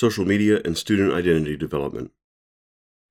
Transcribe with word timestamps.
social 0.00 0.24
media, 0.24 0.62
and 0.64 0.78
student 0.78 1.12
identity 1.12 1.58
development. 1.58 2.10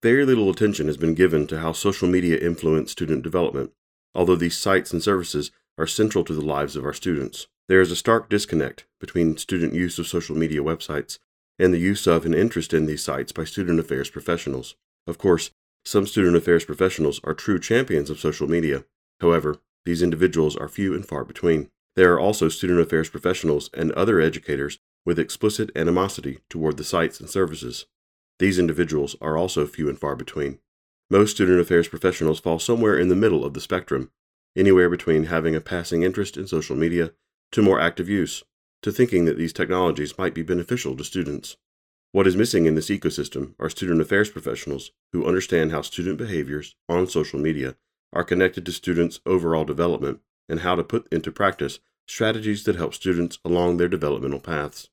Very 0.01 0.25
little 0.25 0.49
attention 0.49 0.87
has 0.87 0.97
been 0.97 1.13
given 1.13 1.45
to 1.45 1.59
how 1.59 1.71
social 1.71 2.07
media 2.07 2.35
influence 2.39 2.91
student 2.91 3.21
development, 3.21 3.71
although 4.15 4.35
these 4.35 4.57
sites 4.57 4.91
and 4.91 5.03
services 5.03 5.51
are 5.77 5.85
central 5.85 6.23
to 6.23 6.33
the 6.33 6.41
lives 6.41 6.75
of 6.75 6.83
our 6.83 6.93
students. 6.93 7.45
There 7.67 7.79
is 7.79 7.91
a 7.91 7.95
stark 7.95 8.27
disconnect 8.27 8.87
between 8.99 9.37
student 9.37 9.75
use 9.75 9.99
of 9.99 10.07
social 10.07 10.35
media 10.35 10.61
websites 10.61 11.19
and 11.59 11.71
the 11.71 11.77
use 11.77 12.07
of 12.07 12.25
and 12.25 12.33
interest 12.33 12.73
in 12.73 12.87
these 12.87 13.03
sites 13.03 13.31
by 13.31 13.43
student 13.43 13.79
affairs 13.79 14.09
professionals. 14.09 14.75
Of 15.05 15.19
course, 15.19 15.51
some 15.85 16.07
student 16.07 16.35
affairs 16.37 16.65
professionals 16.65 17.21
are 17.23 17.35
true 17.35 17.59
champions 17.59 18.09
of 18.09 18.19
social 18.19 18.49
media. 18.49 18.83
However, 19.21 19.57
these 19.85 20.01
individuals 20.01 20.57
are 20.57 20.67
few 20.67 20.95
and 20.95 21.05
far 21.05 21.23
between. 21.23 21.69
There 21.95 22.11
are 22.13 22.19
also 22.19 22.49
student 22.49 22.79
affairs 22.79 23.09
professionals 23.09 23.69
and 23.75 23.91
other 23.91 24.19
educators 24.19 24.79
with 25.05 25.19
explicit 25.19 25.71
animosity 25.75 26.39
toward 26.49 26.77
the 26.77 26.83
sites 26.83 27.19
and 27.19 27.29
services. 27.29 27.85
These 28.39 28.59
individuals 28.59 29.15
are 29.21 29.37
also 29.37 29.65
few 29.65 29.89
and 29.89 29.99
far 29.99 30.15
between. 30.15 30.59
Most 31.09 31.31
student 31.31 31.59
affairs 31.59 31.87
professionals 31.87 32.39
fall 32.39 32.59
somewhere 32.59 32.97
in 32.97 33.09
the 33.09 33.15
middle 33.15 33.43
of 33.43 33.53
the 33.53 33.61
spectrum, 33.61 34.11
anywhere 34.55 34.89
between 34.89 35.25
having 35.25 35.55
a 35.55 35.61
passing 35.61 36.03
interest 36.03 36.37
in 36.37 36.47
social 36.47 36.75
media 36.75 37.11
to 37.51 37.61
more 37.61 37.79
active 37.79 38.07
use, 38.07 38.43
to 38.81 38.91
thinking 38.91 39.25
that 39.25 39.37
these 39.37 39.53
technologies 39.53 40.17
might 40.17 40.33
be 40.33 40.43
beneficial 40.43 40.95
to 40.95 41.03
students. 41.03 41.57
What 42.11 42.27
is 42.27 42.35
missing 42.35 42.65
in 42.65 42.75
this 42.75 42.89
ecosystem 42.89 43.53
are 43.59 43.69
student 43.69 44.01
affairs 44.01 44.29
professionals 44.29 44.91
who 45.11 45.25
understand 45.25 45.71
how 45.71 45.81
student 45.81 46.17
behaviors 46.17 46.75
on 46.87 47.07
social 47.07 47.39
media 47.39 47.75
are 48.13 48.23
connected 48.23 48.65
to 48.65 48.71
students' 48.71 49.19
overall 49.25 49.65
development 49.65 50.19
and 50.47 50.61
how 50.61 50.75
to 50.75 50.83
put 50.83 51.07
into 51.11 51.31
practice 51.31 51.79
strategies 52.09 52.63
that 52.63 52.75
help 52.75 52.93
students 52.93 53.37
along 53.45 53.77
their 53.77 53.87
developmental 53.87 54.39
paths. 54.39 54.89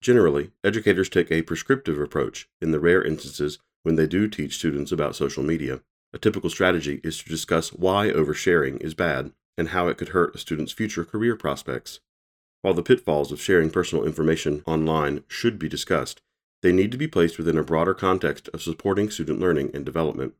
Generally, 0.00 0.50
educators 0.64 1.08
take 1.08 1.30
a 1.30 1.42
prescriptive 1.42 2.00
approach 2.00 2.48
in 2.60 2.72
the 2.72 2.80
rare 2.80 3.02
instances 3.02 3.58
when 3.84 3.94
they 3.94 4.06
do 4.06 4.26
teach 4.26 4.56
students 4.56 4.90
about 4.90 5.14
social 5.14 5.42
media. 5.42 5.80
A 6.12 6.18
typical 6.18 6.50
strategy 6.50 7.00
is 7.04 7.22
to 7.22 7.28
discuss 7.28 7.72
why 7.72 8.08
oversharing 8.08 8.80
is 8.82 8.94
bad 8.94 9.32
and 9.56 9.68
how 9.68 9.88
it 9.88 9.98
could 9.98 10.10
hurt 10.10 10.34
a 10.34 10.38
student's 10.38 10.72
future 10.72 11.04
career 11.04 11.36
prospects. 11.36 12.00
While 12.62 12.74
the 12.74 12.82
pitfalls 12.82 13.30
of 13.30 13.40
sharing 13.40 13.70
personal 13.70 14.04
information 14.04 14.62
online 14.66 15.22
should 15.28 15.58
be 15.58 15.68
discussed, 15.68 16.22
they 16.62 16.72
need 16.72 16.90
to 16.90 16.98
be 16.98 17.06
placed 17.06 17.38
within 17.38 17.56
a 17.56 17.62
broader 17.62 17.94
context 17.94 18.48
of 18.52 18.62
supporting 18.62 19.10
student 19.10 19.38
learning 19.38 19.70
and 19.74 19.84
development. 19.84 20.34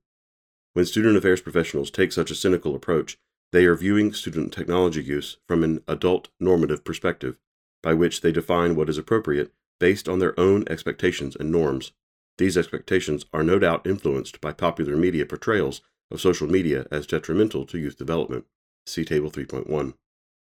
When 0.72 0.84
student 0.84 1.16
affairs 1.16 1.41
professionals 1.41 1.91
take 1.92 2.11
such 2.11 2.30
a 2.33 2.36
cynical 2.36 2.74
approach, 2.74 3.19
they 3.52 3.64
are 3.64 3.74
viewing 3.74 4.12
student 4.12 4.52
technology 4.52 5.02
use 5.02 5.38
from 5.46 5.64
an 5.64 5.82
adult 5.88 6.28
normative 6.38 6.84
perspective, 6.84 7.38
by 7.82 7.94
which 7.94 8.20
they 8.20 8.32
define 8.32 8.77
what 8.77 8.88
is 8.88 8.98
appropriate 8.98 9.52
based 9.80 10.08
on 10.08 10.18
their 10.18 10.38
own 10.38 10.64
expectations 10.68 11.36
and 11.36 11.50
norms. 11.50 11.92
These 12.36 12.56
expectations 12.56 13.24
are 13.32 13.42
no 13.42 13.58
doubt 13.58 13.86
influenced 13.86 14.40
by 14.40 14.52
popular 14.52 14.96
media 14.96 15.24
portrayals 15.24 15.80
of 16.10 16.20
social 16.20 16.46
media 16.48 16.86
as 16.90 17.06
detrimental 17.06 17.64
to 17.66 17.78
youth 17.78 17.96
development. 17.96 18.46
See 18.86 19.05
Table 19.05 19.30
3.1. 19.30 19.94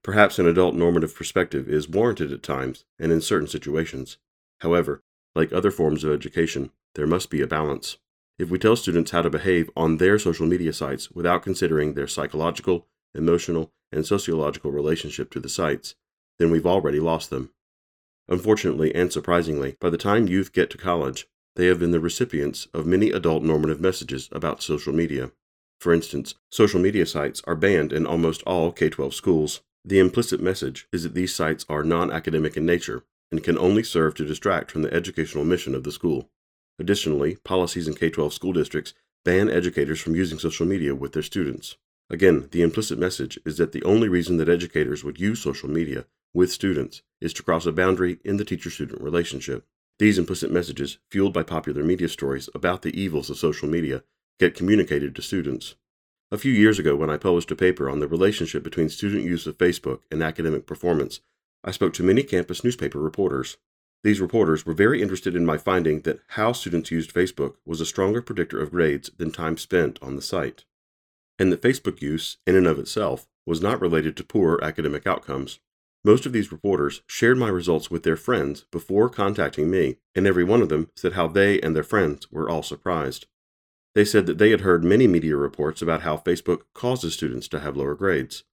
Perhaps 0.04 0.38
an 0.40 0.48
adult 0.48 0.76
normative 0.76 1.16
perspective 1.16 1.68
is 1.68 1.90
warranted 1.90 2.32
at 2.32 2.44
times 2.44 2.86
and 3.00 3.12
in 3.12 3.22
certain 3.22 3.48
situations. 3.48 4.18
However, 4.60 5.04
like 5.36 5.52
other 5.52 5.72
forms 5.72 6.04
of 6.04 6.12
education, 6.12 6.72
there 6.96 7.08
must 7.08 7.30
be 7.30 7.42
a 7.42 7.48
balance. 7.48 7.98
If 8.38 8.50
we 8.50 8.60
tell 8.60 8.76
students 8.76 9.12
how 9.12 9.22
to 9.22 9.30
behave 9.30 9.70
on 9.76 9.98
their 9.98 10.20
social 10.20 10.46
media 10.46 10.74
sites 10.74 11.12
without 11.12 11.44
considering 11.44 11.94
their 11.94 12.08
psychological, 12.08 12.88
emotional, 13.16 13.72
and 13.92 14.06
sociological 14.06 14.72
relationship 14.72 15.30
to 15.32 15.40
the 15.40 15.50
sites, 15.50 15.96
then 16.38 16.52
we've 16.52 16.66
already 16.66 17.00
lost 17.00 17.30
them. 17.30 17.52
Unfortunately 18.28 18.94
and 18.94 19.12
surprisingly, 19.14 19.78
by 19.80 19.90
the 19.90 19.98
time 19.98 20.28
youth 20.28 20.52
get 20.52 20.70
to 20.72 20.78
college, 20.78 21.28
they 21.56 21.68
have 21.68 21.80
been 21.80 21.92
the 21.92 22.00
recipients 22.00 22.68
of 22.74 22.86
many 22.86 23.12
adult 23.12 23.44
normative 23.44 23.80
messages 23.80 24.28
about 24.32 24.64
social 24.64 24.94
media. 24.94 25.32
For 25.80 25.94
instance, 25.94 26.36
social 26.52 26.80
media 26.80 27.06
sites 27.06 27.42
are 27.46 27.56
banned 27.56 27.94
in 27.94 28.06
almost 28.06 28.42
all 28.44 28.72
K 28.72 28.90
12 28.90 29.14
schools. 29.14 29.62
The 29.86 30.00
implicit 30.00 30.42
message 30.42 30.88
is 30.92 31.04
that 31.04 31.14
these 31.14 31.34
sites 31.34 31.66
are 31.70 31.84
non 31.84 32.12
academic 32.12 32.58
in 32.58 32.66
nature 32.66 33.04
and 33.32 33.44
can 33.44 33.58
only 33.58 33.84
serve 33.84 34.16
to 34.16 34.26
distract 34.26 34.72
from 34.72 34.82
the 34.82 34.94
educational 34.94 35.46
mission 35.46 35.76
of 35.76 35.84
the 35.84 35.92
school. 35.92 36.30
Additionally, 36.80 37.38
policies 37.44 37.88
in 37.88 37.94
K 37.94 38.10
12 38.10 38.34
school 38.34 38.54
districts 38.54 38.94
ban 39.24 39.50
educators 39.50 40.02
from 40.02 40.16
using 40.16 40.40
social 40.40 40.66
media 40.66 40.94
with 40.94 41.14
their 41.14 41.24
students. 41.24 41.78
Again, 42.10 42.50
the 42.52 42.62
implicit 42.62 43.00
message 43.00 43.40
is 43.46 43.58
that 43.58 43.72
the 43.72 43.84
only 43.84 44.08
reason 44.08 44.38
that 44.38 44.50
educators 44.50 45.04
would 45.04 45.20
use 45.20 45.42
social 45.42 45.70
media 45.70 46.06
with 46.34 46.52
students 46.52 47.02
is 47.20 47.34
to 47.34 47.44
cross 47.44 47.66
a 47.66 47.72
boundary 47.72 48.20
in 48.24 48.38
the 48.38 48.46
teacher 48.46 48.70
student 48.70 49.02
relationship. 49.02 49.66
These 49.98 50.20
implicit 50.20 50.52
messages, 50.52 51.00
fueled 51.10 51.34
by 51.34 51.44
popular 51.44 51.84
media 51.84 52.10
stories 52.10 52.50
about 52.54 52.82
the 52.82 53.00
evils 53.00 53.30
of 53.30 53.38
social 53.38 53.68
media, 53.68 54.04
get 54.40 54.54
communicated 54.54 55.16
to 55.16 55.22
students. 55.22 55.76
A 56.32 56.38
few 56.38 56.52
years 56.52 56.78
ago, 56.78 56.96
when 56.96 57.10
I 57.10 57.18
published 57.18 57.52
a 57.52 57.56
paper 57.56 57.90
on 57.90 58.00
the 58.00 58.08
relationship 58.08 58.62
between 58.64 58.90
student 58.90 59.24
use 59.24 59.48
of 59.48 59.58
Facebook 59.58 60.02
and 60.12 60.22
academic 60.22 60.68
performance, 60.68 61.22
I 61.64 61.72
spoke 61.72 61.94
to 61.94 62.04
many 62.04 62.24
campus 62.24 62.64
newspaper 62.64 63.00
reporters. 63.00 63.58
These 64.04 64.22
reporters 64.22 64.66
were 64.66 64.74
very 64.74 65.02
interested 65.02 65.36
in 65.36 65.46
my 65.46 65.58
finding 65.58 66.02
that 66.02 66.20
how 66.30 66.52
students 66.52 66.92
used 66.92 67.14
Facebook 67.14 67.56
was 67.66 67.82
a 67.82 67.86
stronger 67.86 68.22
predictor 68.22 68.62
of 68.62 68.72
grades 68.72 69.10
than 69.18 69.32
time 69.32 69.58
spent 69.58 69.98
on 70.02 70.16
the 70.16 70.22
site, 70.22 70.66
and 71.38 71.52
that 71.52 71.62
Facebook 71.62 72.02
use, 72.02 72.38
in 72.46 72.56
and 72.56 72.68
of 72.68 72.80
itself, 72.80 73.28
was 73.46 73.62
not 73.62 73.82
related 73.82 74.16
to 74.18 74.24
poor 74.24 74.60
academic 74.62 75.06
outcomes. 75.06 75.60
Most 76.04 76.26
of 76.26 76.34
these 76.34 76.52
reporters 76.52 77.02
shared 77.08 77.38
my 77.38 77.50
results 77.50 77.90
with 77.90 78.04
their 78.04 78.16
friends 78.16 78.66
before 78.72 79.10
contacting 79.10 79.72
me, 79.72 79.98
and 80.14 80.28
every 80.28 80.44
one 80.44 80.62
of 80.62 80.70
them 80.70 80.90
said 80.96 81.14
how 81.14 81.28
they 81.28 81.60
and 81.62 81.76
their 81.76 81.84
friends 81.84 82.32
were 82.32 82.50
all 82.50 82.62
surprised. 82.64 83.26
They 83.96 84.06
said 84.06 84.26
that 84.26 84.38
they 84.38 84.52
had 84.52 84.62
heard 84.62 84.84
many 84.84 85.08
media 85.08 85.36
reports 85.36 85.82
about 85.82 86.02
how 86.02 86.18
Facebook 86.18 86.62
causes 86.74 87.14
students 87.14 87.48
to 87.48 87.60
have 87.60 87.78
lower 87.78 87.96
grades. 87.96 88.44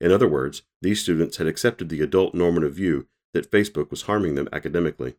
In 0.00 0.12
other 0.12 0.28
words, 0.28 0.62
these 0.80 1.00
students 1.00 1.38
had 1.38 1.46
accepted 1.46 1.88
the 1.88 2.02
adult 2.02 2.34
normative 2.34 2.74
view 2.74 3.06
that 3.34 3.50
Facebook 3.50 3.90
was 3.90 4.02
harming 4.02 4.34
them 4.34 4.48
academically. 4.52 5.14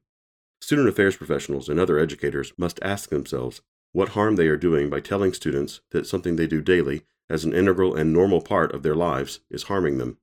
Student 0.62 0.88
affairs 0.88 1.18
professionals 1.18 1.68
and 1.68 1.80
other 1.80 1.98
educators 1.98 2.54
must 2.58 2.80
ask 2.82 3.10
themselves 3.10 3.62
what 3.94 4.10
harm 4.10 4.36
they 4.36 4.48
are 4.48 4.58
doing 4.58 4.90
by 4.90 5.00
telling 5.00 5.34
students 5.34 5.82
that 5.92 6.06
something 6.06 6.36
they 6.36 6.48
do 6.48 6.62
daily 6.62 7.04
as 7.30 7.46
an 7.46 7.54
integral 7.54 7.96
and 7.96 8.12
normal 8.12 8.42
part 8.42 8.74
of 8.74 8.84
their 8.84 8.96
lives 8.96 9.40
is 9.50 9.64
harming 9.64 9.98
them. 9.98 10.18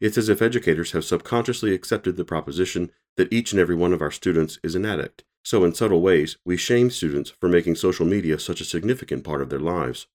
It's 0.00 0.18
as 0.18 0.28
if 0.28 0.40
educators 0.40 0.92
have 0.92 1.04
subconsciously 1.04 1.74
accepted 1.74 2.16
the 2.16 2.24
proposition 2.24 2.90
that 3.16 3.32
each 3.32 3.52
and 3.52 3.60
every 3.60 3.74
one 3.74 3.92
of 3.92 4.02
our 4.02 4.10
students 4.10 4.58
is 4.62 4.74
an 4.74 4.84
addict. 4.84 5.24
So, 5.42 5.64
in 5.64 5.74
subtle 5.74 6.00
ways, 6.00 6.36
we 6.44 6.56
shame 6.56 6.90
students 6.90 7.30
for 7.30 7.48
making 7.48 7.76
social 7.76 8.04
media 8.04 8.38
such 8.38 8.60
a 8.60 8.64
significant 8.64 9.22
part 9.22 9.42
of 9.42 9.48
their 9.48 9.60
lives. 9.60 10.06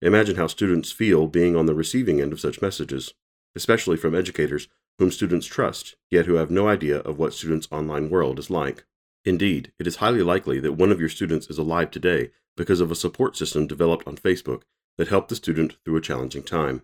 Imagine 0.00 0.36
how 0.36 0.46
students 0.46 0.92
feel 0.92 1.26
being 1.26 1.56
on 1.56 1.66
the 1.66 1.74
receiving 1.74 2.20
end 2.20 2.32
of 2.32 2.40
such 2.40 2.62
messages, 2.62 3.14
especially 3.56 3.96
from 3.96 4.14
educators 4.14 4.68
whom 4.98 5.10
students 5.10 5.46
trust, 5.46 5.96
yet 6.10 6.26
who 6.26 6.34
have 6.34 6.50
no 6.50 6.68
idea 6.68 6.98
of 7.00 7.18
what 7.18 7.34
students' 7.34 7.68
online 7.72 8.10
world 8.10 8.38
is 8.38 8.48
like. 8.50 8.84
Indeed, 9.24 9.72
it 9.78 9.86
is 9.86 9.96
highly 9.96 10.22
likely 10.22 10.60
that 10.60 10.72
one 10.72 10.92
of 10.92 11.00
your 11.00 11.08
students 11.08 11.48
is 11.48 11.58
alive 11.58 11.90
today 11.90 12.30
because 12.56 12.80
of 12.80 12.90
a 12.90 12.96
support 12.96 13.36
system 13.36 13.66
developed 13.66 14.06
on 14.06 14.16
Facebook 14.16 14.62
that 14.98 15.08
helped 15.08 15.28
the 15.28 15.36
student 15.36 15.76
through 15.84 15.96
a 15.96 16.00
challenging 16.00 16.42
time. 16.42 16.82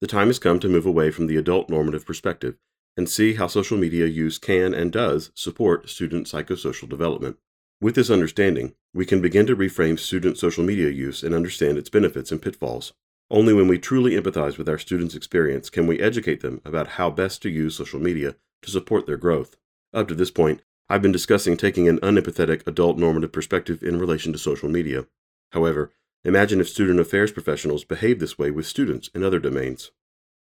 The 0.00 0.06
time 0.06 0.26
has 0.26 0.38
come 0.38 0.60
to 0.60 0.68
move 0.68 0.86
away 0.86 1.10
from 1.10 1.26
the 1.26 1.36
adult 1.36 1.70
normative 1.70 2.04
perspective 2.04 2.56
and 2.96 3.08
see 3.08 3.34
how 3.34 3.46
social 3.46 3.78
media 3.78 4.06
use 4.06 4.38
can 4.38 4.74
and 4.74 4.92
does 4.92 5.32
support 5.34 5.88
student 5.88 6.26
psychosocial 6.26 6.88
development. 6.88 7.38
With 7.80 7.94
this 7.94 8.10
understanding, 8.10 8.74
we 8.92 9.04
can 9.04 9.20
begin 9.20 9.46
to 9.46 9.56
reframe 9.56 9.98
student 9.98 10.38
social 10.38 10.62
media 10.62 10.90
use 10.90 11.22
and 11.22 11.34
understand 11.34 11.78
its 11.78 11.90
benefits 11.90 12.30
and 12.30 12.40
pitfalls. 12.40 12.92
Only 13.30 13.52
when 13.52 13.66
we 13.66 13.78
truly 13.78 14.12
empathize 14.12 14.58
with 14.58 14.68
our 14.68 14.78
students' 14.78 15.14
experience 15.14 15.70
can 15.70 15.86
we 15.86 15.98
educate 15.98 16.40
them 16.40 16.60
about 16.64 16.88
how 16.88 17.10
best 17.10 17.42
to 17.42 17.50
use 17.50 17.74
social 17.74 17.98
media 17.98 18.36
to 18.62 18.70
support 18.70 19.06
their 19.06 19.16
growth. 19.16 19.56
Up 19.92 20.06
to 20.08 20.14
this 20.14 20.30
point, 20.30 20.62
I've 20.88 21.02
been 21.02 21.12
discussing 21.12 21.56
taking 21.56 21.88
an 21.88 21.98
unempathetic 22.00 22.66
adult 22.66 22.98
normative 22.98 23.32
perspective 23.32 23.82
in 23.82 23.98
relation 23.98 24.32
to 24.32 24.38
social 24.38 24.68
media. 24.68 25.06
However, 25.52 25.92
Imagine 26.24 26.58
if 26.58 26.68
student 26.70 27.00
affairs 27.00 27.32
professionals 27.32 27.84
behave 27.84 28.18
this 28.18 28.38
way 28.38 28.50
with 28.50 28.66
students 28.66 29.10
in 29.14 29.22
other 29.22 29.38
domains. 29.38 29.90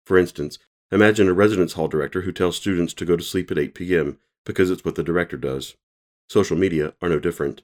For 0.05 0.17
instance, 0.17 0.57
imagine 0.91 1.27
a 1.27 1.33
residence 1.33 1.73
hall 1.73 1.89
director 1.89 2.21
who 2.21 2.31
tells 2.31 2.55
students 2.55 2.93
to 2.95 3.05
go 3.05 3.17
to 3.17 3.23
sleep 3.23 3.51
at 3.51 3.57
8 3.57 3.75
p.m. 3.75 4.17
because 4.45 4.71
it's 4.71 4.85
what 4.85 4.95
the 4.95 5.03
director 5.03 5.35
does. 5.35 5.75
Social 6.29 6.55
media 6.55 6.93
are 7.01 7.09
no 7.09 7.19
different. 7.19 7.63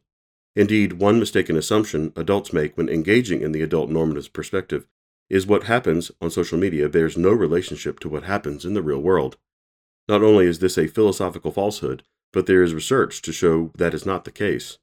Indeed, 0.54 0.94
one 0.94 1.18
mistaken 1.18 1.56
assumption 1.56 2.12
adults 2.18 2.52
make 2.52 2.76
when 2.76 2.90
engaging 2.90 3.42
in 3.42 3.54
the 3.54 3.62
adult 3.62 3.90
normative 3.90 4.34
perspective 4.34 4.86
is 5.30 5.48
what 5.48 5.64
happens 5.64 6.12
on 6.22 6.30
social 6.30 6.58
media 6.58 6.90
bears 6.90 7.16
no 7.16 7.32
relationship 7.32 8.00
to 8.02 8.10
what 8.10 8.24
happens 8.24 8.66
in 8.66 8.74
the 8.74 8.82
real 8.82 9.00
world. 9.00 9.38
Not 10.10 10.24
only 10.24 10.46
is 10.46 10.60
this 10.60 10.78
a 10.78 10.88
philosophical 10.88 11.52
falsehood, 11.52 12.04
but 12.32 12.46
there 12.46 12.64
is 12.64 12.74
research 12.74 13.22
to 13.24 13.32
show 13.32 13.72
that 13.78 13.94
is 13.94 14.06
not 14.06 14.26
the 14.26 14.32
case. 14.32 14.78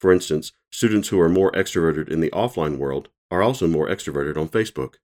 For 0.00 0.12
instance, 0.12 0.52
students 0.70 1.08
who 1.08 1.20
are 1.20 1.28
more 1.28 1.52
extroverted 1.52 2.08
in 2.08 2.20
the 2.20 2.30
offline 2.30 2.78
world 2.78 3.08
are 3.30 3.42
also 3.42 3.68
more 3.68 3.88
extroverted 3.88 4.36
on 4.36 4.48
Facebook. 4.48 4.94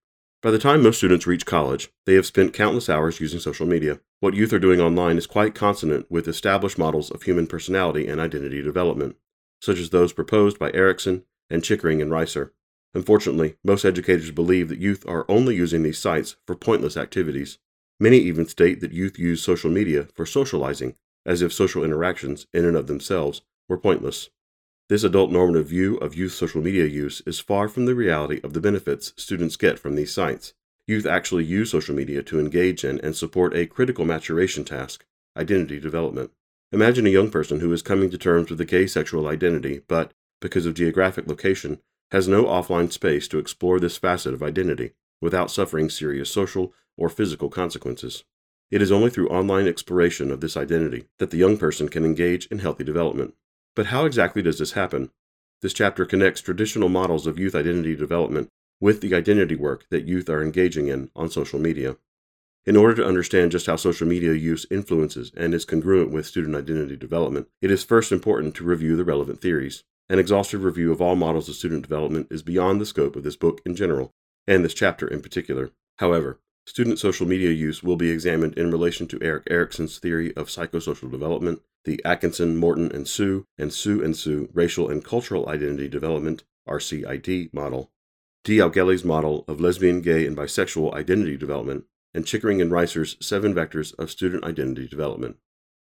By 0.42 0.50
the 0.50 0.58
time 0.58 0.82
most 0.82 0.98
students 0.98 1.26
reach 1.26 1.46
college, 1.46 1.90
they 2.06 2.14
have 2.14 2.26
spent 2.26 2.52
countless 2.52 2.88
hours 2.88 3.20
using 3.20 3.40
social 3.40 3.66
media. 3.66 4.00
What 4.20 4.34
youth 4.34 4.52
are 4.52 4.58
doing 4.58 4.80
online 4.80 5.16
is 5.18 5.26
quite 5.26 5.54
consonant 5.54 6.06
with 6.10 6.28
established 6.28 6.78
models 6.78 7.10
of 7.10 7.22
human 7.22 7.46
personality 7.46 8.06
and 8.06 8.20
identity 8.20 8.62
development, 8.62 9.16
such 9.60 9.78
as 9.78 9.90
those 9.90 10.12
proposed 10.12 10.58
by 10.58 10.70
Erikson 10.72 11.24
and 11.50 11.64
Chickering 11.64 12.00
and 12.00 12.10
Reisser. 12.10 12.50
Unfortunately, 12.94 13.56
most 13.64 13.84
educators 13.84 14.30
believe 14.30 14.68
that 14.68 14.80
youth 14.80 15.04
are 15.06 15.26
only 15.28 15.54
using 15.54 15.82
these 15.82 15.98
sites 15.98 16.36
for 16.46 16.54
pointless 16.54 16.96
activities. 16.96 17.58
Many 18.00 18.18
even 18.18 18.46
state 18.46 18.80
that 18.80 18.92
youth 18.92 19.18
use 19.18 19.42
social 19.42 19.70
media 19.70 20.08
for 20.14 20.24
socializing, 20.24 20.94
as 21.28 21.42
if 21.42 21.52
social 21.52 21.84
interactions, 21.84 22.46
in 22.54 22.64
and 22.64 22.76
of 22.76 22.86
themselves, 22.86 23.42
were 23.68 23.76
pointless. 23.76 24.30
This 24.88 25.04
adult 25.04 25.30
normative 25.30 25.68
view 25.68 25.98
of 25.98 26.14
youth 26.14 26.32
social 26.32 26.62
media 26.62 26.86
use 26.86 27.20
is 27.26 27.38
far 27.38 27.68
from 27.68 27.84
the 27.84 27.94
reality 27.94 28.40
of 28.42 28.54
the 28.54 28.60
benefits 28.60 29.12
students 29.18 29.56
get 29.56 29.78
from 29.78 29.94
these 29.94 30.14
sites. 30.14 30.54
Youth 30.86 31.04
actually 31.04 31.44
use 31.44 31.70
social 31.70 31.94
media 31.94 32.22
to 32.22 32.40
engage 32.40 32.82
in 32.82 32.98
and 33.00 33.14
support 33.14 33.54
a 33.54 33.66
critical 33.66 34.06
maturation 34.06 34.64
task 34.64 35.04
identity 35.36 35.78
development. 35.78 36.30
Imagine 36.72 37.06
a 37.06 37.10
young 37.10 37.30
person 37.30 37.60
who 37.60 37.70
is 37.72 37.82
coming 37.82 38.08
to 38.10 38.18
terms 38.18 38.50
with 38.50 38.60
a 38.62 38.64
gay 38.64 38.86
sexual 38.86 39.28
identity, 39.28 39.82
but, 39.86 40.12
because 40.40 40.64
of 40.64 40.74
geographic 40.74 41.28
location, 41.28 41.78
has 42.10 42.26
no 42.26 42.44
offline 42.44 42.90
space 42.90 43.28
to 43.28 43.38
explore 43.38 43.78
this 43.78 43.98
facet 43.98 44.32
of 44.32 44.42
identity 44.42 44.92
without 45.20 45.50
suffering 45.50 45.90
serious 45.90 46.30
social 46.30 46.72
or 46.96 47.10
physical 47.10 47.50
consequences. 47.50 48.24
It 48.70 48.82
is 48.82 48.92
only 48.92 49.08
through 49.08 49.28
online 49.28 49.66
exploration 49.66 50.30
of 50.30 50.40
this 50.40 50.56
identity 50.56 51.06
that 51.18 51.30
the 51.30 51.38
young 51.38 51.56
person 51.56 51.88
can 51.88 52.04
engage 52.04 52.46
in 52.46 52.58
healthy 52.58 52.84
development. 52.84 53.34
But 53.74 53.86
how 53.86 54.04
exactly 54.04 54.42
does 54.42 54.58
this 54.58 54.72
happen? 54.72 55.10
This 55.62 55.72
chapter 55.72 56.04
connects 56.04 56.40
traditional 56.40 56.88
models 56.88 57.26
of 57.26 57.38
youth 57.38 57.54
identity 57.54 57.96
development 57.96 58.48
with 58.80 59.00
the 59.00 59.14
identity 59.14 59.56
work 59.56 59.86
that 59.90 60.06
youth 60.06 60.28
are 60.28 60.42
engaging 60.42 60.88
in 60.88 61.10
on 61.16 61.30
social 61.30 61.58
media. 61.58 61.96
In 62.66 62.76
order 62.76 62.94
to 62.96 63.06
understand 63.06 63.52
just 63.52 63.66
how 63.66 63.76
social 63.76 64.06
media 64.06 64.34
use 64.34 64.66
influences 64.70 65.32
and 65.36 65.54
is 65.54 65.64
congruent 65.64 66.10
with 66.10 66.26
student 66.26 66.54
identity 66.54 66.96
development, 66.96 67.48
it 67.62 67.70
is 67.70 67.82
first 67.82 68.12
important 68.12 68.54
to 68.56 68.64
review 68.64 68.94
the 68.94 69.04
relevant 69.04 69.40
theories. 69.40 69.84
An 70.10 70.18
exhaustive 70.18 70.62
review 70.62 70.92
of 70.92 71.00
all 71.00 71.16
models 71.16 71.48
of 71.48 71.54
student 71.54 71.82
development 71.82 72.28
is 72.30 72.42
beyond 72.42 72.80
the 72.80 72.86
scope 72.86 73.16
of 73.16 73.22
this 73.24 73.36
book 73.36 73.62
in 73.64 73.74
general, 73.74 74.12
and 74.46 74.64
this 74.64 74.74
chapter 74.74 75.08
in 75.08 75.22
particular. 75.22 75.70
However, 75.96 76.40
student 76.68 76.98
social 76.98 77.26
media 77.26 77.50
use 77.50 77.82
will 77.82 77.96
be 77.96 78.10
examined 78.10 78.52
in 78.58 78.70
relation 78.70 79.06
to 79.08 79.22
Erik 79.22 79.44
Erikson's 79.50 79.98
theory 79.98 80.36
of 80.36 80.48
psychosocial 80.48 81.10
development 81.10 81.62
the 81.84 82.04
Atkinson, 82.04 82.56
Morton, 82.56 82.92
and 82.92 83.08
Sue, 83.08 83.46
and 83.56 83.72
Sue 83.72 84.04
and 84.04 84.14
Sue 84.14 84.50
Racial 84.52 84.90
and 84.90 85.02
Cultural 85.02 85.48
Identity 85.48 85.88
Development, 85.88 86.44
RCID 86.68 87.54
model, 87.54 87.90
D'Augelli's 88.44 89.04
model 89.04 89.44
of 89.48 89.60
lesbian, 89.60 90.02
gay, 90.02 90.26
and 90.26 90.36
bisexual 90.36 90.92
identity 90.92 91.38
development, 91.38 91.84
and 92.12 92.26
Chickering 92.26 92.60
and 92.60 92.70
Reisser's 92.70 93.16
seven 93.20 93.54
vectors 93.54 93.94
of 93.98 94.10
student 94.10 94.44
identity 94.44 94.86
development. 94.86 95.36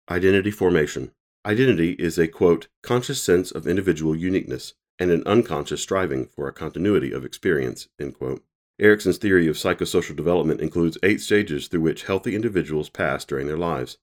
Identity 0.10 0.52
formation. 0.52 1.12
Identity 1.46 1.92
is 1.94 2.18
a 2.18 2.28
quote, 2.28 2.68
conscious 2.82 3.22
sense 3.22 3.52
of 3.52 3.66
individual 3.66 4.16
uniqueness 4.16 4.74
and 5.00 5.12
an 5.12 5.24
unconscious 5.26 5.82
striving 5.82 6.26
for 6.26 6.48
a 6.48 6.54
continuity 6.54 7.14
of 7.14 7.24
experience. 7.24 7.88
End 8.00 8.18
quote. 8.18 8.44
Erikson's 8.78 9.18
theory 9.18 9.48
of 9.48 9.56
psychosocial 9.56 10.16
development 10.16 10.60
includes 10.60 10.98
eight 11.02 11.22
stages 11.22 11.68
through 11.68 11.82
which 11.82 12.04
healthy 12.04 12.36
individuals 12.36 12.90
pass 12.90 13.24
during 13.24 13.48
their 13.48 13.58
lives. 13.58 13.98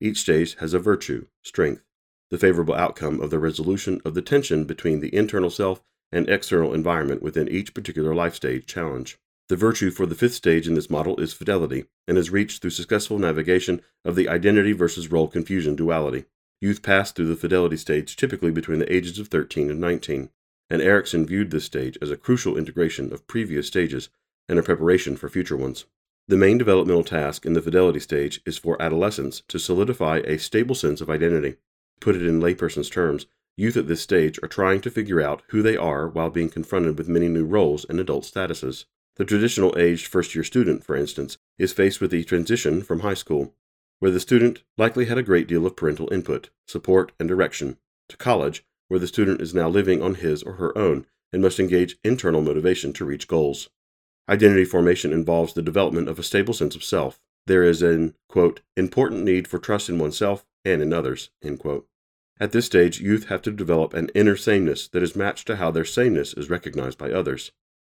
Each 0.00 0.18
stage 0.18 0.56
has 0.56 0.74
a 0.74 0.80
virtue, 0.80 1.26
strength, 1.42 1.84
the 2.30 2.38
favorable 2.38 2.74
outcome 2.74 3.20
of 3.20 3.30
the 3.30 3.38
resolution 3.38 4.00
of 4.04 4.14
the 4.14 4.22
tension 4.22 4.64
between 4.64 5.00
the 5.00 5.14
internal 5.14 5.50
self 5.50 5.84
and 6.10 6.28
external 6.28 6.74
environment 6.74 7.22
within 7.22 7.48
each 7.48 7.74
particular 7.74 8.14
life 8.14 8.34
stage 8.34 8.66
challenge. 8.66 9.18
The 9.48 9.56
virtue 9.56 9.90
for 9.90 10.06
the 10.06 10.14
fifth 10.14 10.34
stage 10.34 10.66
in 10.66 10.74
this 10.74 10.90
model 10.90 11.20
is 11.20 11.32
fidelity 11.32 11.84
and 12.08 12.18
is 12.18 12.30
reached 12.30 12.60
through 12.60 12.70
successful 12.70 13.18
navigation 13.18 13.82
of 14.04 14.16
the 14.16 14.28
identity 14.28 14.72
versus 14.72 15.12
role 15.12 15.28
confusion 15.28 15.76
duality. 15.76 16.24
Youth 16.60 16.82
pass 16.82 17.12
through 17.12 17.28
the 17.28 17.36
fidelity 17.36 17.76
stage 17.76 18.16
typically 18.16 18.50
between 18.50 18.78
the 18.78 18.92
ages 18.92 19.18
of 19.18 19.28
13 19.28 19.70
and 19.70 19.80
19, 19.80 20.30
and 20.72 20.80
Erikson 20.80 21.26
viewed 21.26 21.50
this 21.50 21.66
stage 21.66 21.98
as 22.00 22.10
a 22.10 22.16
crucial 22.16 22.56
integration 22.56 23.12
of 23.12 23.26
previous 23.26 23.66
stages 23.66 24.08
and 24.48 24.58
a 24.58 24.62
preparation 24.62 25.16
for 25.18 25.28
future 25.28 25.56
ones. 25.56 25.84
The 26.28 26.36
main 26.38 26.56
developmental 26.56 27.04
task 27.04 27.44
in 27.44 27.52
the 27.52 27.60
fidelity 27.60 28.00
stage 28.00 28.40
is 28.46 28.56
for 28.56 28.80
adolescents 28.80 29.42
to 29.48 29.58
solidify 29.58 30.22
a 30.24 30.38
stable 30.38 30.74
sense 30.74 31.02
of 31.02 31.10
identity. 31.10 31.56
Put 32.00 32.16
it 32.16 32.26
in 32.26 32.40
layperson's 32.40 32.88
terms, 32.88 33.26
youth 33.54 33.76
at 33.76 33.86
this 33.86 34.00
stage 34.00 34.38
are 34.42 34.48
trying 34.48 34.80
to 34.80 34.90
figure 34.90 35.20
out 35.20 35.42
who 35.48 35.60
they 35.60 35.76
are 35.76 36.08
while 36.08 36.30
being 36.30 36.48
confronted 36.48 36.96
with 36.96 37.06
many 37.06 37.28
new 37.28 37.44
roles 37.44 37.84
and 37.84 38.00
adult 38.00 38.24
statuses. 38.24 38.86
The 39.16 39.26
traditional 39.26 39.76
aged 39.76 40.06
first 40.06 40.34
year 40.34 40.42
student, 40.42 40.84
for 40.84 40.96
instance, 40.96 41.36
is 41.58 41.74
faced 41.74 42.00
with 42.00 42.10
the 42.10 42.24
transition 42.24 42.80
from 42.80 43.00
high 43.00 43.12
school, 43.12 43.52
where 43.98 44.10
the 44.10 44.20
student 44.20 44.62
likely 44.78 45.04
had 45.04 45.18
a 45.18 45.22
great 45.22 45.48
deal 45.48 45.66
of 45.66 45.76
parental 45.76 46.10
input, 46.10 46.48
support, 46.66 47.12
and 47.20 47.28
direction, 47.28 47.76
to 48.08 48.16
college, 48.16 48.64
where 48.92 49.00
the 49.00 49.06
student 49.06 49.40
is 49.40 49.54
now 49.54 49.70
living 49.70 50.02
on 50.02 50.16
his 50.16 50.42
or 50.42 50.56
her 50.56 50.76
own 50.76 51.06
and 51.32 51.40
must 51.40 51.58
engage 51.58 51.96
internal 52.04 52.42
motivation 52.42 52.92
to 52.92 53.06
reach 53.06 53.26
goals. 53.26 53.70
Identity 54.28 54.66
formation 54.66 55.14
involves 55.14 55.54
the 55.54 55.62
development 55.62 56.10
of 56.10 56.18
a 56.18 56.22
stable 56.22 56.52
sense 56.52 56.76
of 56.76 56.84
self. 56.84 57.18
There 57.46 57.62
is 57.62 57.80
an, 57.80 58.14
quote, 58.28 58.60
important 58.76 59.24
need 59.24 59.48
for 59.48 59.58
trust 59.58 59.88
in 59.88 59.98
oneself 59.98 60.44
and 60.62 60.82
in 60.82 60.92
others. 60.92 61.30
At 62.38 62.52
this 62.52 62.66
stage, 62.66 63.00
youth 63.00 63.28
have 63.28 63.40
to 63.42 63.50
develop 63.50 63.94
an 63.94 64.10
inner 64.14 64.36
sameness 64.36 64.88
that 64.88 65.02
is 65.02 65.16
matched 65.16 65.46
to 65.46 65.56
how 65.56 65.70
their 65.70 65.86
sameness 65.86 66.34
is 66.34 66.50
recognized 66.50 66.98
by 66.98 67.10
others. 67.10 67.50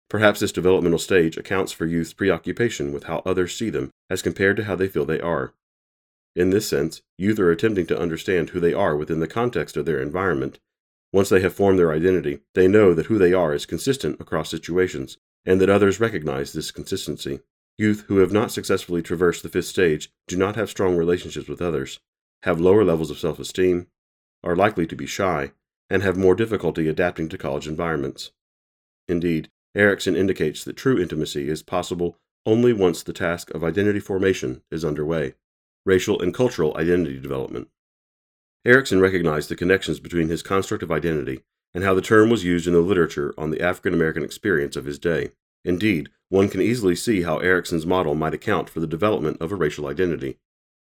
Perhaps 0.10 0.42
this 0.42 0.52
developmental 0.52 1.00
stage 1.00 1.38
accounts 1.38 1.72
for 1.72 1.86
youth's 1.86 2.12
preoccupation 2.12 2.92
with 2.92 3.06
how 3.06 3.22
others 3.26 3.56
see 3.56 3.70
them 3.70 3.92
as 4.10 4.22
compared 4.22 4.58
to 4.58 4.66
how 4.66 4.76
they 4.76 4.90
feel 4.90 5.06
they 5.06 5.22
are. 5.22 5.54
In 6.36 6.50
this 6.50 6.68
sense, 6.68 7.02
youth 7.18 7.40
are 7.40 7.52
attempting 7.52 7.86
to 7.86 7.98
understand 7.98 8.50
who 8.50 8.60
they 8.60 8.74
are 8.74 8.98
within 8.98 9.22
the 9.22 9.28
context 9.30 9.78
of 9.78 9.86
their 9.86 10.02
environment. 10.02 10.60
Once 11.12 11.30
they 11.30 11.40
have 11.40 11.54
formed 11.54 11.80
their 11.80 11.92
identity, 11.92 12.40
they 12.54 12.68
know 12.68 12.94
that 12.94 13.08
who 13.08 13.18
they 13.18 13.34
are 13.34 13.54
is 13.54 13.66
consistent 13.66 14.20
across 14.20 14.50
situations, 14.50 15.18
and 15.46 15.60
that 15.60 15.70
others 15.70 16.00
recognize 16.00 16.54
this 16.54 16.72
consistency. 16.72 17.40
Youth 17.78 18.06
who 18.08 18.18
have 18.18 18.32
not 18.32 18.52
successfully 18.52 19.02
traversed 19.02 19.42
the 19.42 19.50
fifth 19.50 19.66
stage 19.66 20.12
do 20.28 20.36
not 20.36 20.56
have 20.56 20.70
strong 20.70 20.98
relationships 20.98 21.48
with 21.48 21.62
others, 21.62 22.00
have 22.44 22.60
lower 22.60 22.84
levels 22.84 23.10
of 23.10 23.20
self 23.20 23.40
esteem, 23.40 23.88
are 24.44 24.56
likely 24.56 24.86
to 24.86 24.96
be 24.96 25.06
shy, 25.06 25.52
and 25.90 26.04
have 26.04 26.18
more 26.18 26.36
difficulty 26.36 26.88
adapting 26.88 27.30
to 27.30 27.38
college 27.38 27.68
environments. 27.68 28.32
Indeed, 29.08 29.50
Erikson 29.76 30.16
indicates 30.16 30.64
that 30.64 30.78
true 30.78 31.00
intimacy 31.00 31.50
is 31.50 31.64
possible 31.64 32.18
only 32.46 32.74
once 32.74 33.02
the 33.04 33.14
task 33.14 33.50
of 33.52 33.64
identity 33.64 34.00
formation 34.00 34.62
is 34.72 34.86
underway 34.86 35.36
racial 35.86 36.22
and 36.22 36.34
cultural 36.34 36.76
identity 36.78 37.20
development. 37.20 37.70
Erikson 38.66 39.00
recognized 39.00 39.50
the 39.50 39.56
connections 39.56 40.00
between 40.00 40.28
his 40.28 40.44
construct 40.44 40.84
of 40.84 40.92
identity 40.92 41.42
and 41.74 41.84
how 41.84 41.94
the 41.94 42.02
term 42.02 42.30
was 42.30 42.44
used 42.44 42.68
in 42.68 42.74
the 42.74 42.80
literature 42.80 43.34
on 43.38 43.52
the 43.52 43.62
African 43.62 43.94
American 43.94 44.24
experience 44.24 44.76
of 44.76 44.86
his 44.86 45.00
day. 45.00 45.32
Indeed, 45.64 46.10
one 46.30 46.50
can 46.50 46.62
easily 46.62 46.96
see 46.96 47.22
how 47.22 47.38
Erikson's 47.38 47.86
model 47.86 48.16
might 48.16 48.34
account 48.34 48.70
for 48.70 48.80
the 48.80 48.88
development 48.88 49.38
of 49.42 49.52
a 49.52 49.56
racial 49.56 49.88
identity, 49.88 50.38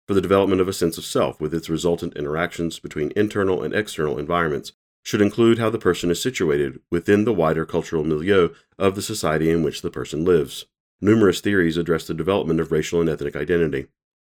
for 0.07 0.13
the 0.13 0.21
development 0.21 0.61
of 0.61 0.67
a 0.67 0.73
sense 0.73 0.97
of 0.97 1.05
self 1.05 1.39
with 1.39 1.53
its 1.53 1.69
resultant 1.69 2.15
interactions 2.15 2.79
between 2.79 3.13
internal 3.15 3.63
and 3.63 3.73
external 3.73 4.17
environments, 4.17 4.73
should 5.03 5.21
include 5.21 5.57
how 5.57 5.69
the 5.69 5.79
person 5.79 6.11
is 6.11 6.21
situated 6.21 6.79
within 6.91 7.25
the 7.25 7.33
wider 7.33 7.65
cultural 7.65 8.03
milieu 8.03 8.49
of 8.77 8.95
the 8.95 9.01
society 9.01 9.49
in 9.49 9.63
which 9.63 9.81
the 9.81 9.89
person 9.89 10.23
lives. 10.23 10.65
Numerous 10.99 11.41
theories 11.41 11.77
address 11.77 12.05
the 12.05 12.13
development 12.13 12.59
of 12.59 12.71
racial 12.71 13.01
and 13.01 13.09
ethnic 13.09 13.35
identity. 13.35 13.87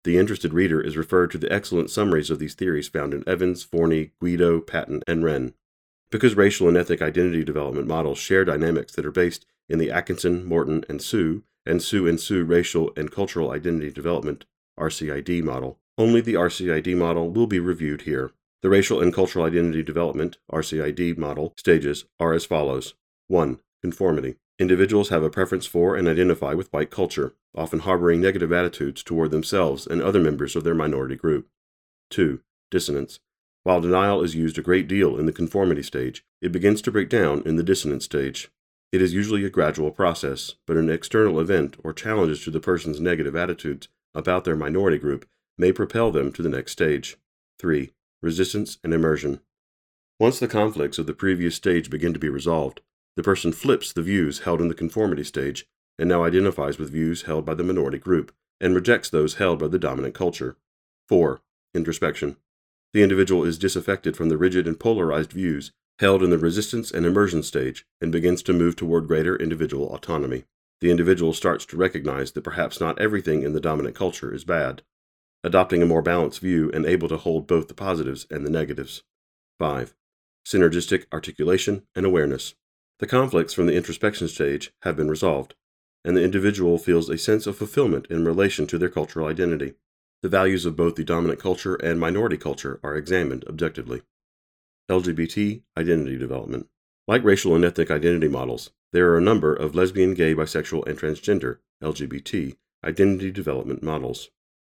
The 0.04 0.18
interested 0.18 0.54
reader 0.54 0.82
is 0.82 0.98
referred 0.98 1.32
to 1.32 1.38
the 1.38 1.52
excellent 1.52 1.90
summaries 1.90 2.30
of 2.30 2.40
these 2.40 2.56
theories 2.56 2.90
found 2.90 3.14
in 3.14 3.28
Evans, 3.28 3.64
Forney, 3.64 4.12
Guido, 4.20 4.60
Patton, 4.60 5.02
and 5.08 5.24
Renn. 5.24 5.54
Because 6.12 6.36
racial 6.36 6.68
and 6.68 6.76
ethnic 6.76 7.02
identity 7.02 7.44
development 7.44 7.88
models 7.88 8.18
share 8.18 8.46
dynamics 8.46 8.94
that 8.94 9.06
are 9.06 9.12
based 9.12 9.46
in 9.70 9.80
the 9.80 9.90
Atkinson, 9.90 10.46
Morton, 10.46 10.84
and 10.90 11.02
Sue, 11.02 11.44
and 11.66 11.82
Sue 11.82 12.08
and 12.08 12.20
Sue 12.20 12.44
Racial 12.44 12.92
and 12.98 13.12
Cultural 13.12 13.52
Identity 13.52 13.92
Development 13.92 14.46
RCID 14.78 15.42
model, 15.44 15.80
only 15.98 16.22
the 16.22 16.34
RCID 16.34 16.98
model 16.98 17.30
will 17.30 17.48
be 17.48 17.60
reviewed 17.60 18.02
here. 18.02 18.32
The 18.62 18.70
Racial 18.70 19.02
and 19.02 19.14
Cultural 19.14 19.46
Identity 19.46 19.84
Development 19.84 20.38
RCID 20.52 21.18
model 21.18 21.54
stages 21.58 22.06
are 22.20 22.34
as 22.34 22.46
follows 22.46 22.94
1. 23.28 23.60
Conformity. 23.82 24.36
Individuals 24.60 25.10
have 25.10 25.24
a 25.24 25.30
preference 25.30 25.66
for 25.66 25.96
and 25.96 26.08
identify 26.08 26.54
with 26.54 26.72
white 26.72 26.92
culture, 26.92 27.34
often 27.56 27.80
harboring 27.80 28.22
negative 28.22 28.52
attitudes 28.52 29.02
toward 29.02 29.32
themselves 29.32 29.88
and 29.88 30.02
other 30.02 30.20
members 30.20 30.56
of 30.56 30.64
their 30.64 30.76
minority 30.76 31.16
group. 31.16 31.48
2. 32.12 32.42
Dissonance. 32.70 33.20
While 33.64 33.82
denial 33.82 34.22
is 34.22 34.36
used 34.36 34.58
a 34.58 34.62
great 34.62 34.88
deal 34.88 35.18
in 35.18 35.26
the 35.26 35.32
conformity 35.32 35.82
stage, 35.82 36.24
it 36.42 36.52
begins 36.52 36.82
to 36.84 36.92
break 36.92 37.10
down 37.10 37.42
in 37.46 37.56
the 37.56 37.64
dissonance 37.64 38.06
stage. 38.06 38.52
It 38.92 39.02
is 39.02 39.14
usually 39.14 39.44
a 39.44 39.50
gradual 39.50 39.90
process, 39.90 40.54
but 40.68 40.78
an 40.78 40.90
external 40.90 41.40
event 41.40 41.78
or 41.84 41.94
challenges 41.94 42.44
to 42.44 42.52
the 42.52 42.60
person's 42.60 43.00
negative 43.00 43.36
attitudes 43.36 43.88
about 44.14 44.44
their 44.44 44.56
minority 44.56 45.00
group 45.00 45.28
may 45.58 45.72
propel 45.72 46.12
them 46.12 46.32
to 46.34 46.44
the 46.44 46.50
next 46.50 46.74
stage. 46.74 47.18
3. 47.58 47.92
Resistance 48.22 48.78
and 48.84 48.94
immersion. 48.94 49.40
Once 50.20 50.40
the 50.40 50.48
conflicts 50.48 51.00
of 51.00 51.08
the 51.08 51.14
previous 51.14 51.56
stage 51.56 51.90
begin 51.90 52.14
to 52.14 52.20
be 52.20 52.30
resolved, 52.30 52.82
the 53.16 53.24
person 53.24 53.52
flips 53.52 53.94
the 53.94 54.02
views 54.02 54.40
held 54.40 54.62
in 54.62 54.68
the 54.68 54.74
conformity 54.74 55.24
stage 55.24 55.66
and 56.00 56.10
now 56.10 56.24
identifies 56.24 56.78
with 56.78 56.92
views 56.92 57.24
held 57.24 57.46
by 57.46 57.54
the 57.54 57.64
minority 57.64 58.00
group 58.00 58.34
and 58.60 58.74
rejects 58.74 59.10
those 59.10 59.36
held 59.36 59.60
by 59.60 59.68
the 59.68 59.80
dominant 59.80 60.16
culture. 60.16 60.58
4. 61.08 61.42
Introspection. 61.76 62.38
The 62.94 63.04
individual 63.04 63.44
is 63.44 63.58
disaffected 63.58 64.16
from 64.16 64.30
the 64.30 64.38
rigid 64.38 64.68
and 64.68 64.80
polarized 64.80 65.34
views 65.34 65.72
held 66.00 66.24
in 66.24 66.30
the 66.30 66.38
resistance 66.38 66.92
and 66.92 67.06
immersion 67.06 67.44
stage 67.44 67.86
and 68.02 68.12
begins 68.12 68.42
to 68.44 68.54
move 68.54 68.76
toward 68.76 69.08
greater 69.08 69.36
individual 69.36 69.94
autonomy. 69.94 70.46
The 70.82 70.92
individual 70.92 71.34
starts 71.34 71.66
to 71.68 71.78
recognize 71.78 72.32
that 72.32 72.44
perhaps 72.44 72.80
not 72.80 73.00
everything 73.00 73.44
in 73.44 73.54
the 73.54 73.62
dominant 73.62 73.96
culture 73.96 74.34
is 74.34 74.44
bad, 74.44 74.82
adopting 75.44 75.82
a 75.82 75.86
more 75.86 76.02
balanced 76.02 76.40
view 76.40 76.72
and 76.74 76.86
able 76.86 77.08
to 77.10 77.18
hold 77.18 77.48
both 77.48 77.68
the 77.68 77.74
positives 77.74 78.26
and 78.30 78.46
the 78.46 78.50
negatives. 78.50 79.04
5. 79.60 79.94
Synergistic 80.46 81.06
articulation 81.14 81.84
and 81.96 82.06
awareness. 82.06 82.56
The 83.04 83.10
conflicts 83.10 83.54
from 83.54 83.66
the 83.66 83.76
introspection 83.76 84.30
stage 84.30 84.72
have 84.84 84.96
been 84.96 85.10
resolved, 85.10 85.56
and 86.06 86.16
the 86.16 86.24
individual 86.24 86.78
feels 86.78 87.10
a 87.10 87.18
sense 87.18 87.46
of 87.46 87.58
fulfillment 87.58 88.08
in 88.10 88.24
relation 88.24 88.66
to 88.68 88.78
their 88.78 88.88
cultural 88.88 89.28
identity. 89.28 89.74
The 90.22 90.30
values 90.30 90.66
of 90.66 90.78
both 90.78 90.96
the 90.96 91.04
dominant 91.04 91.38
culture 91.38 91.76
and 91.76 92.00
minority 92.00 92.38
culture 92.38 92.80
are 92.82 92.96
examined 92.96 93.44
objectively. 93.46 94.04
LGBT 94.90 95.64
identity 95.78 96.18
development. 96.18 96.70
Like 97.06 97.26
racial 97.26 97.54
and 97.56 97.66
ethnic 97.66 97.92
identity 97.92 98.30
models, 98.30 98.72
there 98.94 99.10
are 99.10 99.18
a 99.18 99.22
number 99.22 99.54
of 99.54 99.76
lesbian, 99.76 100.14
gay, 100.14 100.34
bisexual, 100.34 100.88
and 100.88 100.98
transgender 100.98 101.58
LGBT 101.84 102.56
identity 102.86 103.32
development 103.32 103.84
models. 103.84 104.30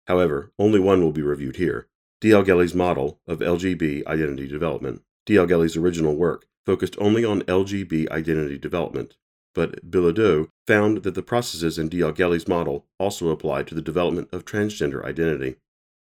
However, 0.06 0.52
only 0.58 0.80
one 0.80 1.00
will 1.00 1.12
be 1.12 1.22
reviewed 1.22 1.56
here 1.56 1.88
D'Augelli's 2.20 2.74
model 2.74 3.20
of 3.26 3.38
LGB 3.38 4.04
identity 4.06 4.46
development. 4.46 5.00
D'Augelli's 5.24 5.78
original 5.78 6.14
work 6.14 6.44
focused 6.68 6.96
only 6.98 7.24
on 7.24 7.40
LGB 7.44 8.10
identity 8.10 8.58
development, 8.58 9.16
but 9.54 9.90
Bilodeau 9.90 10.50
found 10.66 10.98
that 10.98 11.14
the 11.14 11.22
processes 11.22 11.78
in 11.78 11.88
D'Augelli 11.88 12.38
Model 12.46 12.84
also 12.98 13.30
apply 13.30 13.62
to 13.62 13.74
the 13.74 13.80
development 13.80 14.28
of 14.32 14.44
transgender 14.44 15.02
identity. 15.02 15.56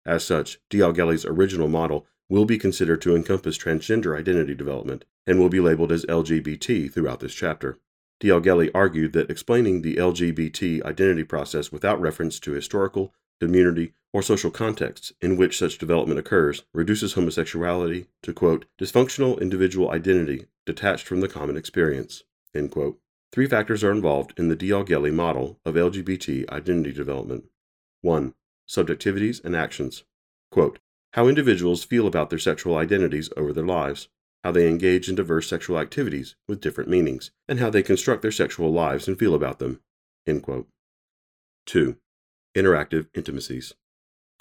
As 0.05 0.24
such, 0.24 0.60
D'Augelli 0.69 1.17
Original 1.25 1.67
model 1.67 2.05
will 2.29 2.45
be 2.45 2.60
considered 2.60 3.01
to 3.01 3.15
encompass 3.15 3.57
transgender 3.57 4.15
identity 4.15 4.53
development 4.53 5.05
and 5.25 5.39
will 5.39 5.50
be 5.50 5.60
labeled 5.60 5.91
as 5.91 6.05
LGBT 6.05 6.93
throughout 6.93 7.19
this 7.19 7.33
chapter. 7.33 7.79
D'Augelli 8.19 8.72
Argued 8.75 9.13
that 9.13 9.31
explaining 9.31 9.81
the 9.81 9.95
LGBT 9.95 10.83
identity 10.86 11.24
process 11.24 11.72
without 11.72 12.00
reference 12.00 12.39
to 12.41 12.51
historical, 12.51 13.12
community, 13.41 13.93
or 14.13 14.22
social 14.22 14.51
contexts 14.51 15.12
in 15.22 15.36
which 15.36 15.58
such 15.58 15.79
development 15.79 16.20
occurs 16.20 16.63
reduces 16.74 17.13
homosexuality 17.13 18.05
to, 18.22 18.32
quote, 18.32 18.65
dysfunctional 18.79 19.41
individual 19.41 19.91
identity 19.91 20.46
detached 20.65 21.08
from 21.08 21.20
the 21.20 21.27
common 21.27 21.58
experience, 21.58 22.24
end 22.53 22.72
quote. 22.72 23.00
Three 23.32 23.48
factors 23.48 23.84
are 23.84 23.91
involved 23.91 24.34
in 24.38 24.48
the 24.48 24.55
D'Augelli 24.55 25.10
Model 25.10 25.60
of 25.65 25.74
LGBT 25.74 26.48
identity 26.50 26.93
development. 26.93 27.46
1. 28.01 28.36
Subjectivities 28.70 29.43
and 29.43 29.55
actions. 29.55 30.03
Quote, 30.51 30.77
how 31.13 31.27
individuals 31.27 31.84
feel 31.84 32.05
about 32.08 32.29
their 32.29 32.39
sexual 32.39 32.77
identities 32.77 33.29
over 33.36 33.51
their 33.51 33.65
lives, 33.65 34.08
how 34.43 34.51
they 34.51 34.67
engage 34.67 35.10
in 35.10 35.15
diverse 35.15 35.48
sexual 35.48 35.79
activities 35.79 36.36
with 36.48 36.62
different 36.62 36.89
meanings, 36.89 37.32
and 37.48 37.60
how 37.60 37.70
they 37.70 37.82
construct 37.82 38.22
their 38.22 38.32
sexual 38.32 38.72
lives 38.72 39.08
and 39.08 39.17
feel 39.17 39.34
about 39.34 39.58
them. 39.60 39.79
2. 41.65 41.98
Interactive 42.55 43.08
intimacies. 43.15 43.74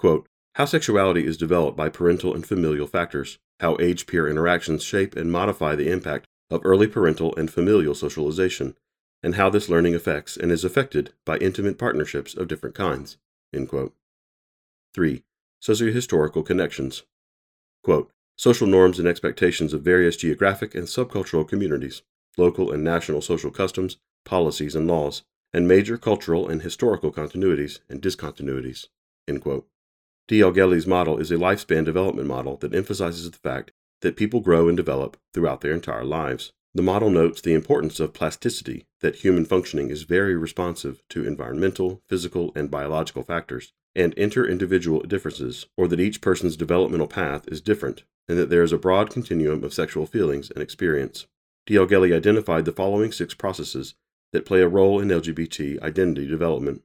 Quote, 0.02 0.26
how 0.56 0.64
sexuality 0.64 1.24
is 1.24 1.36
developed 1.36 1.76
by 1.76 1.88
parental 1.88 2.34
and 2.34 2.44
familial 2.44 2.88
factors, 2.88 3.38
how 3.60 3.76
age 3.78 4.08
peer 4.08 4.26
interactions 4.28 4.82
shape 4.82 5.14
and 5.14 5.30
modify 5.30 5.76
the 5.76 5.88
impact 5.88 6.26
of 6.50 6.60
early 6.64 6.88
parental 6.88 7.32
and 7.36 7.52
familial 7.52 7.94
socialization, 7.94 8.74
and 9.22 9.36
how 9.36 9.48
this 9.48 9.68
learning 9.68 9.94
affects 9.94 10.36
and 10.36 10.50
is 10.50 10.64
affected 10.64 11.12
by 11.24 11.36
intimate 11.36 11.78
partnerships 11.78 12.34
of 12.34 12.48
different 12.48 12.74
kinds. 12.74 13.16
3 14.92 15.22
sociohistorical 15.62 16.44
connections. 16.44 17.04
Quote, 17.84 18.10
social 18.36 18.66
norms 18.66 18.98
and 18.98 19.06
expectations 19.06 19.72
of 19.72 19.82
various 19.82 20.16
geographic 20.16 20.74
and 20.74 20.88
subcultural 20.88 21.46
communities, 21.46 22.02
local 22.36 22.72
and 22.72 22.82
national 22.82 23.22
social 23.22 23.52
customs, 23.52 23.98
policies, 24.24 24.74
and 24.74 24.88
laws, 24.88 25.22
and 25.52 25.68
major 25.68 25.96
cultural 25.96 26.48
and 26.48 26.62
historical 26.62 27.12
continuities 27.12 27.78
and 27.88 28.02
discontinuities. 28.02 28.88
D'Augelli's 30.28 30.86
model 30.86 31.18
is 31.18 31.30
a 31.30 31.36
lifespan 31.36 31.84
development 31.84 32.28
model 32.28 32.56
that 32.58 32.74
emphasizes 32.74 33.30
the 33.30 33.38
fact 33.38 33.72
that 34.02 34.16
people 34.16 34.40
grow 34.40 34.68
and 34.68 34.76
develop 34.76 35.16
throughout 35.34 35.60
their 35.60 35.72
entire 35.72 36.04
lives. 36.04 36.52
The 36.74 36.82
model 36.82 37.10
notes 37.10 37.40
the 37.40 37.54
importance 37.54 38.00
of 38.00 38.14
plasticity, 38.14 38.86
that 39.00 39.16
human 39.16 39.44
functioning 39.44 39.90
is 39.90 40.04
very 40.04 40.34
responsive 40.36 41.02
to 41.10 41.26
environmental, 41.26 42.00
physical, 42.08 42.50
and 42.54 42.70
biological 42.70 43.22
factors, 43.22 43.72
and 43.94 44.14
inter-individual 44.14 45.00
differences, 45.00 45.66
or 45.76 45.86
that 45.88 46.00
each 46.00 46.22
person's 46.22 46.56
developmental 46.56 47.08
path 47.08 47.46
is 47.48 47.60
different, 47.60 48.04
and 48.26 48.38
that 48.38 48.48
there 48.48 48.62
is 48.62 48.72
a 48.72 48.78
broad 48.78 49.10
continuum 49.10 49.62
of 49.64 49.74
sexual 49.74 50.06
feelings 50.06 50.50
and 50.50 50.62
experience. 50.62 51.26
D'Augelli 51.66 52.14
identified 52.14 52.64
the 52.64 52.72
following 52.72 53.12
six 53.12 53.34
processes 53.34 53.94
that 54.32 54.46
play 54.46 54.62
a 54.62 54.68
role 54.68 54.98
in 54.98 55.08
LGBT 55.08 55.82
identity 55.82 56.26
development. 56.26 56.82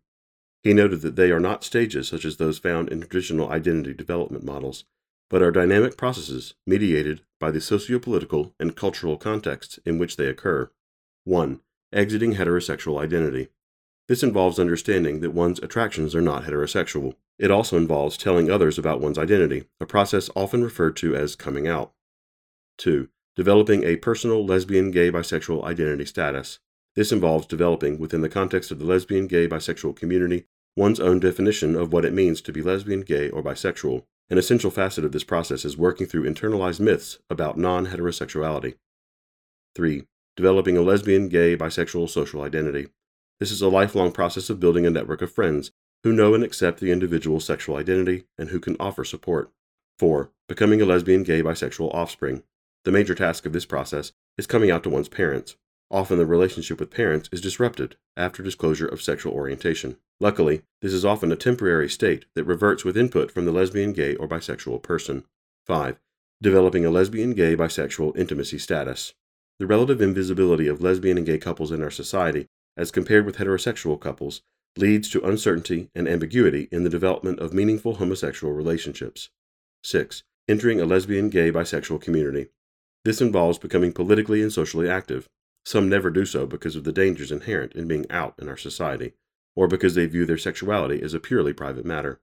He 0.63 0.73
noted 0.73 1.01
that 1.01 1.15
they 1.15 1.31
are 1.31 1.39
not 1.39 1.63
stages 1.63 2.07
such 2.07 2.25
as 2.25 2.37
those 2.37 2.59
found 2.59 2.89
in 2.89 3.01
traditional 3.01 3.49
identity 3.49 3.93
development 3.93 4.43
models, 4.43 4.85
but 5.29 5.41
are 5.41 5.51
dynamic 5.51 5.97
processes 5.97 6.55
mediated 6.65 7.21
by 7.39 7.51
the 7.51 7.59
sociopolitical 7.59 8.53
and 8.59 8.75
cultural 8.75 9.17
contexts 9.17 9.79
in 9.85 9.97
which 9.97 10.17
they 10.17 10.27
occur. 10.27 10.69
1. 11.25 11.59
Exiting 11.93 12.35
heterosexual 12.35 13.01
identity. 13.01 13.49
This 14.07 14.23
involves 14.23 14.59
understanding 14.59 15.19
that 15.19 15.33
one's 15.33 15.59
attractions 15.59 16.15
are 16.15 16.21
not 16.21 16.43
heterosexual. 16.43 17.15
It 17.37 17.51
also 17.51 17.77
involves 17.77 18.17
telling 18.17 18.49
others 18.49 18.77
about 18.79 19.01
one's 19.01 19.17
identity, 19.17 19.65
a 19.79 19.85
process 19.85 20.29
often 20.35 20.63
referred 20.63 20.95
to 20.97 21.15
as 21.15 21.35
coming 21.35 21.67
out. 21.67 21.91
2. 22.77 23.09
Developing 23.35 23.83
a 23.83 23.97
personal 23.97 24.45
lesbian, 24.45 24.91
gay, 24.91 25.11
bisexual 25.11 25.63
identity 25.63 26.05
status. 26.05 26.59
This 26.97 27.11
involves 27.11 27.45
developing, 27.45 27.99
within 27.99 28.21
the 28.21 28.27
context 28.27 28.71
of 28.71 28.79
the 28.79 28.85
lesbian, 28.85 29.27
gay, 29.27 29.47
bisexual 29.47 29.95
community, 29.95 30.45
one's 30.75 30.99
own 30.99 31.19
definition 31.19 31.75
of 31.75 31.93
what 31.93 32.03
it 32.03 32.11
means 32.11 32.41
to 32.41 32.51
be 32.51 32.63
lesbian, 32.63 33.01
gay, 33.01 33.29
or 33.29 33.43
bisexual. 33.43 34.03
An 34.31 34.39
essential 34.39 34.71
facet 34.71 35.05
of 35.05 35.11
this 35.11 35.23
process 35.23 35.63
is 35.63 35.77
working 35.77 36.07
through 36.07 36.27
internalized 36.27 36.79
myths 36.79 37.19
about 37.29 37.55
non 37.55 37.85
heterosexuality. 37.85 38.77
3. 39.75 40.07
Developing 40.35 40.75
a 40.75 40.81
lesbian, 40.81 41.29
gay, 41.29 41.55
bisexual 41.55 42.09
social 42.09 42.41
identity. 42.41 42.87
This 43.39 43.51
is 43.51 43.61
a 43.61 43.69
lifelong 43.69 44.11
process 44.11 44.49
of 44.49 44.59
building 44.59 44.87
a 44.87 44.89
network 44.89 45.21
of 45.21 45.31
friends 45.31 45.69
who 46.01 46.11
know 46.11 46.33
and 46.33 46.43
accept 46.43 46.79
the 46.79 46.91
individual's 46.91 47.45
sexual 47.45 47.75
identity 47.75 48.23
and 48.39 48.49
who 48.49 48.59
can 48.59 48.75
offer 48.79 49.03
support. 49.03 49.51
4. 49.99 50.31
Becoming 50.47 50.81
a 50.81 50.85
lesbian, 50.85 51.21
gay, 51.21 51.43
bisexual 51.43 51.93
offspring. 51.93 52.41
The 52.85 52.91
major 52.91 53.13
task 53.13 53.45
of 53.45 53.53
this 53.53 53.67
process 53.67 54.13
is 54.35 54.47
coming 54.47 54.71
out 54.71 54.81
to 54.81 54.89
one's 54.89 55.09
parents. 55.09 55.57
Often 55.89 56.17
the 56.17 56.25
relationship 56.25 56.79
with 56.79 56.91
parents 56.91 57.29
is 57.31 57.41
disrupted 57.41 57.95
after 58.15 58.43
disclosure 58.43 58.87
of 58.87 59.01
sexual 59.01 59.33
orientation. 59.33 59.97
Luckily, 60.19 60.63
this 60.81 60.93
is 60.93 61.05
often 61.05 61.31
a 61.31 61.37
temporary 61.37 61.89
state 61.89 62.25
that 62.35 62.43
reverts 62.43 62.83
with 62.83 62.97
input 62.97 63.31
from 63.31 63.45
the 63.45 63.51
lesbian, 63.51 63.93
gay, 63.93 64.15
or 64.15 64.27
bisexual 64.27 64.83
person. 64.83 65.23
5. 65.65 65.99
Developing 66.41 66.85
a 66.85 66.89
lesbian, 66.89 67.33
gay, 67.33 67.55
bisexual 67.55 68.17
intimacy 68.17 68.59
status. 68.59 69.13
The 69.59 69.67
relative 69.67 70.01
invisibility 70.01 70.67
of 70.67 70.81
lesbian 70.81 71.17
and 71.17 71.25
gay 71.25 71.37
couples 71.37 71.71
in 71.71 71.81
our 71.81 71.91
society 71.91 72.47
as 72.77 72.91
compared 72.91 73.25
with 73.25 73.37
heterosexual 73.37 73.99
couples, 73.99 74.41
leads 74.77 75.09
to 75.09 75.25
uncertainty 75.25 75.89
and 75.95 76.07
ambiguity 76.07 76.69
in 76.71 76.83
the 76.83 76.89
development 76.89 77.39
of 77.39 77.53
meaningful 77.53 77.95
homosexual 77.95 78.53
relationships. 78.53 79.29
6. 79.83 80.23
Entering 80.47 80.79
a 80.79 80.85
lesbian, 80.85 81.29
gay, 81.29 81.51
bisexual 81.51 81.99
community. 81.99 82.49
This 83.03 83.19
involves 83.19 83.57
becoming 83.57 83.91
politically 83.91 84.41
and 84.41 84.53
socially 84.53 84.87
active. 84.87 85.27
Some 85.67 85.89
never 85.89 86.09
do 86.09 86.23
so 86.23 86.45
because 86.45 86.77
of 86.77 86.85
the 86.85 86.93
dangers 86.93 87.29
inherent 87.29 87.73
in 87.73 87.89
being 87.89 88.05
out 88.09 88.35
in 88.39 88.47
our 88.47 88.55
society, 88.55 89.15
or 89.53 89.67
because 89.67 89.95
they 89.95 90.05
view 90.05 90.25
their 90.25 90.37
sexuality 90.37 91.01
as 91.01 91.13
a 91.13 91.19
purely 91.19 91.51
private 91.51 91.83
matter. 91.83 92.21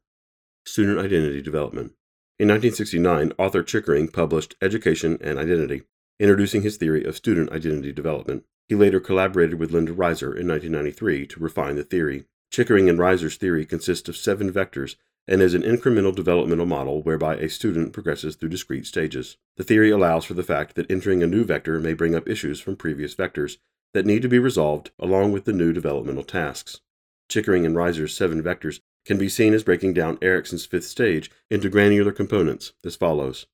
Student 0.64 0.98
Identity 0.98 1.42
Development. 1.42 1.92
In 2.38 2.48
1969, 2.48 3.32
author 3.36 3.62
Chickering 3.62 4.08
published 4.08 4.54
Education 4.62 5.18
and 5.20 5.38
Identity, 5.38 5.82
introducing 6.18 6.62
his 6.62 6.78
theory 6.78 7.04
of 7.04 7.16
student 7.16 7.52
identity 7.52 7.92
development. 7.92 8.44
He 8.66 8.74
later 8.74 8.98
collaborated 8.98 9.58
with 9.58 9.72
Linda 9.72 9.92
Reisser 9.92 10.34
in 10.34 10.48
1993 10.48 11.26
to 11.26 11.40
refine 11.40 11.76
the 11.76 11.84
theory. 11.84 12.24
Chickering 12.50 12.88
and 12.88 12.98
Reisser's 12.98 13.36
theory 13.36 13.66
consists 13.66 14.08
of 14.08 14.16
seven 14.16 14.50
vectors 14.50 14.96
and 15.26 15.40
is 15.40 15.54
an 15.54 15.62
incremental 15.62 16.14
developmental 16.14 16.66
model 16.66 17.02
whereby 17.02 17.36
a 17.36 17.48
student 17.48 17.92
progresses 17.92 18.36
through 18.36 18.50
discrete 18.50 18.86
stages. 18.86 19.36
The 19.56 19.64
theory 19.64 19.90
allows 19.90 20.24
for 20.24 20.34
the 20.34 20.42
fact 20.42 20.74
that 20.74 20.90
entering 20.90 21.22
a 21.22 21.26
new 21.26 21.44
vector 21.44 21.80
may 21.80 21.94
bring 21.94 22.14
up 22.14 22.28
issues 22.28 22.60
from 22.60 22.76
previous 22.76 23.14
vectors 23.14 23.58
that 23.94 24.06
need 24.06 24.22
to 24.22 24.28
be 24.28 24.38
resolved 24.38 24.90
along 24.98 25.32
with 25.32 25.44
the 25.44 25.52
new 25.52 25.72
developmental 25.72 26.24
tasks. 26.24 26.80
Chickering 27.28 27.64
and 27.64 27.74
Reisser's 27.74 28.14
seven 28.14 28.42
vectors 28.42 28.80
can 29.06 29.18
be 29.18 29.28
seen 29.28 29.54
as 29.54 29.62
breaking 29.62 29.94
down 29.94 30.18
Erikson's 30.20 30.66
fifth 30.66 30.84
stage 30.84 31.30
into 31.50 31.68
granular 31.68 32.12
components 32.12 32.72
as 32.84 32.96
follows 32.96 33.46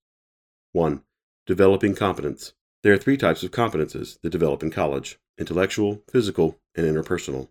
1. 0.72 1.02
Developing 1.46 1.94
competence. 1.94 2.52
There 2.82 2.92
are 2.92 2.98
three 2.98 3.16
types 3.16 3.42
of 3.42 3.50
competences 3.50 4.20
that 4.22 4.30
develop 4.30 4.62
in 4.62 4.70
college 4.70 5.18
intellectual, 5.38 6.02
physical, 6.10 6.58
and 6.74 6.86
interpersonal. 6.86 7.48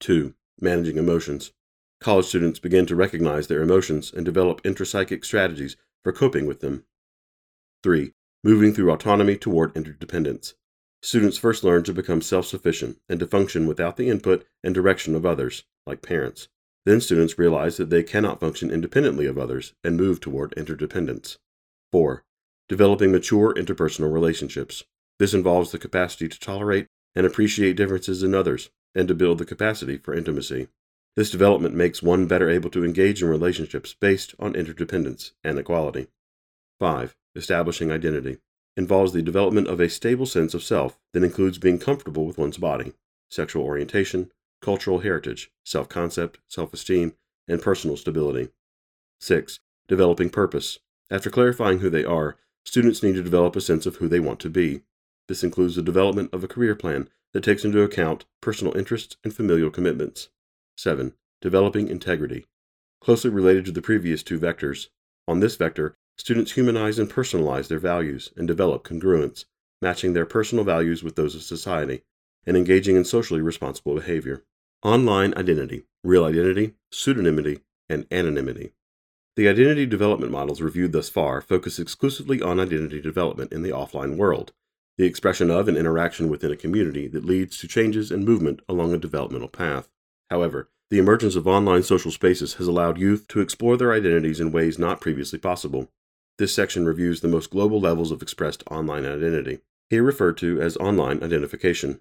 2. 0.00 0.34
Managing 0.60 0.96
emotions. 0.96 1.52
College 2.00 2.26
students 2.26 2.58
begin 2.58 2.86
to 2.86 2.96
recognize 2.96 3.46
their 3.46 3.60
emotions 3.60 4.10
and 4.10 4.24
develop 4.24 4.62
intrapsychic 4.62 5.22
strategies 5.22 5.76
for 6.02 6.12
coping 6.12 6.46
with 6.46 6.60
them. 6.60 6.84
3. 7.82 8.14
Moving 8.42 8.72
through 8.72 8.90
autonomy 8.90 9.36
toward 9.36 9.76
interdependence. 9.76 10.54
Students 11.02 11.36
first 11.36 11.62
learn 11.62 11.82
to 11.84 11.92
become 11.92 12.22
self 12.22 12.46
sufficient 12.46 12.98
and 13.08 13.20
to 13.20 13.26
function 13.26 13.66
without 13.66 13.98
the 13.98 14.08
input 14.08 14.46
and 14.64 14.74
direction 14.74 15.14
of 15.14 15.26
others, 15.26 15.64
like 15.86 16.00
parents. 16.00 16.48
Then 16.86 17.02
students 17.02 17.38
realize 17.38 17.76
that 17.76 17.90
they 17.90 18.02
cannot 18.02 18.40
function 18.40 18.70
independently 18.70 19.26
of 19.26 19.36
others 19.36 19.74
and 19.84 19.98
move 19.98 20.20
toward 20.20 20.54
interdependence. 20.54 21.38
4. 21.92 22.24
Developing 22.68 23.12
mature 23.12 23.52
interpersonal 23.52 24.12
relationships. 24.12 24.84
This 25.18 25.34
involves 25.34 25.70
the 25.70 25.78
capacity 25.78 26.28
to 26.28 26.40
tolerate 26.40 26.86
and 27.14 27.26
appreciate 27.26 27.76
differences 27.76 28.22
in 28.22 28.34
others 28.34 28.70
and 28.94 29.06
to 29.08 29.14
build 29.14 29.36
the 29.36 29.44
capacity 29.44 29.98
for 29.98 30.14
intimacy. 30.14 30.68
This 31.20 31.30
development 31.30 31.74
makes 31.74 32.02
one 32.02 32.24
better 32.24 32.48
able 32.48 32.70
to 32.70 32.82
engage 32.82 33.20
in 33.20 33.28
relationships 33.28 33.92
based 33.92 34.34
on 34.38 34.54
interdependence 34.54 35.32
and 35.44 35.58
equality. 35.58 36.06
5. 36.78 37.14
Establishing 37.36 37.92
identity 37.92 38.38
involves 38.74 39.12
the 39.12 39.20
development 39.20 39.68
of 39.68 39.80
a 39.80 39.90
stable 39.90 40.24
sense 40.24 40.54
of 40.54 40.62
self 40.62 40.98
that 41.12 41.22
includes 41.22 41.58
being 41.58 41.78
comfortable 41.78 42.24
with 42.24 42.38
one's 42.38 42.56
body, 42.56 42.94
sexual 43.28 43.64
orientation, 43.64 44.32
cultural 44.62 45.00
heritage, 45.00 45.52
self 45.62 45.90
concept, 45.90 46.38
self 46.48 46.72
esteem, 46.72 47.12
and 47.46 47.60
personal 47.60 47.98
stability. 47.98 48.48
6. 49.20 49.60
Developing 49.88 50.30
purpose. 50.30 50.78
After 51.10 51.28
clarifying 51.28 51.80
who 51.80 51.90
they 51.90 52.02
are, 52.02 52.38
students 52.64 53.02
need 53.02 53.16
to 53.16 53.22
develop 53.22 53.54
a 53.56 53.60
sense 53.60 53.84
of 53.84 53.96
who 53.96 54.08
they 54.08 54.20
want 54.20 54.40
to 54.40 54.48
be. 54.48 54.84
This 55.28 55.44
includes 55.44 55.76
the 55.76 55.82
development 55.82 56.30
of 56.32 56.42
a 56.42 56.48
career 56.48 56.74
plan 56.74 57.10
that 57.34 57.44
takes 57.44 57.62
into 57.62 57.82
account 57.82 58.24
personal 58.40 58.74
interests 58.74 59.18
and 59.22 59.34
familial 59.34 59.68
commitments. 59.68 60.30
7. 60.80 61.12
Developing 61.42 61.88
integrity. 61.88 62.46
Closely 63.02 63.28
related 63.28 63.66
to 63.66 63.70
the 63.70 63.82
previous 63.82 64.22
two 64.22 64.40
vectors. 64.40 64.88
On 65.28 65.40
this 65.40 65.54
vector, 65.56 65.94
students 66.16 66.52
humanize 66.52 66.98
and 66.98 67.10
personalize 67.10 67.68
their 67.68 67.78
values 67.78 68.32
and 68.34 68.48
develop 68.48 68.82
congruence, 68.82 69.44
matching 69.82 70.14
their 70.14 70.24
personal 70.24 70.64
values 70.64 71.02
with 71.02 71.16
those 71.16 71.34
of 71.34 71.42
society, 71.42 72.00
and 72.46 72.56
engaging 72.56 72.96
in 72.96 73.04
socially 73.04 73.42
responsible 73.42 73.94
behavior. 73.94 74.42
Online 74.82 75.34
identity, 75.36 75.82
real 76.02 76.24
identity, 76.24 76.72
pseudonymity, 76.90 77.60
and 77.90 78.06
anonymity. 78.10 78.72
The 79.36 79.48
identity 79.48 79.84
development 79.84 80.32
models 80.32 80.62
reviewed 80.62 80.92
thus 80.92 81.10
far 81.10 81.42
focus 81.42 81.78
exclusively 81.78 82.40
on 82.40 82.58
identity 82.58 83.02
development 83.02 83.52
in 83.52 83.60
the 83.60 83.68
offline 83.68 84.16
world, 84.16 84.54
the 84.96 85.04
expression 85.04 85.50
of 85.50 85.68
an 85.68 85.76
interaction 85.76 86.30
within 86.30 86.50
a 86.50 86.56
community 86.56 87.06
that 87.08 87.26
leads 87.26 87.58
to 87.58 87.68
changes 87.68 88.10
and 88.10 88.24
movement 88.24 88.60
along 88.66 88.94
a 88.94 88.98
developmental 88.98 89.48
path. 89.48 89.90
However, 90.30 90.68
the 90.90 90.98
emergence 90.98 91.36
of 91.36 91.46
online 91.46 91.82
social 91.82 92.10
spaces 92.10 92.54
has 92.54 92.66
allowed 92.66 92.98
youth 92.98 93.26
to 93.28 93.40
explore 93.40 93.76
their 93.76 93.92
identities 93.92 94.40
in 94.40 94.52
ways 94.52 94.78
not 94.78 95.00
previously 95.00 95.38
possible. 95.38 95.90
This 96.38 96.54
section 96.54 96.86
reviews 96.86 97.20
the 97.20 97.28
most 97.28 97.50
global 97.50 97.80
levels 97.80 98.10
of 98.10 98.22
expressed 98.22 98.62
online 98.70 99.04
identity, 99.04 99.60
here 99.88 100.02
referred 100.02 100.36
to 100.38 100.60
as 100.60 100.76
online 100.76 101.22
identification. 101.22 102.00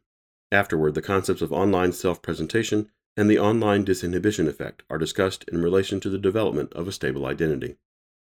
Afterward, 0.51 0.95
the 0.95 1.01
concepts 1.01 1.41
of 1.41 1.51
online 1.51 1.91
self 1.91 2.21
presentation 2.21 2.89
and 3.17 3.29
the 3.29 3.39
online 3.39 3.83
disinhibition 3.85 4.47
effect 4.47 4.83
are 4.89 4.97
discussed 4.97 5.43
in 5.49 5.61
relation 5.61 5.99
to 5.99 6.09
the 6.09 6.17
development 6.17 6.71
of 6.73 6.87
a 6.87 6.91
stable 6.91 7.25
identity. 7.25 7.77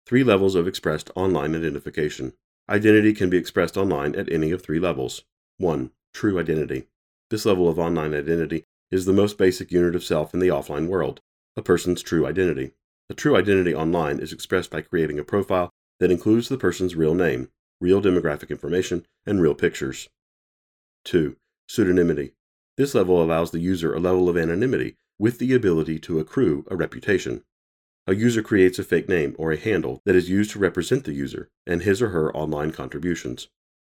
Three 0.06 0.24
levels 0.24 0.54
of 0.54 0.66
expressed 0.66 1.10
online 1.14 1.54
identification 1.54 2.32
Identity 2.70 3.14
can 3.14 3.30
be 3.30 3.38
expressed 3.38 3.78
online 3.78 4.14
at 4.14 4.30
any 4.30 4.50
of 4.50 4.60
three 4.60 4.78
levels. 4.78 5.24
1. 5.56 5.90
True 6.12 6.38
identity. 6.38 6.84
This 7.30 7.46
level 7.46 7.66
of 7.66 7.78
online 7.78 8.12
identity 8.12 8.66
is 8.90 9.04
the 9.04 9.12
most 9.12 9.38
basic 9.38 9.70
unit 9.70 9.94
of 9.94 10.04
self 10.04 10.32
in 10.32 10.40
the 10.40 10.48
offline 10.48 10.88
world, 10.88 11.20
a 11.56 11.62
person's 11.62 12.02
true 12.02 12.26
identity. 12.26 12.72
A 13.10 13.14
true 13.14 13.36
identity 13.36 13.74
online 13.74 14.18
is 14.18 14.32
expressed 14.32 14.70
by 14.70 14.82
creating 14.82 15.18
a 15.18 15.24
profile 15.24 15.70
that 16.00 16.10
includes 16.10 16.48
the 16.48 16.58
person's 16.58 16.94
real 16.94 17.14
name, 17.14 17.48
real 17.80 18.00
demographic 18.00 18.50
information, 18.50 19.06
and 19.26 19.40
real 19.40 19.54
pictures. 19.54 20.08
2. 21.04 21.36
Pseudonymity. 21.68 22.32
This 22.76 22.94
level 22.94 23.22
allows 23.22 23.50
the 23.50 23.60
user 23.60 23.94
a 23.94 24.00
level 24.00 24.28
of 24.28 24.36
anonymity 24.36 24.96
with 25.18 25.38
the 25.38 25.52
ability 25.52 25.98
to 25.98 26.18
accrue 26.18 26.64
a 26.70 26.76
reputation. 26.76 27.42
A 28.06 28.14
user 28.14 28.42
creates 28.42 28.78
a 28.78 28.84
fake 28.84 29.08
name 29.08 29.34
or 29.38 29.52
a 29.52 29.56
handle 29.56 30.00
that 30.06 30.16
is 30.16 30.30
used 30.30 30.52
to 30.52 30.58
represent 30.58 31.04
the 31.04 31.12
user 31.12 31.50
and 31.66 31.82
his 31.82 32.00
or 32.00 32.10
her 32.10 32.34
online 32.34 32.72
contributions. 32.72 33.48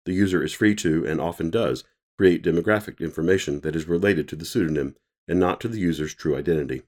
The 0.04 0.12
user 0.12 0.42
is 0.42 0.52
free 0.52 0.74
to, 0.76 1.06
and 1.06 1.20
often 1.20 1.48
does, 1.48 1.84
create 2.18 2.42
demographic 2.42 3.00
information 3.00 3.60
that 3.60 3.76
is 3.76 3.88
related 3.88 4.28
to 4.28 4.36
the 4.36 4.44
pseudonym 4.44 4.96
and 5.28 5.38
not 5.40 5.60
to 5.60 5.68
the 5.68 5.78
user's 5.78 6.14
true 6.14 6.36
identity. 6.36 6.82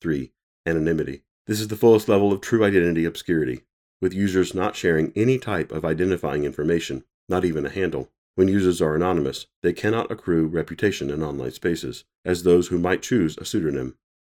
3. 0.00 0.32
Anonymity. 0.66 1.22
This 1.46 1.60
is 1.60 1.68
the 1.68 1.76
fullest 1.76 2.08
level 2.08 2.32
of 2.32 2.40
true 2.40 2.64
identity 2.64 3.04
obscurity, 3.04 3.62
with 4.00 4.14
users 4.14 4.54
not 4.54 4.76
sharing 4.76 5.12
any 5.16 5.38
type 5.38 5.72
of 5.72 5.84
identifying 5.84 6.44
information, 6.44 7.04
not 7.28 7.44
even 7.44 7.64
a 7.64 7.70
handle. 7.70 8.10
When 8.34 8.48
users 8.48 8.80
are 8.80 8.94
anonymous, 8.94 9.46
they 9.62 9.72
cannot 9.72 10.10
accrue 10.10 10.46
reputation 10.46 11.10
in 11.10 11.22
online 11.22 11.52
spaces, 11.52 12.04
as 12.24 12.42
those 12.42 12.68
who 12.68 12.78
might 12.78 13.02
choose 13.02 13.36
a 13.38 13.44
pseudonym. 13.44 13.96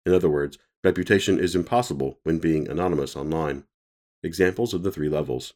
In 0.06 0.14
other 0.14 0.28
words, 0.28 0.58
Reputation 0.84 1.40
is 1.40 1.56
impossible 1.56 2.20
when 2.22 2.38
being 2.38 2.68
anonymous 2.68 3.16
online. 3.16 3.64
Examples 4.22 4.72
of 4.72 4.84
the 4.84 4.92
three 4.92 5.08
levels. 5.08 5.54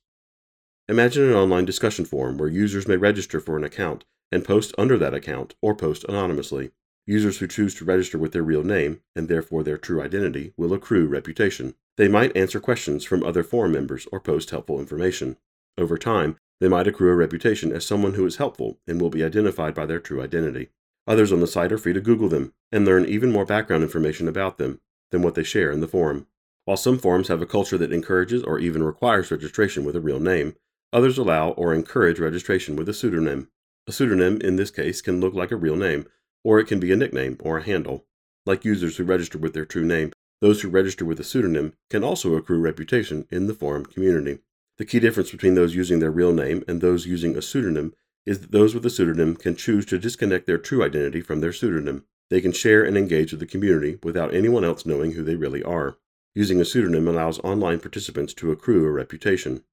Imagine 0.88 1.30
an 1.30 1.36
online 1.36 1.64
discussion 1.64 2.04
forum 2.04 2.38
where 2.38 2.48
users 2.48 2.88
may 2.88 2.96
register 2.96 3.38
for 3.38 3.56
an 3.56 3.62
account 3.62 4.04
and 4.32 4.44
post 4.44 4.74
under 4.76 4.98
that 4.98 5.14
account 5.14 5.54
or 5.60 5.74
post 5.74 6.04
anonymously. 6.08 6.72
Users 7.06 7.38
who 7.38 7.46
choose 7.46 7.74
to 7.74 7.84
register 7.84 8.16
with 8.16 8.32
their 8.32 8.42
real 8.42 8.64
name, 8.64 9.00
and 9.14 9.28
therefore 9.28 9.62
their 9.62 9.78
true 9.78 10.00
identity, 10.00 10.52
will 10.56 10.72
accrue 10.72 11.06
reputation. 11.06 11.74
They 11.96 12.08
might 12.08 12.36
answer 12.36 12.58
questions 12.58 13.04
from 13.04 13.22
other 13.22 13.42
forum 13.42 13.72
members 13.72 14.06
or 14.10 14.18
post 14.18 14.50
helpful 14.50 14.80
information. 14.80 15.36
Over 15.76 15.98
time, 15.98 16.38
they 16.60 16.68
might 16.68 16.86
accrue 16.86 17.10
a 17.10 17.16
reputation 17.16 17.72
as 17.72 17.84
someone 17.84 18.14
who 18.14 18.24
is 18.24 18.36
helpful 18.36 18.78
and 18.86 19.00
will 19.00 19.10
be 19.10 19.24
identified 19.24 19.74
by 19.74 19.84
their 19.84 20.00
true 20.00 20.22
identity. 20.22 20.70
Others 21.06 21.32
on 21.32 21.40
the 21.40 21.46
site 21.46 21.72
are 21.72 21.78
free 21.78 21.92
to 21.92 22.00
Google 22.00 22.28
them 22.28 22.54
and 22.70 22.84
learn 22.84 23.04
even 23.04 23.32
more 23.32 23.44
background 23.44 23.82
information 23.82 24.28
about 24.28 24.58
them, 24.58 24.80
than 25.10 25.22
what 25.22 25.34
they 25.34 25.42
share 25.42 25.70
in 25.70 25.80
the 25.80 25.88
forum. 25.88 26.26
While 26.64 26.76
some 26.76 26.98
forums 26.98 27.28
have 27.28 27.42
a 27.42 27.46
culture 27.46 27.78
that 27.78 27.92
encourages 27.92 28.42
or 28.42 28.58
even 28.58 28.82
requires 28.82 29.30
registration 29.30 29.84
with 29.84 29.96
a 29.96 30.00
real 30.00 30.20
name, 30.20 30.54
others 30.92 31.18
allow 31.18 31.50
or 31.50 31.74
encourage 31.74 32.18
registration 32.18 32.76
with 32.76 32.88
a 32.88 32.94
pseudonym. 32.94 33.48
A 33.88 33.92
pseudonym, 33.92 34.40
in 34.40 34.56
this 34.56 34.70
case, 34.70 35.00
can 35.00 35.20
look 35.20 35.34
like 35.34 35.50
a 35.50 35.56
real 35.56 35.74
name, 35.74 36.06
or 36.44 36.60
it 36.60 36.66
can 36.66 36.78
be 36.78 36.92
a 36.92 36.96
nickname 36.96 37.36
or 37.40 37.58
a 37.58 37.62
handle. 37.64 38.06
Like 38.46 38.64
users 38.64 38.96
who 38.96 39.04
register 39.04 39.38
with 39.38 39.54
their 39.54 39.64
true 39.64 39.84
name, 39.84 40.12
those 40.40 40.62
who 40.62 40.68
register 40.68 41.04
with 41.04 41.18
a 41.18 41.24
pseudonym 41.24 41.72
can 41.90 42.04
also 42.04 42.34
accrue 42.36 42.60
reputation 42.60 43.26
in 43.30 43.48
the 43.48 43.54
forum 43.54 43.84
community. 43.84 44.38
The 44.78 44.84
key 44.84 45.00
difference 45.00 45.30
between 45.30 45.54
those 45.54 45.74
using 45.74 45.98
their 45.98 46.10
real 46.10 46.32
name 46.32 46.64
and 46.68 46.80
those 46.80 47.06
using 47.06 47.36
a 47.36 47.42
pseudonym 47.42 47.94
is 48.24 48.40
that 48.40 48.52
those 48.52 48.72
with 48.74 48.86
a 48.86 48.90
pseudonym 48.90 49.36
can 49.36 49.56
choose 49.56 49.84
to 49.86 49.98
disconnect 49.98 50.46
their 50.46 50.58
true 50.58 50.84
identity 50.84 51.20
from 51.20 51.40
their 51.40 51.52
pseudonym. 51.52 52.04
They 52.30 52.40
can 52.40 52.52
share 52.52 52.84
and 52.84 52.96
engage 52.96 53.32
with 53.32 53.40
the 53.40 53.46
community 53.46 53.98
without 54.02 54.32
anyone 54.32 54.64
else 54.64 54.86
knowing 54.86 55.12
who 55.12 55.24
they 55.24 55.36
really 55.36 55.62
are. 55.62 55.96
Using 56.34 56.60
a 56.60 56.64
pseudonym 56.64 57.08
allows 57.08 57.40
online 57.40 57.80
participants 57.80 58.32
to 58.34 58.52
accrue 58.52 58.86
a 58.86 58.90
reputation. 58.90 59.64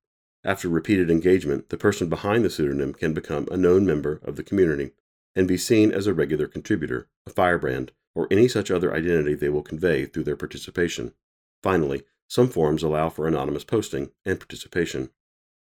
After 0.44 0.70
repeated 0.70 1.10
engagement, 1.10 1.70
the 1.70 1.78
person 1.78 2.10
behind 2.10 2.46
the 2.46 2.50
pseudonym 2.50 2.94
can 2.94 3.14
become 3.14 3.48
a 3.52 3.58
known 3.58 3.86
member 3.86 4.22
of 4.24 4.36
the 4.36 4.44
community 4.44 4.92
and 5.36 5.48
be 5.48 5.58
seen 5.58 5.92
as 5.92 6.08
a 6.08 6.14
regular 6.14 6.48
contributor, 6.48 7.08
a 7.28 7.30
firebrand, 7.30 7.92
or 8.16 8.28
any 8.32 8.48
such 8.48 8.72
other 8.72 8.94
identity 8.94 9.34
they 9.34 9.50
will 9.50 9.62
convey 9.62 10.06
through 10.06 10.24
their 10.24 10.38
participation. 10.38 11.14
Finally, 11.62 12.04
some 12.28 12.48
forums 12.48 12.84
allow 12.84 13.10
for 13.10 13.28
anonymous 13.28 13.64
posting 13.64 14.12
and 14.26 14.40
participation. 14.40 15.10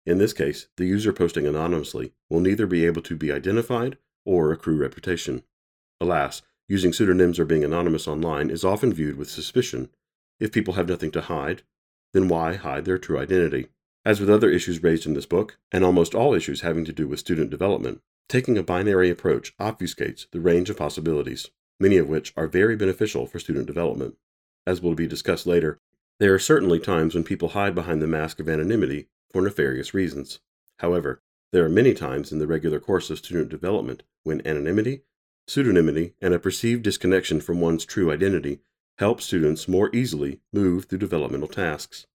In 0.06 0.18
this 0.18 0.32
case, 0.32 0.68
the 0.76 0.86
user 0.86 1.12
posting 1.12 1.46
anonymously 1.46 2.12
will 2.28 2.40
neither 2.40 2.66
be 2.66 2.86
able 2.86 3.02
to 3.02 3.16
be 3.16 3.30
identified 3.30 3.98
or 4.24 4.52
accrue 4.52 4.76
reputation. 4.76 5.42
Alas, 6.00 6.42
Using 6.72 6.94
pseudonyms 6.94 7.38
or 7.38 7.44
being 7.44 7.64
anonymous 7.64 8.08
online 8.08 8.48
is 8.48 8.64
often 8.64 8.94
viewed 8.94 9.16
with 9.16 9.28
suspicion. 9.28 9.90
If 10.40 10.52
people 10.52 10.72
have 10.72 10.88
nothing 10.88 11.10
to 11.10 11.20
hide, 11.20 11.64
then 12.14 12.28
why 12.28 12.54
hide 12.54 12.86
their 12.86 12.96
true 12.96 13.18
identity? 13.18 13.68
As 14.04 14.20
with 14.20 14.30
other 14.30 14.50
issues 14.50 14.82
raised 14.82 15.06
in 15.06 15.14
this 15.14 15.26
book, 15.26 15.58
and 15.70 15.84
almost 15.84 16.14
all 16.14 16.34
issues 16.34 16.62
having 16.62 16.84
to 16.84 16.92
do 16.92 17.06
with 17.06 17.20
student 17.20 17.50
development, 17.50 18.00
taking 18.28 18.58
a 18.58 18.62
binary 18.62 19.10
approach 19.10 19.56
obfuscates 19.58 20.26
the 20.30 20.40
range 20.40 20.70
of 20.70 20.76
possibilities, 20.76 21.50
many 21.78 21.96
of 21.96 22.08
which 22.08 22.32
are 22.36 22.46
very 22.46 22.76
beneficial 22.76 23.26
for 23.26 23.38
student 23.38 23.66
development. 23.66 24.16
As 24.66 24.80
will 24.80 24.94
be 24.94 25.06
discussed 25.06 25.46
later, 25.46 25.78
there 26.18 26.34
are 26.34 26.38
certainly 26.38 26.78
times 26.78 27.14
when 27.14 27.24
people 27.24 27.50
hide 27.50 27.74
behind 27.74 28.02
the 28.02 28.06
mask 28.06 28.40
of 28.40 28.48
anonymity 28.48 29.08
for 29.30 29.42
nefarious 29.42 29.94
reasons. 29.94 30.40
However, 30.78 31.22
there 31.52 31.64
are 31.64 31.68
many 31.68 31.94
times 31.94 32.32
in 32.32 32.38
the 32.38 32.46
regular 32.46 32.80
course 32.80 33.10
of 33.10 33.18
student 33.18 33.48
development 33.48 34.02
when 34.24 34.46
anonymity 34.46 35.02
Pseudonymity 35.48 36.14
and 36.20 36.32
a 36.32 36.38
perceived 36.38 36.82
disconnection 36.82 37.40
from 37.40 37.60
one's 37.60 37.84
true 37.84 38.12
identity 38.12 38.60
help 38.98 39.20
students 39.20 39.66
more 39.66 39.94
easily 39.94 40.40
move 40.52 40.84
through 40.84 40.98
developmental 40.98 41.48
tasks. 41.48 42.06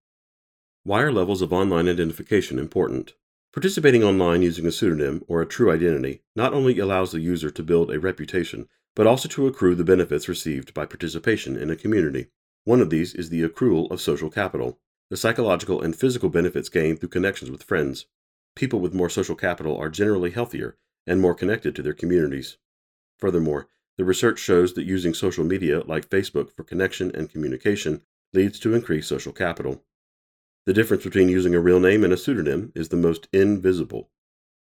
Why 0.87 1.01
are 1.01 1.11
levels 1.11 1.41
of 1.41 1.51
online 1.51 1.89
identification 1.89 2.57
important? 2.57 3.13
Participating 3.51 4.05
online 4.05 4.41
using 4.41 4.65
a 4.65 4.71
pseudonym 4.71 5.21
or 5.27 5.41
a 5.41 5.45
true 5.45 5.69
identity 5.69 6.21
not 6.33 6.53
only 6.53 6.79
allows 6.79 7.11
the 7.11 7.19
user 7.19 7.49
to 7.49 7.61
build 7.61 7.91
a 7.91 7.99
reputation, 7.99 8.69
but 8.95 9.05
also 9.05 9.27
to 9.27 9.47
accrue 9.47 9.75
the 9.75 9.83
benefits 9.83 10.29
received 10.29 10.73
by 10.73 10.85
participation 10.85 11.57
in 11.57 11.69
a 11.69 11.75
community. 11.75 12.27
One 12.63 12.79
of 12.79 12.89
these 12.89 13.13
is 13.13 13.27
the 13.27 13.43
accrual 13.43 13.91
of 13.91 13.99
social 13.99 14.29
capital, 14.29 14.79
the 15.09 15.17
psychological 15.17 15.81
and 15.81 15.93
physical 15.93 16.29
benefits 16.29 16.69
gained 16.69 17.01
through 17.01 17.09
connections 17.09 17.51
with 17.51 17.63
friends. 17.63 18.05
People 18.55 18.79
with 18.79 18.93
more 18.93 19.09
social 19.09 19.35
capital 19.35 19.75
are 19.75 19.89
generally 19.89 20.31
healthier 20.31 20.77
and 21.05 21.19
more 21.19 21.35
connected 21.35 21.75
to 21.75 21.83
their 21.83 21.91
communities. 21.91 22.55
Furthermore, 23.19 23.67
the 23.97 24.05
research 24.05 24.39
shows 24.39 24.73
that 24.75 24.85
using 24.85 25.13
social 25.13 25.43
media 25.43 25.81
like 25.81 26.09
Facebook 26.09 26.49
for 26.49 26.63
connection 26.63 27.13
and 27.13 27.29
communication 27.29 28.03
leads 28.33 28.57
to 28.61 28.73
increased 28.73 29.09
social 29.09 29.33
capital. 29.33 29.83
The 30.67 30.73
difference 30.73 31.05
between 31.05 31.29
using 31.29 31.55
a 31.55 31.61
real 31.61 31.79
name 31.79 32.03
and 32.03 32.11
a 32.11 32.17
pseudonym 32.17 32.73
is 32.75 32.89
the 32.89 32.97
most 32.97 33.29
invisible. 33.31 34.09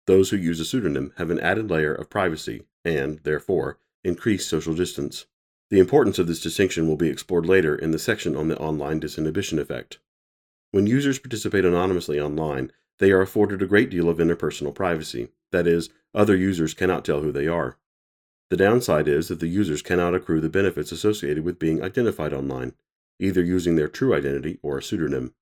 Those 0.09 0.31
who 0.31 0.37
use 0.37 0.59
a 0.59 0.65
pseudonym 0.65 1.13
have 1.17 1.31
an 1.31 1.39
added 1.39 1.71
layer 1.71 1.95
of 1.95 2.11
privacy 2.11 2.65
and, 2.85 3.21
therefore, 3.21 3.79
increased 4.03 4.51
social 4.51 4.75
distance. 4.75 5.27
The 5.71 5.79
importance 5.79 6.19
of 6.19 6.27
this 6.27 6.41
distinction 6.41 6.89
will 6.89 6.97
be 6.97 7.09
explored 7.09 7.47
later 7.47 7.77
in 7.77 7.93
the 7.93 8.01
section 8.01 8.35
on 8.35 8.49
the 8.49 8.59
online 8.59 9.01
disinhibition 9.01 9.61
effect. 9.61 10.01
When 10.73 10.89
users 10.89 11.21
participate 11.21 11.65
anonymously 11.65 12.19
online, 12.19 12.73
they 12.99 13.13
are 13.13 13.23
afforded 13.23 13.63
a 13.63 13.67
great 13.67 13.89
deal 13.89 14.09
of 14.09 14.19
interpersonal 14.19 14.75
privacy. 14.75 15.29
That 15.53 15.69
is, 15.69 15.89
other 16.13 16.35
users 16.35 16.75
cannot 16.75 17.05
tell 17.05 17.21
who 17.21 17.31
they 17.31 17.47
are. 17.47 17.79
The 18.51 18.57
downside 18.57 19.07
is 19.07 19.29
that 19.29 19.39
the 19.39 19.47
users 19.47 19.83
cannot 19.83 20.17
accrue 20.17 20.41
the 20.41 20.49
benefits 20.49 20.91
associated 20.91 21.45
with 21.45 21.61
being 21.61 21.81
identified 21.81 22.33
online, 22.33 22.73
either 23.21 23.41
using 23.41 23.77
their 23.77 23.87
true 23.87 24.17
identity 24.17 24.59
or 24.63 24.79
a 24.79 24.83
pseudonym. 24.83 25.35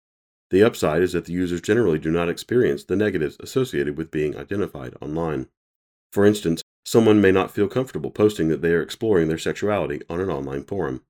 The 0.51 0.65
upside 0.65 1.03
is 1.03 1.13
that 1.13 1.27
the 1.27 1.33
users 1.33 1.61
generally 1.61 2.01
do 2.01 2.11
not 2.11 2.29
experience 2.29 2.83
the 2.83 2.97
negatives 2.97 3.37
associated 3.39 3.97
with 3.97 4.11
being 4.11 4.37
identified 4.37 4.95
online. 5.01 5.47
For 6.13 6.27
instance, 6.27 6.65
someone 6.85 7.21
may 7.21 7.31
not 7.31 7.53
feel 7.53 7.69
comfortable 7.69 8.11
posting 8.11 8.49
that 8.49 8.61
they 8.61 8.73
are 8.73 8.83
exploring 8.83 9.29
their 9.29 9.39
sexuality 9.39 10.03
on 10.11 10.21
an 10.21 10.29
online 10.29 10.65
forum. 10.65 11.03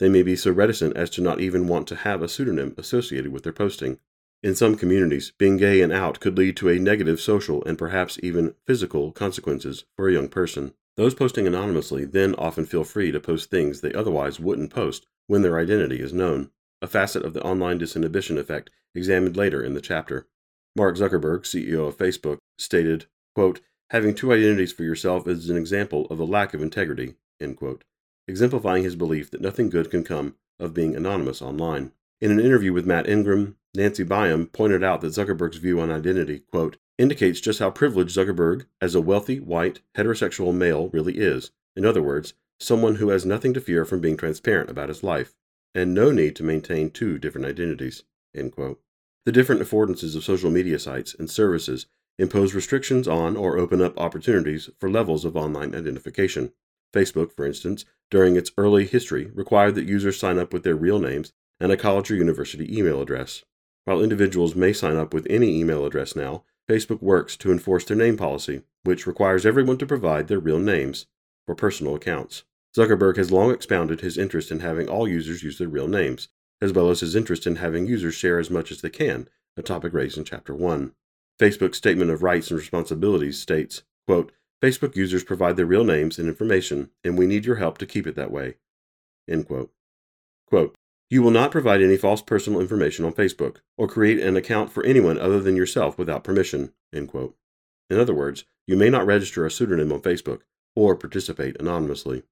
They 0.00 0.08
may 0.08 0.24
be 0.24 0.34
so 0.34 0.50
reticent 0.50 0.96
as 0.96 1.10
to 1.10 1.22
not 1.22 1.40
even 1.40 1.68
want 1.68 1.86
to 1.88 1.96
have 1.96 2.22
a 2.22 2.28
pseudonym 2.28 2.74
associated 2.76 3.32
with 3.32 3.44
their 3.44 3.52
posting. 3.52 4.00
In 4.42 4.56
some 4.56 4.74
communities, 4.74 5.32
being 5.38 5.58
gay 5.58 5.80
and 5.80 5.92
out 5.92 6.18
could 6.18 6.36
lead 6.36 6.56
to 6.56 6.68
a 6.68 6.80
negative 6.80 7.20
social 7.20 7.64
and 7.64 7.78
perhaps 7.78 8.18
even 8.20 8.56
physical 8.66 9.12
consequences 9.12 9.84
for 9.94 10.08
a 10.08 10.12
young 10.12 10.26
person. 10.26 10.74
Those 10.96 11.14
posting 11.14 11.46
anonymously 11.46 12.04
then 12.04 12.34
often 12.34 12.66
feel 12.66 12.82
free 12.82 13.12
to 13.12 13.20
post 13.20 13.48
things 13.48 13.80
they 13.80 13.92
otherwise 13.92 14.40
wouldn't 14.40 14.74
post 14.74 15.06
when 15.28 15.42
their 15.42 15.56
identity 15.56 16.00
is 16.00 16.12
known 16.12 16.50
a 16.82 16.86
facet 16.88 17.24
of 17.24 17.32
the 17.32 17.42
online 17.42 17.78
disinhibition 17.78 18.36
effect 18.36 18.68
examined 18.94 19.36
later 19.36 19.62
in 19.62 19.74
the 19.74 19.80
chapter. 19.80 20.26
Mark 20.74 20.96
Zuckerberg, 20.96 21.42
CEO 21.42 21.86
of 21.86 21.96
Facebook, 21.96 22.38
stated, 22.58 23.06
quote, 23.34 23.60
Having 23.90 24.14
two 24.14 24.32
identities 24.32 24.72
for 24.72 24.82
yourself 24.82 25.28
is 25.28 25.48
an 25.48 25.56
example 25.56 26.06
of 26.06 26.18
a 26.18 26.24
lack 26.24 26.54
of 26.54 26.62
integrity, 26.62 27.14
end 27.40 27.56
quote, 27.56 27.84
exemplifying 28.26 28.82
his 28.82 28.96
belief 28.96 29.30
that 29.30 29.40
nothing 29.40 29.70
good 29.70 29.90
can 29.90 30.02
come 30.02 30.34
of 30.58 30.74
being 30.74 30.96
anonymous 30.96 31.40
online. 31.40 31.92
In 32.20 32.30
an 32.30 32.40
interview 32.40 32.72
with 32.72 32.86
Matt 32.86 33.08
Ingram, 33.08 33.56
Nancy 33.74 34.04
Baym 34.04 34.50
pointed 34.50 34.82
out 34.82 35.02
that 35.02 35.12
Zuckerberg's 35.12 35.58
view 35.58 35.80
on 35.80 35.90
identity, 35.90 36.40
quote, 36.50 36.78
indicates 36.98 37.40
just 37.40 37.58
how 37.58 37.70
privileged 37.70 38.16
Zuckerberg, 38.16 38.66
as 38.80 38.94
a 38.94 39.00
wealthy, 39.00 39.40
white, 39.40 39.80
heterosexual 39.96 40.54
male, 40.54 40.88
really 40.88 41.18
is. 41.18 41.52
In 41.76 41.84
other 41.84 42.02
words, 42.02 42.34
someone 42.60 42.96
who 42.96 43.10
has 43.10 43.26
nothing 43.26 43.52
to 43.54 43.60
fear 43.60 43.84
from 43.84 44.00
being 44.00 44.16
transparent 44.16 44.70
about 44.70 44.88
his 44.88 45.02
life 45.02 45.34
and 45.74 45.94
no 45.94 46.10
need 46.10 46.36
to 46.36 46.42
maintain 46.42 46.90
two 46.90 47.18
different 47.18 47.46
identities. 47.46 48.04
The 48.34 49.32
different 49.32 49.62
affordances 49.62 50.16
of 50.16 50.24
social 50.24 50.50
media 50.50 50.78
sites 50.78 51.14
and 51.14 51.30
services 51.30 51.86
impose 52.18 52.54
restrictions 52.54 53.08
on 53.08 53.36
or 53.36 53.56
open 53.56 53.80
up 53.80 53.98
opportunities 53.98 54.68
for 54.78 54.90
levels 54.90 55.24
of 55.24 55.36
online 55.36 55.74
identification. 55.74 56.52
Facebook, 56.92 57.32
for 57.32 57.46
instance, 57.46 57.84
during 58.10 58.36
its 58.36 58.50
early 58.58 58.84
history, 58.84 59.30
required 59.34 59.74
that 59.76 59.88
users 59.88 60.18
sign 60.18 60.38
up 60.38 60.52
with 60.52 60.62
their 60.62 60.74
real 60.74 60.98
names 60.98 61.32
and 61.58 61.72
a 61.72 61.76
college 61.76 62.10
or 62.10 62.16
university 62.16 62.76
email 62.76 63.00
address. 63.00 63.44
While 63.84 64.02
individuals 64.02 64.54
may 64.54 64.72
sign 64.72 64.96
up 64.96 65.14
with 65.14 65.26
any 65.30 65.58
email 65.58 65.86
address 65.86 66.14
now, 66.14 66.44
Facebook 66.68 67.02
works 67.02 67.36
to 67.38 67.50
enforce 67.50 67.84
their 67.84 67.96
name 67.96 68.16
policy, 68.16 68.62
which 68.84 69.06
requires 69.06 69.46
everyone 69.46 69.78
to 69.78 69.86
provide 69.86 70.28
their 70.28 70.38
real 70.38 70.58
names 70.58 71.06
for 71.46 71.54
personal 71.54 71.94
accounts. 71.94 72.44
Zuckerberg 72.76 73.16
has 73.16 73.30
long 73.30 73.50
expounded 73.50 74.00
his 74.00 74.16
interest 74.16 74.50
in 74.50 74.60
having 74.60 74.88
all 74.88 75.06
users 75.06 75.42
use 75.42 75.58
their 75.58 75.68
real 75.68 75.88
names, 75.88 76.28
as 76.60 76.72
well 76.72 76.90
as 76.90 77.00
his 77.00 77.14
interest 77.14 77.46
in 77.46 77.56
having 77.56 77.86
users 77.86 78.14
share 78.14 78.38
as 78.38 78.50
much 78.50 78.70
as 78.70 78.80
they 78.80 78.90
can, 78.90 79.28
a 79.56 79.62
topic 79.62 79.92
raised 79.92 80.16
in 80.16 80.24
Chapter 80.24 80.54
1. 80.54 80.92
Facebook's 81.38 81.78
Statement 81.78 82.10
of 82.10 82.22
Rights 82.22 82.50
and 82.50 82.58
Responsibilities 82.58 83.40
states, 83.40 83.82
quote, 84.06 84.32
Facebook 84.62 84.94
users 84.94 85.24
provide 85.24 85.56
their 85.56 85.66
real 85.66 85.84
names 85.84 86.18
and 86.18 86.28
information, 86.28 86.90
and 87.02 87.18
we 87.18 87.26
need 87.26 87.44
your 87.44 87.56
help 87.56 87.78
to 87.78 87.86
keep 87.86 88.06
it 88.06 88.14
that 88.14 88.30
way. 88.30 88.54
End 89.28 89.46
quote. 89.46 89.72
Quote, 90.46 90.76
you 91.10 91.20
will 91.20 91.30
not 91.30 91.50
provide 91.50 91.82
any 91.82 91.96
false 91.96 92.22
personal 92.22 92.60
information 92.60 93.04
on 93.04 93.12
Facebook 93.12 93.56
or 93.76 93.88
create 93.88 94.20
an 94.20 94.36
account 94.36 94.72
for 94.72 94.84
anyone 94.84 95.18
other 95.18 95.40
than 95.40 95.56
yourself 95.56 95.98
without 95.98 96.24
permission. 96.24 96.72
End 96.94 97.08
quote. 97.08 97.36
In 97.90 97.98
other 97.98 98.14
words, 98.14 98.44
you 98.66 98.76
may 98.76 98.88
not 98.88 99.04
register 99.04 99.44
a 99.44 99.50
pseudonym 99.50 99.92
on 99.92 100.00
Facebook 100.00 100.42
or 100.74 100.96
participate 100.96 101.60
anonymously. 101.60 102.22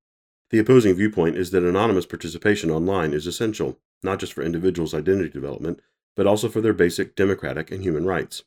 The 0.51 0.59
opposing 0.59 0.95
viewpoint 0.95 1.37
is 1.37 1.53
that 1.53 1.63
anonymous 1.63 2.07
participation 2.07 2.71
online 2.71 3.13
is 3.13 3.27
essential, 3.27 3.79
not 4.03 4.19
just 4.19 4.33
for 4.33 4.43
individuals' 4.43 4.95
identity 4.95 5.31
development, 5.31 5.81
but 6.17 6.27
also 6.27 6.49
for 6.49 6.61
their 6.61 6.73
basic 6.73 7.15
democratic 7.15 7.71
and 7.71 7.83
human 7.83 8.05
rights. 8.05 8.43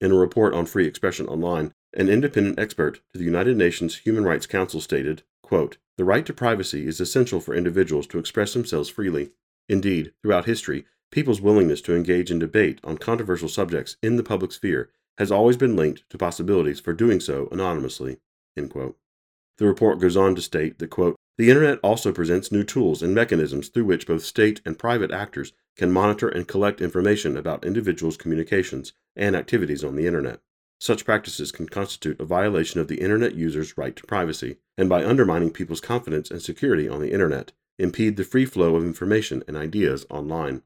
In 0.00 0.10
a 0.10 0.16
report 0.16 0.52
on 0.52 0.66
free 0.66 0.86
expression 0.86 1.28
online, 1.28 1.72
an 1.96 2.08
independent 2.08 2.58
expert 2.58 3.00
to 3.12 3.18
the 3.18 3.24
United 3.24 3.56
Nations 3.56 3.98
Human 3.98 4.24
Rights 4.24 4.46
Council 4.46 4.80
stated, 4.80 5.22
quote, 5.42 5.78
The 5.96 6.04
right 6.04 6.26
to 6.26 6.32
privacy 6.32 6.88
is 6.88 7.00
essential 7.00 7.38
for 7.40 7.54
individuals 7.54 8.08
to 8.08 8.18
express 8.18 8.52
themselves 8.52 8.88
freely. 8.88 9.30
Indeed, 9.68 10.12
throughout 10.22 10.46
history, 10.46 10.86
people's 11.12 11.40
willingness 11.40 11.80
to 11.82 11.94
engage 11.94 12.32
in 12.32 12.40
debate 12.40 12.80
on 12.82 12.98
controversial 12.98 13.48
subjects 13.48 13.96
in 14.02 14.16
the 14.16 14.24
public 14.24 14.50
sphere 14.50 14.90
has 15.18 15.30
always 15.30 15.56
been 15.56 15.76
linked 15.76 16.02
to 16.10 16.18
possibilities 16.18 16.80
for 16.80 16.92
doing 16.92 17.20
so 17.20 17.48
anonymously. 17.52 18.18
The 18.56 18.94
report 19.60 20.00
goes 20.00 20.16
on 20.16 20.34
to 20.34 20.42
state 20.42 20.80
that, 20.80 20.90
quote, 20.90 21.14
the 21.36 21.50
Internet 21.50 21.80
also 21.82 22.12
presents 22.12 22.52
new 22.52 22.62
tools 22.62 23.02
and 23.02 23.14
mechanisms 23.14 23.68
through 23.68 23.84
which 23.84 24.06
both 24.06 24.24
state 24.24 24.60
and 24.64 24.78
private 24.78 25.10
actors 25.10 25.52
can 25.76 25.90
monitor 25.90 26.28
and 26.28 26.46
collect 26.46 26.80
information 26.80 27.36
about 27.36 27.64
individuals' 27.64 28.16
communications 28.16 28.92
and 29.16 29.34
activities 29.34 29.82
on 29.82 29.96
the 29.96 30.06
Internet. 30.06 30.40
Such 30.80 31.04
practices 31.04 31.50
can 31.50 31.68
constitute 31.68 32.20
a 32.20 32.24
violation 32.24 32.80
of 32.80 32.88
the 32.88 33.00
Internet 33.00 33.34
user's 33.34 33.76
right 33.76 33.96
to 33.96 34.04
privacy, 34.04 34.58
and 34.76 34.88
by 34.88 35.04
undermining 35.04 35.50
people's 35.50 35.80
confidence 35.80 36.30
and 36.30 36.42
security 36.42 36.88
on 36.88 37.00
the 37.00 37.12
Internet, 37.12 37.52
impede 37.78 38.16
the 38.16 38.24
free 38.24 38.44
flow 38.44 38.76
of 38.76 38.84
information 38.84 39.42
and 39.48 39.56
ideas 39.56 40.06
online. 40.10 40.62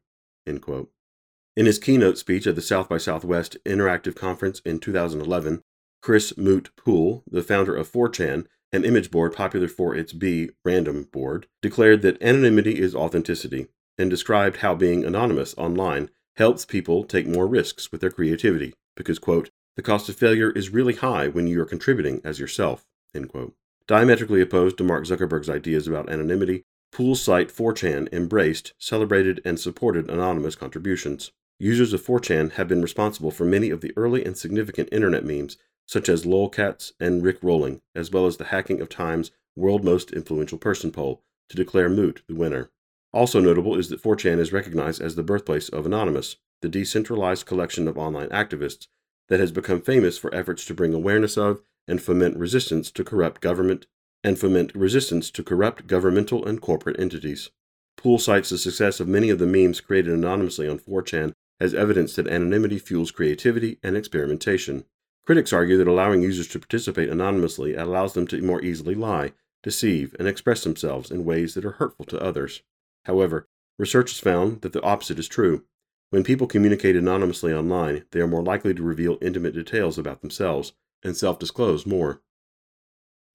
In 0.47 1.67
his 1.67 1.79
keynote 1.79 2.19
speech 2.19 2.47
at 2.47 2.55
the 2.55 2.63
South 2.63 2.89
by 2.89 2.99
Southwest 2.99 3.57
Interactive 3.65 4.15
Conference 4.15 4.61
in 4.65 4.79
2011, 4.79 5.63
Chris 6.01 6.37
Moot 6.37 6.71
Poole, 6.77 7.23
the 7.31 7.43
founder 7.43 7.75
of 7.75 7.91
4chan, 7.91 8.47
an 8.73 8.85
image 8.85 9.11
board 9.11 9.35
popular 9.35 9.69
for 9.69 9.95
its 9.95 10.13
B 10.13 10.51
random 10.65 11.09
board, 11.13 11.47
declared 11.63 12.03
that 12.03 12.23
anonymity 12.23 12.81
is 12.81 12.95
authenticity 12.95 13.69
and 13.97 14.11
described 14.11 14.59
how 14.59 14.75
being 14.75 15.05
anonymous 15.05 15.55
online 15.57 16.11
helps 16.37 16.65
people 16.65 17.05
take 17.05 17.27
more 17.27 17.47
risks 17.47 17.91
with 17.91 18.01
their 18.01 18.11
creativity 18.11 18.75
because, 18.97 19.19
quote, 19.19 19.51
the 19.77 19.83
cost 19.83 20.09
of 20.09 20.17
failure 20.17 20.51
is 20.51 20.71
really 20.71 20.95
high 20.95 21.29
when 21.29 21.47
you 21.47 21.61
are 21.61 21.67
contributing 21.67 22.21
as 22.25 22.41
yourself, 22.41 22.85
end 23.15 23.29
quote. 23.29 23.55
Diametrically 23.87 24.41
opposed 24.41 24.77
to 24.79 24.85
Mark 24.85 25.05
Zuckerberg's 25.05 25.49
ideas 25.49 25.89
about 25.89 26.11
anonymity, 26.11 26.65
Poole's 26.93 27.23
site 27.23 27.49
4chan 27.49 28.13
embraced, 28.13 28.75
celebrated, 28.79 29.41
and 29.45 29.59
supported 29.59 30.11
anonymous 30.11 30.57
contributions. 30.57 31.33
Users 31.59 31.93
of 31.93 32.03
4chan 32.03 32.53
have 32.53 32.69
been 32.69 32.83
responsible 32.83 33.31
for 33.31 33.45
many 33.45 33.71
of 33.71 33.81
the 33.81 33.93
early 33.97 34.25
and 34.25 34.37
significant 34.37 34.89
internet 34.93 35.25
memes 35.25 35.57
such 35.89 36.09
as 36.09 36.25
lolcats 36.25 36.93
and 37.01 37.25
Rick 37.25 37.39
Rolling, 37.43 37.81
as 37.95 38.13
well 38.13 38.27
as 38.27 38.37
the 38.37 38.45
Hacking 38.45 38.81
of 38.81 38.89
Time's 38.89 39.33
World 39.57 39.83
Most 39.83 40.13
Influential 40.13 40.59
Person 40.59 40.93
poll 40.93 41.23
to 41.49 41.57
declare 41.57 41.89
Moot 41.89 42.23
the 42.29 42.35
winner. 42.35 42.71
Also 43.13 43.41
notable 43.41 43.77
is 43.77 43.89
that 43.89 44.03
4chan 44.03 44.39
is 44.39 44.53
recognized 44.53 45.01
as 45.01 45.15
the 45.15 45.23
birthplace 45.23 45.71
of 45.71 45.87
Anonymous, 45.87 46.37
the 46.61 46.69
decentralized 46.69 47.47
collection 47.47 47.89
of 47.89 47.97
online 47.97 48.29
activists 48.29 48.87
that 49.29 49.41
has 49.41 49.51
become 49.51 49.81
famous 49.81 50.19
for 50.19 50.35
efforts 50.35 50.65
to 50.67 50.75
bring 50.75 50.93
awareness 50.93 51.39
of 51.39 51.63
and 51.87 52.03
foment 52.03 52.37
resistance 52.37 52.91
to 52.91 53.03
corrupt 53.03 53.41
government 53.41 53.87
and 54.23 54.39
foment 54.39 54.75
resistance 54.75 55.31
to 55.31 55.43
corrupt 55.43 55.87
governmental 55.87 56.45
and 56.45 56.61
corporate 56.61 57.01
entities. 57.01 57.51
Poole 57.97 58.19
cites 58.19 58.51
the 58.51 58.59
success 58.59 59.01
of 59.01 59.09
many 59.09 59.31
of 59.31 59.39
the 59.39 59.47
memes 59.47 59.81
created 59.81 60.13
anonymously 60.13 60.69
on 60.69 60.79
4chan 60.79 61.33
as 61.59 61.75
evidence 61.75 62.15
that 62.15 62.29
anonymity 62.29 62.79
fuels 62.79 63.11
creativity 63.11 63.79
and 63.83 63.97
experimentation. 63.97 64.85
Critics 65.29 65.53
argue 65.53 65.77
that 65.77 65.87
allowing 65.87 66.23
users 66.23 66.49
to 66.49 66.59
participate 66.59 67.11
anonymously 67.11 67.75
allows 67.75 68.15
them 68.15 68.27
to 68.29 68.41
more 68.41 68.63
easily 68.63 68.95
lie, 68.95 69.35
deceive, 69.63 70.17
and 70.19 70.27
express 70.27 70.65
themselves 70.65 71.11
in 71.11 71.27
ways 71.27 71.53
that 71.53 71.67
are 71.67 71.73
hurtful 71.73 72.07
to 72.07 72.19
others. 72.19 72.63
However, 73.05 73.47
research 73.79 74.11
has 74.11 74.21
found 74.21 74.63
that 74.63 74.73
the 74.73 74.81
opposite 74.81 75.19
is 75.19 75.29
true. 75.29 75.67
When 76.09 76.25
people 76.25 76.47
communicate 76.47 76.97
anonymously 76.97 77.53
online, 77.53 78.07
they 78.11 78.21
are 78.21 78.27
more 78.27 78.43
likely 78.43 78.73
to 78.73 78.83
reveal 78.83 79.19
intimate 79.21 79.53
details 79.53 79.99
about 79.99 80.23
themselves 80.23 80.73
and 81.03 81.15
self 81.15 81.39
disclose 81.39 81.85
more. 81.85 82.23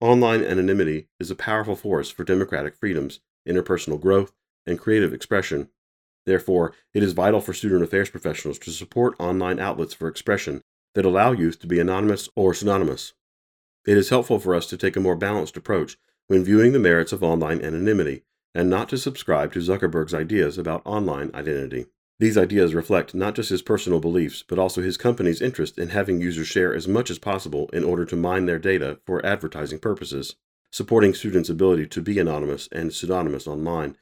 Online 0.00 0.42
anonymity 0.42 1.06
is 1.20 1.30
a 1.30 1.36
powerful 1.36 1.76
force 1.76 2.10
for 2.10 2.24
democratic 2.24 2.74
freedoms, 2.74 3.20
interpersonal 3.48 4.00
growth, 4.00 4.32
and 4.66 4.80
creative 4.80 5.12
expression. 5.12 5.68
Therefore, 6.26 6.74
it 6.92 7.04
is 7.04 7.12
vital 7.12 7.40
for 7.40 7.52
student 7.52 7.84
affairs 7.84 8.10
professionals 8.10 8.58
to 8.58 8.72
support 8.72 9.14
online 9.20 9.60
outlets 9.60 9.94
for 9.94 10.08
expression 10.08 10.64
that 10.94 11.04
allow 11.04 11.32
youth 11.32 11.58
to 11.60 11.66
be 11.66 11.78
anonymous 11.78 12.28
or 12.34 12.54
pseudonymous. 12.54 13.12
It 13.86 13.98
is 13.98 14.08
helpful 14.08 14.38
for 14.38 14.54
us 14.54 14.66
to 14.68 14.76
take 14.76 14.96
a 14.96 15.00
more 15.00 15.16
balanced 15.16 15.56
approach 15.56 15.98
when 16.26 16.44
viewing 16.44 16.72
the 16.72 16.78
merits 16.78 17.12
of 17.12 17.22
online 17.22 17.60
anonymity 17.62 18.22
and 18.54 18.70
not 18.70 18.88
to 18.88 18.98
subscribe 18.98 19.52
to 19.52 19.58
Zuckerberg's 19.58 20.14
ideas 20.14 20.56
about 20.56 20.82
online 20.86 21.30
identity. 21.34 21.86
These 22.20 22.38
ideas 22.38 22.74
reflect 22.74 23.14
not 23.14 23.34
just 23.34 23.50
his 23.50 23.60
personal 23.60 23.98
beliefs, 23.98 24.44
but 24.46 24.58
also 24.58 24.80
his 24.80 24.96
company's 24.96 25.42
interest 25.42 25.78
in 25.78 25.88
having 25.88 26.20
users 26.20 26.46
share 26.46 26.72
as 26.72 26.86
much 26.86 27.10
as 27.10 27.18
possible 27.18 27.68
in 27.72 27.82
order 27.82 28.04
to 28.06 28.16
mine 28.16 28.46
their 28.46 28.60
data 28.60 29.00
for 29.04 29.24
advertising 29.26 29.80
purposes. 29.80 30.36
Supporting 30.70 31.12
students' 31.12 31.50
ability 31.50 31.86
to 31.88 32.00
be 32.00 32.18
anonymous 32.18 32.68
and 32.70 32.92
pseudonymous 32.92 33.46
online 33.48 33.96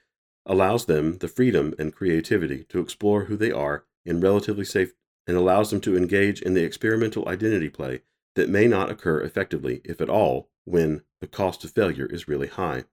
allows 0.44 0.85
them 0.85 1.18
the 1.18 1.28
freedom 1.28 1.74
and 1.78 1.94
creativity 1.94 2.64
to 2.64 2.81
explore 2.81 3.24
who 3.24 3.37
they 3.37 3.50
are 3.50 3.85
in 4.05 4.20
relatively 4.20 4.64
safe 4.64 4.92
and 5.26 5.37
allows 5.37 5.70
them 5.70 5.80
to 5.80 5.96
engage 5.96 6.42
in 6.42 6.54
the 6.54 6.64
experimental 6.64 7.28
identity 7.28 7.68
play 7.68 8.02
that 8.35 8.48
may 8.48 8.66
not 8.66 8.90
occur 8.90 9.20
effectively, 9.20 9.80
if 9.85 10.00
at 10.00 10.08
all, 10.08 10.48
when 10.64 11.02
the 11.20 11.26
cost 11.26 11.64
of 11.64 11.70
failure 11.70 12.06
is 12.06 12.28
really 12.28 12.48
high, 12.48 12.85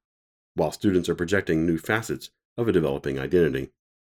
while 0.56 0.72
students 0.72 1.08
are 1.10 1.16
projecting 1.16 1.66
new 1.66 1.78
facets 1.78 2.30
of 2.58 2.68
a 2.68 2.72
developing 2.72 3.18
identity. 3.20 3.72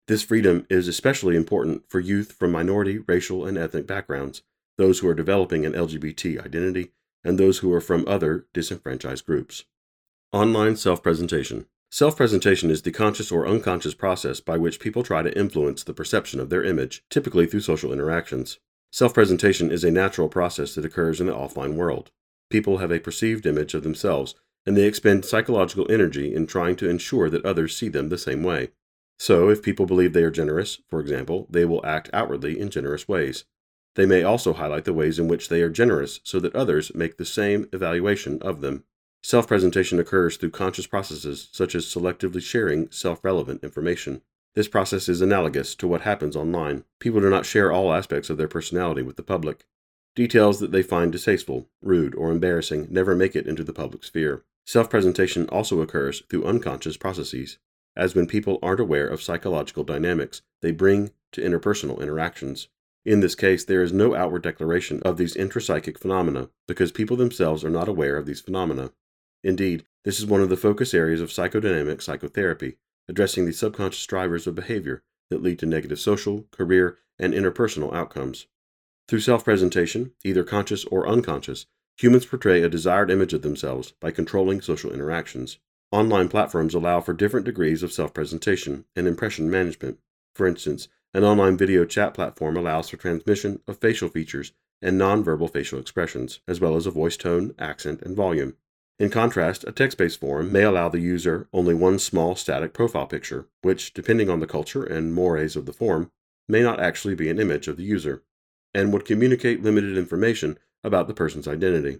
This 0.08 0.24
freedom 0.24 0.66
is 0.70 0.88
especially 0.88 1.36
important 1.36 1.84
for 1.88 2.00
youth 2.00 2.34
from 2.34 2.52
minority, 2.52 3.00
racial, 3.00 3.46
and 3.46 3.58
ethnic 3.58 3.86
backgrounds, 3.86 4.42
those 4.78 5.00
who 5.00 5.08
are 5.08 5.14
developing 5.14 5.66
an 5.66 5.74
LGBT 5.74 6.44
identity, 6.44 6.92
and 7.24 7.38
those 7.38 7.60
who 7.60 7.72
are 7.72 7.82
from 7.82 8.08
other 8.08 8.48
disenfranchised 8.54 9.26
groups. 9.26 9.66
Online 10.34 10.76
self 10.76 11.04
presentation. 11.04 11.68
Self 11.94 12.16
presentation 12.16 12.72
is 12.72 12.84
the 12.84 12.92
conscious 12.92 13.34
or 13.34 13.46
unconscious 13.46 13.94
process 13.94 14.40
by 14.40 14.56
which 14.56 14.80
people 14.80 15.04
try 15.04 15.22
to 15.24 15.38
influence 15.38 15.84
the 15.84 15.94
perception 15.94 16.40
of 16.40 16.50
their 16.50 16.64
image, 16.64 17.04
typically 17.10 17.46
through 17.46 17.60
social 17.60 17.92
interactions. 17.92 18.60
Self 18.94 19.14
presentation 19.14 19.70
is 19.70 19.84
a 19.84 19.92
natural 19.92 20.30
process 20.30 20.74
that 20.76 20.86
occurs 20.86 21.20
in 21.20 21.28
the 21.28 21.34
offline 21.34 21.74
world. 21.74 22.10
People 22.50 22.78
have 22.78 22.92
a 22.92 23.02
perceived 23.02 23.46
image 23.46 23.74
of 23.74 23.84
themselves, 23.84 24.36
and 24.66 24.78
they 24.78 24.86
expend 24.86 25.26
psychological 25.26 25.86
energy 25.92 26.34
in 26.34 26.48
trying 26.48 26.78
to 26.78 26.90
ensure 26.90 27.30
that 27.30 27.46
others 27.46 27.76
see 27.76 27.90
them 27.90 28.08
the 28.08 28.18
same 28.18 28.42
way. 28.42 28.70
So, 29.20 29.50
if 29.50 29.62
people 29.62 29.86
believe 29.86 30.14
they 30.14 30.24
are 30.24 30.32
generous, 30.32 30.80
for 30.90 31.02
example, 31.02 31.46
they 31.50 31.66
will 31.66 31.86
act 31.86 32.10
outwardly 32.14 32.58
in 32.58 32.70
generous 32.70 33.10
ways. 33.10 33.44
They 33.96 34.06
may 34.06 34.24
also 34.24 34.54
highlight 34.54 34.86
the 34.86 34.94
ways 34.94 35.20
in 35.20 35.28
which 35.28 35.50
they 35.50 35.62
are 35.62 35.70
generous 35.70 36.22
so 36.24 36.40
that 36.40 36.56
others 36.56 36.96
make 36.96 37.18
the 37.18 37.26
same 37.26 37.68
evaluation 37.74 38.42
of 38.42 38.62
them. 38.62 38.86
Self 39.24 39.48
presentation 39.48 40.00
occurs 40.00 40.36
through 40.36 40.50
conscious 40.50 40.88
processes 40.88 41.48
such 41.52 41.76
as 41.76 41.86
selectively 41.86 42.42
sharing 42.42 42.90
self 42.90 43.24
relevant 43.24 43.64
information. 43.64 44.24
This 44.56 44.68
process 44.68 45.08
is 45.08 45.22
analogous 45.22 45.76
to 45.76 45.88
what 45.88 46.02
happens 46.02 46.36
online. 46.36 46.84
People 47.00 47.22
do 47.22 47.30
not 47.30 47.46
share 47.46 47.72
all 47.72 47.94
aspects 47.94 48.30
of 48.30 48.38
their 48.38 48.48
personality 48.48 49.04
with 49.04 49.16
the 49.18 49.24
public. 49.24 49.66
Details 50.16 50.60
that 50.60 50.72
they 50.72 50.82
find 50.82 51.12
distasteful, 51.12 51.70
rude, 51.82 52.16
or 52.16 52.32
embarrassing 52.32 52.88
never 52.90 53.16
make 53.16 53.36
it 53.36 53.48
into 53.48 53.64
the 53.64 53.72
public 53.74 54.04
sphere. 54.04 54.44
Self 54.66 54.90
presentation 54.90 55.48
also 55.50 55.82
occurs 55.82 56.24
through 56.30 56.46
unconscious 56.46 56.98
processes, 56.98 57.60
as 57.96 58.16
when 58.16 58.26
people 58.26 58.58
aren't 58.64 58.80
aware 58.80 59.08
of 59.08 59.22
psychological 59.22 59.84
dynamics 59.84 60.42
they 60.62 60.72
bring 60.72 61.12
to 61.32 61.42
interpersonal 61.42 62.02
interactions. 62.02 62.70
In 63.06 63.20
this 63.20 63.36
case, 63.36 63.64
there 63.64 63.84
is 63.84 63.94
no 63.94 64.16
outward 64.16 64.44
declaration 64.44 65.02
of 65.04 65.18
these 65.18 65.36
intrapsychic 65.36 65.98
phenomena 65.98 66.50
because 66.68 66.92
people 66.92 67.18
themselves 67.18 67.64
are 67.64 67.70
not 67.70 67.88
aware 67.88 68.18
of 68.18 68.26
these 68.26 68.42
phenomena. 68.42 68.92
Indeed, 69.44 69.86
this 70.04 70.20
is 70.20 70.26
one 70.26 70.42
of 70.42 70.50
the 70.50 70.58
focus 70.58 70.94
areas 70.94 71.22
of 71.22 71.30
psychodynamic 71.30 72.02
psychotherapy, 72.02 72.78
addressing 73.08 73.46
the 73.46 73.54
subconscious 73.54 74.06
drivers 74.06 74.48
of 74.48 74.56
behavior 74.56 75.04
that 75.30 75.42
lead 75.42 75.60
to 75.60 75.66
negative 75.66 76.00
social, 76.00 76.48
career, 76.52 76.98
and 77.18 77.34
interpersonal 77.34 77.94
outcomes. 77.94 78.48
Through 79.08 79.22
self 79.22 79.44
presentation, 79.44 80.14
either 80.24 80.44
conscious 80.44 80.86
or 80.86 81.08
unconscious, 81.08 81.66
humans 81.98 82.26
portray 82.26 82.62
a 82.62 82.70
desired 82.70 83.12
image 83.12 83.34
of 83.34 83.42
themselves 83.42 83.94
by 84.00 84.12
controlling 84.12 84.62
social 84.62 84.94
interactions. 84.94 85.60
Online 85.92 86.30
platforms 86.30 86.74
allow 86.74 87.02
for 87.02 87.14
different 87.14 87.46
degrees 87.46 87.84
of 87.84 87.92
self 87.92 88.14
presentation 88.14 88.86
and 88.96 89.08
impression 89.08 89.50
management. 89.50 90.00
For 90.36 90.48
instance, 90.48 90.88
an 91.14 91.24
online 91.24 91.58
video 91.58 91.84
chat 91.84 92.14
platform 92.14 92.56
allows 92.56 92.90
for 92.90 92.98
transmission 92.98 93.62
of 93.68 93.80
facial 93.80 94.08
features 94.08 94.54
and 94.82 95.00
nonverbal 95.00 95.52
facial 95.52 95.80
expressions, 95.80 96.40
as 96.48 96.62
well 96.62 96.76
as 96.76 96.86
a 96.86 96.92
voice 96.92 97.18
tone, 97.18 97.54
accent, 97.60 98.02
and 98.02 98.16
volume. 98.16 98.56
In 99.02 99.10
contrast, 99.10 99.66
a 99.68 99.72
text 99.72 99.98
based 99.98 100.20
forum 100.20 100.52
may 100.52 100.62
allow 100.62 100.88
the 100.88 101.00
user 101.00 101.48
only 101.52 101.74
one 101.74 101.98
small 101.98 102.36
static 102.36 102.72
profile 102.72 103.08
picture, 103.08 103.48
which, 103.64 103.96
depending 103.96 104.30
on 104.30 104.42
the 104.42 104.46
culture 104.46 104.84
and 104.84 105.12
mores 105.12 105.56
of 105.56 105.66
the 105.66 105.74
forum, 105.74 106.12
may 106.48 106.62
not 106.62 106.80
actually 106.80 107.16
be 107.16 107.28
an 107.28 107.40
image 107.40 107.68
of 107.68 107.78
the 107.78 107.84
user, 107.84 108.22
and 108.76 108.94
would 108.94 109.04
communicate 109.04 109.64
limited 109.64 109.98
information 109.98 110.60
about 110.84 111.08
the 111.08 111.16
person's 111.16 111.48
identity. 111.48 111.98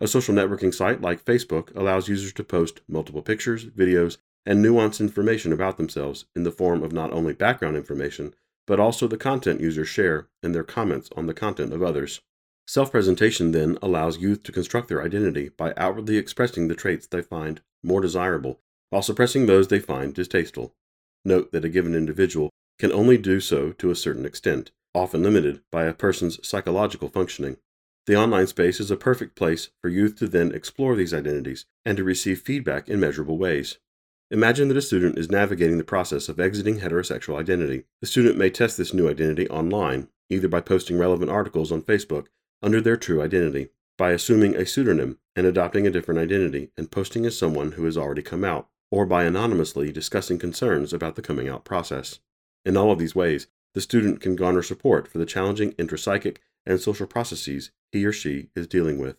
A 0.00 0.08
social 0.08 0.34
networking 0.34 0.72
site 0.72 1.02
like 1.02 1.22
Facebook 1.22 1.76
allows 1.76 2.08
users 2.08 2.32
to 2.32 2.44
post 2.44 2.80
multiple 2.88 3.20
pictures, 3.20 3.66
videos, 3.66 4.16
and 4.46 4.64
nuanced 4.64 5.00
information 5.00 5.52
about 5.52 5.76
themselves 5.76 6.24
in 6.34 6.44
the 6.44 6.50
form 6.50 6.82
of 6.82 6.92
not 6.92 7.12
only 7.12 7.34
background 7.34 7.76
information, 7.76 8.34
but 8.66 8.80
also 8.80 9.06
the 9.06 9.18
content 9.18 9.60
users 9.60 9.88
share 9.90 10.28
and 10.42 10.54
their 10.54 10.64
comments 10.64 11.10
on 11.14 11.26
the 11.26 11.34
content 11.34 11.74
of 11.74 11.82
others. 11.82 12.22
Self 12.68 12.90
presentation 12.90 13.52
then 13.52 13.78
allows 13.80 14.18
youth 14.18 14.42
to 14.42 14.52
construct 14.52 14.88
their 14.88 15.02
identity 15.02 15.48
by 15.48 15.72
outwardly 15.78 16.18
expressing 16.18 16.68
the 16.68 16.74
traits 16.74 17.06
they 17.06 17.22
find 17.22 17.62
more 17.82 18.02
desirable 18.02 18.60
while 18.90 19.00
suppressing 19.00 19.46
those 19.46 19.68
they 19.68 19.78
find 19.78 20.12
distasteful. 20.12 20.74
Note 21.24 21.50
that 21.52 21.64
a 21.64 21.70
given 21.70 21.94
individual 21.94 22.50
can 22.78 22.92
only 22.92 23.16
do 23.16 23.40
so 23.40 23.72
to 23.72 23.90
a 23.90 23.96
certain 23.96 24.26
extent, 24.26 24.70
often 24.94 25.22
limited 25.22 25.62
by 25.72 25.84
a 25.84 25.94
person's 25.94 26.46
psychological 26.46 27.08
functioning. 27.08 27.56
The 28.06 28.16
online 28.16 28.46
space 28.48 28.80
is 28.80 28.90
a 28.90 28.98
perfect 28.98 29.34
place 29.34 29.70
for 29.80 29.88
youth 29.88 30.16
to 30.16 30.28
then 30.28 30.52
explore 30.52 30.94
these 30.94 31.14
identities 31.14 31.64
and 31.86 31.96
to 31.96 32.04
receive 32.04 32.42
feedback 32.42 32.86
in 32.86 33.00
measurable 33.00 33.38
ways. 33.38 33.78
Imagine 34.30 34.68
that 34.68 34.76
a 34.76 34.82
student 34.82 35.16
is 35.16 35.30
navigating 35.30 35.78
the 35.78 35.84
process 35.84 36.28
of 36.28 36.38
exiting 36.38 36.80
heterosexual 36.80 37.40
identity. 37.40 37.84
The 38.02 38.06
student 38.06 38.36
may 38.36 38.50
test 38.50 38.76
this 38.76 38.92
new 38.92 39.08
identity 39.08 39.48
online, 39.48 40.08
either 40.28 40.48
by 40.48 40.60
posting 40.60 40.98
relevant 40.98 41.30
articles 41.30 41.72
on 41.72 41.80
Facebook 41.80 42.26
under 42.62 42.80
their 42.80 42.96
true 42.96 43.22
identity 43.22 43.68
by 43.96 44.12
assuming 44.12 44.54
a 44.54 44.64
pseudonym 44.64 45.18
and 45.34 45.46
adopting 45.46 45.86
a 45.86 45.90
different 45.90 46.20
identity 46.20 46.70
and 46.76 46.90
posting 46.90 47.26
as 47.26 47.36
someone 47.36 47.72
who 47.72 47.84
has 47.84 47.96
already 47.96 48.22
come 48.22 48.44
out, 48.44 48.68
or 48.90 49.04
by 49.04 49.24
anonymously 49.24 49.92
discussing 49.92 50.38
concerns 50.38 50.92
about 50.92 51.16
the 51.16 51.22
coming 51.22 51.48
out 51.48 51.64
process. 51.64 52.20
In 52.64 52.76
all 52.76 52.90
of 52.90 52.98
these 52.98 53.14
ways, 53.14 53.48
the 53.74 53.80
student 53.80 54.20
can 54.20 54.36
garner 54.36 54.62
support 54.62 55.08
for 55.08 55.18
the 55.18 55.26
challenging 55.26 55.72
intrapsychic 55.72 56.38
and 56.64 56.80
social 56.80 57.06
processes 57.06 57.70
he 57.92 58.04
or 58.04 58.12
she 58.12 58.48
is 58.54 58.66
dealing 58.66 58.98
with. 58.98 59.16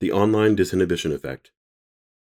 The 0.00 0.12
online 0.12 0.56
disinhibition 0.56 1.12
effect. 1.12 1.52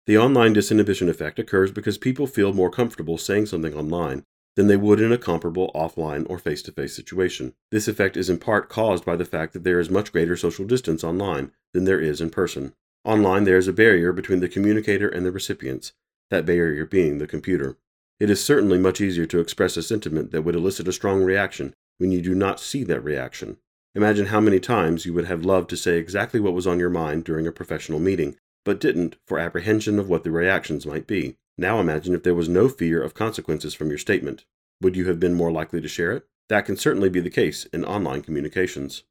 The 0.05 0.17
online 0.17 0.55
disinhibition 0.55 1.09
effect 1.09 1.39
occurs 1.39 1.71
because 1.71 1.97
people 1.97 2.25
feel 2.25 2.53
more 2.53 2.71
comfortable 2.71 3.17
saying 3.17 3.47
something 3.47 3.73
online 3.73 4.25
than 4.55 4.67
they 4.67 4.77
would 4.77 4.99
in 4.99 5.11
a 5.11 5.17
comparable 5.17 5.71
offline 5.73 6.25
or 6.29 6.37
face 6.37 6.61
to 6.63 6.71
face 6.71 6.95
situation. 6.95 7.53
This 7.71 7.87
effect 7.87 8.17
is 8.17 8.29
in 8.29 8.39
part 8.39 8.69
caused 8.69 9.05
by 9.05 9.15
the 9.15 9.25
fact 9.25 9.53
that 9.53 9.63
there 9.63 9.79
is 9.79 9.89
much 9.89 10.11
greater 10.11 10.35
social 10.35 10.65
distance 10.65 11.03
online 11.03 11.51
than 11.73 11.85
there 11.85 12.01
is 12.01 12.21
in 12.21 12.29
person. 12.29 12.73
Online, 13.05 13.45
there 13.45 13.57
is 13.57 13.67
a 13.67 13.73
barrier 13.73 14.11
between 14.11 14.39
the 14.39 14.49
communicator 14.49 15.07
and 15.07 15.25
the 15.25 15.31
recipients, 15.31 15.93
that 16.29 16.45
barrier 16.45 16.85
being 16.85 17.17
the 17.17 17.27
computer. 17.27 17.77
It 18.19 18.29
is 18.29 18.43
certainly 18.43 18.77
much 18.77 18.99
easier 18.99 19.25
to 19.27 19.39
express 19.39 19.77
a 19.77 19.83
sentiment 19.83 20.31
that 20.31 20.41
would 20.41 20.55
elicit 20.55 20.87
a 20.87 20.93
strong 20.93 21.23
reaction 21.23 21.73
when 21.97 22.11
you 22.11 22.21
do 22.21 22.35
not 22.35 22.59
see 22.59 22.83
that 22.83 23.03
reaction. 23.03 23.57
Imagine 23.95 24.27
how 24.27 24.41
many 24.41 24.59
times 24.59 25.05
you 25.05 25.13
would 25.13 25.25
have 25.25 25.45
loved 25.45 25.69
to 25.69 25.77
say 25.77 25.97
exactly 25.97 26.39
what 26.39 26.53
was 26.53 26.67
on 26.67 26.79
your 26.79 26.89
mind 26.89 27.23
during 27.23 27.47
a 27.47 27.51
professional 27.51 27.99
meeting, 27.99 28.35
but 28.65 28.79
didn't 28.79 29.15
for 29.25 29.39
apprehension 29.39 29.97
of 29.97 30.09
what 30.09 30.23
the 30.23 30.31
reactions 30.31 30.85
might 30.85 31.07
be. 31.07 31.37
Now 31.59 31.81
imagine 31.81 32.15
if 32.15 32.23
there 32.23 32.33
was 32.33 32.47
no 32.47 32.69
fear 32.69 33.03
of 33.03 33.13
consequences 33.13 33.73
from 33.73 33.89
your 33.89 33.97
statement. 33.97 34.45
Would 34.79 34.95
you 34.95 35.07
have 35.07 35.19
been 35.19 35.33
more 35.33 35.51
likely 35.51 35.81
to 35.81 35.89
share 35.89 36.13
it? 36.13 36.25
That 36.47 36.65
can 36.65 36.77
certainly 36.77 37.09
be 37.09 37.19
the 37.19 37.29
case 37.29 37.65
in 37.73 37.83
online 37.83 38.21
communications. 38.21 39.03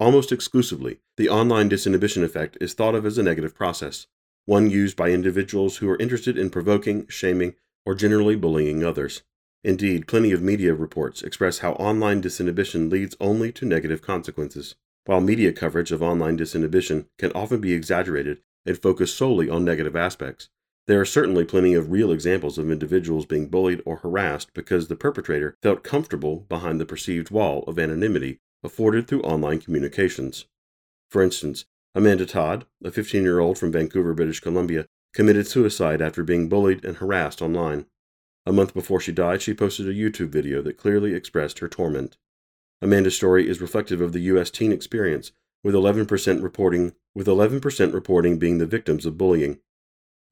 Almost 0.00 0.32
exclusively, 0.32 0.98
the 1.16 1.28
online 1.28 1.70
disinhibition 1.70 2.24
effect 2.24 2.58
is 2.60 2.74
thought 2.74 2.96
of 2.96 3.06
as 3.06 3.18
a 3.18 3.22
negative 3.22 3.54
process, 3.54 4.08
one 4.46 4.68
used 4.68 4.96
by 4.96 5.10
individuals 5.10 5.76
who 5.76 5.88
are 5.88 5.98
interested 5.98 6.36
in 6.36 6.50
provoking, 6.50 7.06
shaming, 7.06 7.54
or 7.86 7.94
generally 7.94 8.34
bullying 8.34 8.82
others. 8.82 9.22
Indeed, 9.62 10.08
plenty 10.08 10.32
of 10.32 10.42
media 10.42 10.74
reports 10.74 11.22
express 11.22 11.58
how 11.58 11.74
online 11.74 12.20
disinhibition 12.20 12.90
leads 12.90 13.14
only 13.20 13.52
to 13.52 13.64
negative 13.64 14.02
consequences. 14.02 14.74
While 15.04 15.20
media 15.20 15.52
coverage 15.52 15.92
of 15.92 16.02
online 16.02 16.36
disinhibition 16.36 17.06
can 17.16 17.30
often 17.30 17.60
be 17.60 17.72
exaggerated 17.72 18.38
and 18.66 18.76
focus 18.76 19.14
solely 19.14 19.48
on 19.48 19.64
negative 19.64 19.94
aspects, 19.94 20.48
there 20.86 21.00
are 21.00 21.04
certainly 21.04 21.44
plenty 21.44 21.74
of 21.74 21.92
real 21.92 22.10
examples 22.10 22.58
of 22.58 22.70
individuals 22.70 23.26
being 23.26 23.46
bullied 23.46 23.80
or 23.86 23.96
harassed 23.98 24.52
because 24.52 24.88
the 24.88 24.96
perpetrator 24.96 25.56
felt 25.62 25.84
comfortable 25.84 26.40
behind 26.48 26.80
the 26.80 26.86
perceived 26.86 27.30
wall 27.30 27.62
of 27.66 27.78
anonymity 27.78 28.40
afforded 28.64 29.06
through 29.06 29.22
online 29.22 29.60
communications. 29.60 30.46
For 31.08 31.22
instance, 31.22 31.64
Amanda 31.94 32.26
Todd, 32.26 32.66
a 32.82 32.90
15 32.90 33.22
year 33.22 33.38
old 33.38 33.58
from 33.58 33.70
Vancouver, 33.70 34.14
British 34.14 34.40
Columbia, 34.40 34.86
committed 35.12 35.46
suicide 35.46 36.00
after 36.00 36.24
being 36.24 36.48
bullied 36.48 36.84
and 36.84 36.96
harassed 36.96 37.42
online. 37.42 37.86
A 38.46 38.52
month 38.52 38.74
before 38.74 39.00
she 39.00 39.12
died, 39.12 39.42
she 39.42 39.54
posted 39.54 39.86
a 39.86 39.94
YouTube 39.94 40.30
video 40.30 40.62
that 40.62 40.78
clearly 40.78 41.14
expressed 41.14 41.60
her 41.60 41.68
torment. 41.68 42.16
Amanda's 42.80 43.14
story 43.14 43.48
is 43.48 43.60
reflective 43.60 44.00
of 44.00 44.12
the 44.12 44.20
U.S. 44.20 44.50
teen 44.50 44.72
experience, 44.72 45.30
with 45.62 45.74
11% 45.74 46.42
reporting 46.42 46.94
with 47.14 47.26
11% 47.26 47.92
reporting 47.92 48.38
being 48.38 48.58
the 48.58 48.66
victims 48.66 49.06
of 49.06 49.18
bullying. 49.18 49.58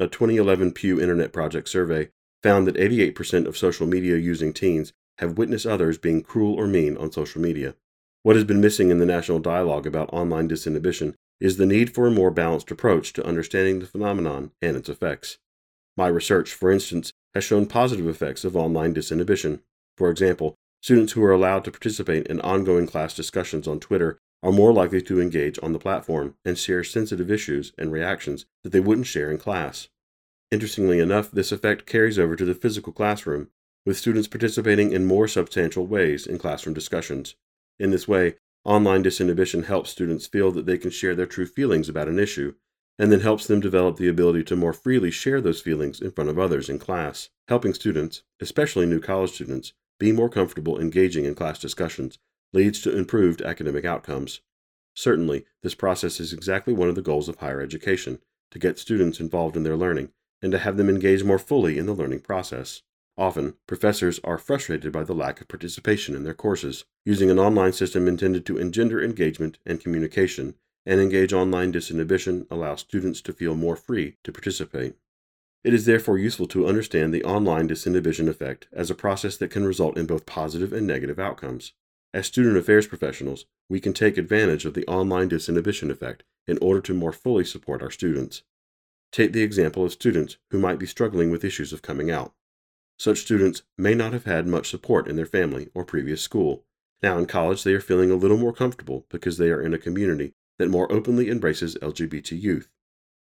A 0.00 0.08
2011 0.08 0.72
Pew 0.72 0.98
Internet 0.98 1.30
Project 1.30 1.68
survey 1.68 2.08
found 2.42 2.66
that 2.66 2.76
88% 2.76 3.44
of 3.44 3.58
social 3.58 3.86
media 3.86 4.16
using 4.16 4.50
teens 4.54 4.94
have 5.18 5.36
witnessed 5.36 5.66
others 5.66 5.98
being 5.98 6.22
cruel 6.22 6.54
or 6.54 6.66
mean 6.66 6.96
on 6.96 7.12
social 7.12 7.42
media. 7.42 7.74
What 8.22 8.34
has 8.34 8.46
been 8.46 8.62
missing 8.62 8.88
in 8.88 8.98
the 8.98 9.04
national 9.04 9.40
dialogue 9.40 9.86
about 9.86 10.08
online 10.10 10.48
disinhibition 10.48 11.16
is 11.38 11.58
the 11.58 11.66
need 11.66 11.94
for 11.94 12.06
a 12.06 12.10
more 12.10 12.30
balanced 12.30 12.70
approach 12.70 13.12
to 13.12 13.26
understanding 13.26 13.78
the 13.78 13.86
phenomenon 13.86 14.52
and 14.62 14.74
its 14.74 14.88
effects. 14.88 15.36
My 15.98 16.06
research, 16.06 16.54
for 16.54 16.70
instance, 16.70 17.12
has 17.34 17.44
shown 17.44 17.66
positive 17.66 18.08
effects 18.08 18.42
of 18.42 18.56
online 18.56 18.94
disinhibition. 18.94 19.60
For 19.98 20.10
example, 20.10 20.54
students 20.80 21.12
who 21.12 21.22
are 21.24 21.32
allowed 21.32 21.64
to 21.64 21.70
participate 21.70 22.26
in 22.26 22.40
ongoing 22.40 22.86
class 22.86 23.14
discussions 23.14 23.68
on 23.68 23.80
Twitter 23.80 24.18
are 24.42 24.52
more 24.52 24.72
likely 24.72 25.02
to 25.02 25.20
engage 25.20 25.58
on 25.62 25.72
the 25.72 25.78
platform 25.78 26.34
and 26.44 26.56
share 26.56 26.82
sensitive 26.82 27.30
issues 27.30 27.72
and 27.76 27.92
reactions 27.92 28.46
that 28.62 28.70
they 28.70 28.80
wouldn't 28.80 29.06
share 29.06 29.30
in 29.30 29.38
class. 29.38 29.88
Interestingly 30.50 30.98
enough, 30.98 31.30
this 31.30 31.52
effect 31.52 31.86
carries 31.86 32.18
over 32.18 32.34
to 32.36 32.44
the 32.44 32.54
physical 32.54 32.92
classroom, 32.92 33.48
with 33.86 33.98
students 33.98 34.28
participating 34.28 34.92
in 34.92 35.04
more 35.04 35.28
substantial 35.28 35.86
ways 35.86 36.26
in 36.26 36.38
classroom 36.38 36.74
discussions. 36.74 37.36
In 37.78 37.90
this 37.90 38.08
way, 38.08 38.36
online 38.64 39.04
disinhibition 39.04 39.66
helps 39.66 39.90
students 39.90 40.26
feel 40.26 40.50
that 40.52 40.66
they 40.66 40.78
can 40.78 40.90
share 40.90 41.14
their 41.14 41.26
true 41.26 41.46
feelings 41.46 41.88
about 41.88 42.08
an 42.08 42.18
issue, 42.18 42.54
and 42.98 43.10
then 43.10 43.20
helps 43.20 43.46
them 43.46 43.60
develop 43.60 43.96
the 43.96 44.08
ability 44.08 44.44
to 44.44 44.56
more 44.56 44.72
freely 44.72 45.10
share 45.10 45.40
those 45.40 45.60
feelings 45.60 46.00
in 46.00 46.10
front 46.10 46.28
of 46.28 46.38
others 46.38 46.68
in 46.68 46.78
class, 46.78 47.30
helping 47.48 47.72
students, 47.72 48.22
especially 48.40 48.86
new 48.86 49.00
college 49.00 49.30
students, 49.32 49.72
be 49.98 50.12
more 50.12 50.28
comfortable 50.28 50.80
engaging 50.80 51.24
in 51.24 51.34
class 51.34 51.58
discussions 51.58 52.18
leads 52.52 52.80
to 52.80 52.96
improved 52.96 53.42
academic 53.42 53.84
outcomes. 53.84 54.40
Certainly, 54.94 55.44
this 55.62 55.74
process 55.74 56.20
is 56.20 56.32
exactly 56.32 56.72
one 56.72 56.88
of 56.88 56.94
the 56.94 57.02
goals 57.02 57.28
of 57.28 57.36
higher 57.36 57.60
education 57.60 58.18
to 58.50 58.58
get 58.58 58.78
students 58.78 59.20
involved 59.20 59.56
in 59.56 59.62
their 59.62 59.76
learning 59.76 60.10
and 60.42 60.52
to 60.52 60.58
have 60.58 60.76
them 60.76 60.88
engage 60.88 61.22
more 61.22 61.38
fully 61.38 61.78
in 61.78 61.86
the 61.86 61.94
learning 61.94 62.20
process. 62.20 62.82
Often, 63.16 63.54
professors 63.66 64.18
are 64.24 64.38
frustrated 64.38 64.92
by 64.92 65.04
the 65.04 65.14
lack 65.14 65.40
of 65.40 65.48
participation 65.48 66.14
in 66.14 66.24
their 66.24 66.34
courses. 66.34 66.84
Using 67.04 67.30
an 67.30 67.38
online 67.38 67.72
system 67.72 68.08
intended 68.08 68.46
to 68.46 68.58
engender 68.58 69.02
engagement 69.02 69.58
and 69.66 69.80
communication 69.80 70.54
and 70.86 71.00
engage 71.00 71.32
online 71.32 71.72
disinhibition 71.72 72.46
allows 72.50 72.80
students 72.80 73.20
to 73.22 73.32
feel 73.32 73.54
more 73.54 73.76
free 73.76 74.16
to 74.24 74.32
participate. 74.32 74.94
It 75.62 75.74
is 75.74 75.84
therefore 75.84 76.16
useful 76.16 76.46
to 76.48 76.66
understand 76.66 77.12
the 77.12 77.24
online 77.24 77.68
disinhibition 77.68 78.28
effect 78.28 78.66
as 78.72 78.90
a 78.90 78.94
process 78.94 79.36
that 79.36 79.50
can 79.50 79.66
result 79.66 79.98
in 79.98 80.06
both 80.06 80.24
positive 80.24 80.72
and 80.72 80.86
negative 80.86 81.18
outcomes. 81.18 81.74
As 82.12 82.26
student 82.26 82.56
affairs 82.56 82.88
professionals, 82.88 83.46
we 83.68 83.78
can 83.78 83.92
take 83.92 84.18
advantage 84.18 84.64
of 84.64 84.74
the 84.74 84.86
online 84.86 85.30
disinhibition 85.30 85.90
effect 85.90 86.24
in 86.48 86.58
order 86.58 86.80
to 86.80 86.94
more 86.94 87.12
fully 87.12 87.44
support 87.44 87.82
our 87.82 87.90
students. 87.90 88.42
Take 89.12 89.32
the 89.32 89.42
example 89.42 89.84
of 89.84 89.92
students 89.92 90.36
who 90.50 90.58
might 90.58 90.80
be 90.80 90.86
struggling 90.86 91.30
with 91.30 91.44
issues 91.44 91.72
of 91.72 91.82
coming 91.82 92.10
out. 92.10 92.34
Such 92.98 93.20
students 93.20 93.62
may 93.78 93.94
not 93.94 94.12
have 94.12 94.24
had 94.24 94.48
much 94.48 94.68
support 94.68 95.06
in 95.06 95.14
their 95.14 95.24
family 95.24 95.68
or 95.72 95.84
previous 95.84 96.20
school. 96.20 96.64
Now 97.00 97.16
in 97.16 97.26
college, 97.26 97.62
they 97.62 97.74
are 97.74 97.80
feeling 97.80 98.10
a 98.10 98.16
little 98.16 98.36
more 98.36 98.52
comfortable 98.52 99.06
because 99.08 99.38
they 99.38 99.50
are 99.50 99.62
in 99.62 99.72
a 99.72 99.78
community 99.78 100.34
that 100.58 100.68
more 100.68 100.90
openly 100.92 101.30
embraces 101.30 101.76
LGBT 101.76 102.40
youth. 102.40 102.68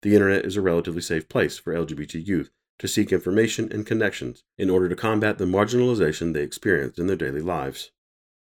The 0.01 0.15
internet 0.15 0.47
is 0.47 0.57
a 0.57 0.63
relatively 0.63 1.03
safe 1.03 1.29
place 1.29 1.59
for 1.59 1.75
LGBT 1.75 2.27
youth 2.27 2.51
to 2.79 2.89
seek 2.89 3.13
information 3.13 3.71
and 3.71 3.87
connections 3.87 4.45
in 4.59 4.71
order 4.71 4.89
to 4.89 4.97
combat 4.97 5.39
the 5.39 5.45
marginalization 5.45 6.33
they 6.33 6.43
experience 6.43 6.99
in 6.99 7.07
their 7.07 7.17
daily 7.17 7.43
lives. 7.43 7.93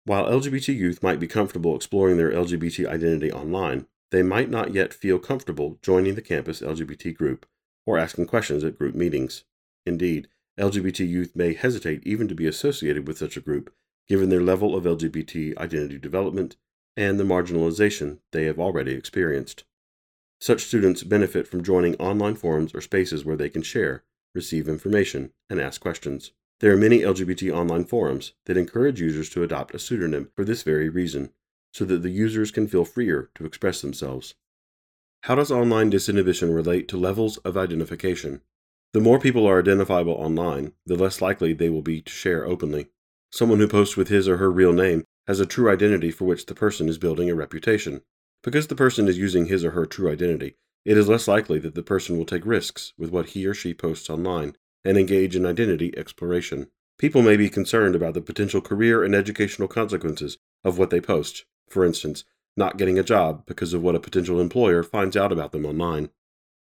While 0.04 0.28
LGBT 0.28 0.74
youth 0.74 1.02
might 1.02 1.20
be 1.20 1.28
comfortable 1.28 1.76
exploring 1.76 2.16
their 2.16 2.32
LGBT 2.32 2.88
identity 2.88 3.30
online, 3.30 3.86
they 4.10 4.22
might 4.22 4.50
not 4.50 4.74
yet 4.74 4.92
feel 4.92 5.18
comfortable 5.18 5.78
joining 5.80 6.16
the 6.16 6.22
campus 6.22 6.60
LGBT 6.60 7.14
group 7.14 7.46
or 7.86 7.98
asking 7.98 8.26
questions 8.26 8.64
at 8.64 8.76
group 8.76 8.94
meetings. 8.94 9.44
Indeed, 9.86 10.28
LGBT 10.58 11.08
youth 11.08 11.36
may 11.36 11.54
hesitate 11.54 12.06
even 12.06 12.28
to 12.28 12.34
be 12.34 12.46
associated 12.46 13.06
with 13.06 13.18
such 13.18 13.36
a 13.36 13.40
group, 13.40 13.72
given 14.08 14.28
their 14.28 14.42
level 14.42 14.76
of 14.76 14.84
LGBT 14.84 15.56
identity 15.56 15.98
development 15.98 16.56
and 16.96 17.18
the 17.18 17.24
marginalization 17.24 18.18
they 18.32 18.44
have 18.44 18.58
already 18.58 18.92
experienced. 18.92 19.64
Such 20.40 20.64
students 20.64 21.04
benefit 21.04 21.46
from 21.46 21.62
joining 21.62 21.94
online 21.96 22.34
forums 22.34 22.74
or 22.74 22.80
spaces 22.80 23.24
where 23.24 23.36
they 23.36 23.48
can 23.48 23.62
share, 23.62 24.02
receive 24.34 24.68
information, 24.68 25.32
and 25.48 25.60
ask 25.60 25.80
questions. 25.80 26.32
There 26.62 26.72
are 26.72 26.76
many 26.76 27.00
LGBT 27.00 27.52
online 27.52 27.84
forums 27.86 28.34
that 28.44 28.56
encourage 28.56 29.00
users 29.00 29.28
to 29.30 29.42
adopt 29.42 29.74
a 29.74 29.80
pseudonym 29.80 30.30
for 30.36 30.44
this 30.44 30.62
very 30.62 30.88
reason, 30.88 31.32
so 31.72 31.84
that 31.86 32.02
the 32.02 32.10
users 32.10 32.52
can 32.52 32.68
feel 32.68 32.84
freer 32.84 33.30
to 33.34 33.44
express 33.44 33.80
themselves. 33.80 34.36
How 35.22 35.34
does 35.34 35.50
online 35.50 35.90
disinhibition 35.90 36.54
relate 36.54 36.86
to 36.88 36.96
levels 36.96 37.38
of 37.38 37.56
identification? 37.56 38.42
The 38.92 39.00
more 39.00 39.18
people 39.18 39.44
are 39.44 39.58
identifiable 39.58 40.12
online, 40.12 40.74
the 40.86 40.94
less 40.94 41.20
likely 41.20 41.52
they 41.52 41.68
will 41.68 41.82
be 41.82 42.00
to 42.00 42.12
share 42.12 42.46
openly. 42.46 42.90
Someone 43.32 43.58
who 43.58 43.66
posts 43.66 43.96
with 43.96 44.06
his 44.06 44.28
or 44.28 44.36
her 44.36 44.52
real 44.52 44.72
name 44.72 45.02
has 45.26 45.40
a 45.40 45.46
true 45.46 45.68
identity 45.68 46.12
for 46.12 46.26
which 46.26 46.46
the 46.46 46.54
person 46.54 46.88
is 46.88 46.96
building 46.96 47.28
a 47.28 47.34
reputation. 47.34 48.02
Because 48.44 48.68
the 48.68 48.76
person 48.76 49.08
is 49.08 49.18
using 49.18 49.46
his 49.46 49.64
or 49.64 49.72
her 49.72 49.84
true 49.84 50.08
identity, 50.12 50.54
it 50.84 50.96
is 50.96 51.08
less 51.08 51.26
likely 51.26 51.58
that 51.58 51.74
the 51.74 51.82
person 51.82 52.16
will 52.16 52.24
take 52.24 52.46
risks 52.46 52.92
with 52.96 53.10
what 53.10 53.30
he 53.30 53.46
or 53.46 53.54
she 53.54 53.74
posts 53.74 54.08
online 54.08 54.54
and 54.84 54.96
engage 54.96 55.36
in 55.36 55.46
identity 55.46 55.96
exploration. 55.96 56.68
People 56.98 57.22
may 57.22 57.36
be 57.36 57.48
concerned 57.48 57.94
about 57.94 58.14
the 58.14 58.20
potential 58.20 58.60
career 58.60 59.02
and 59.02 59.14
educational 59.14 59.68
consequences 59.68 60.38
of 60.64 60.78
what 60.78 60.90
they 60.90 61.00
post, 61.00 61.44
for 61.68 61.84
instance, 61.84 62.24
not 62.56 62.76
getting 62.76 62.98
a 62.98 63.02
job 63.02 63.44
because 63.46 63.72
of 63.72 63.82
what 63.82 63.94
a 63.94 64.00
potential 64.00 64.40
employer 64.40 64.82
finds 64.82 65.16
out 65.16 65.32
about 65.32 65.52
them 65.52 65.64
online. 65.64 66.10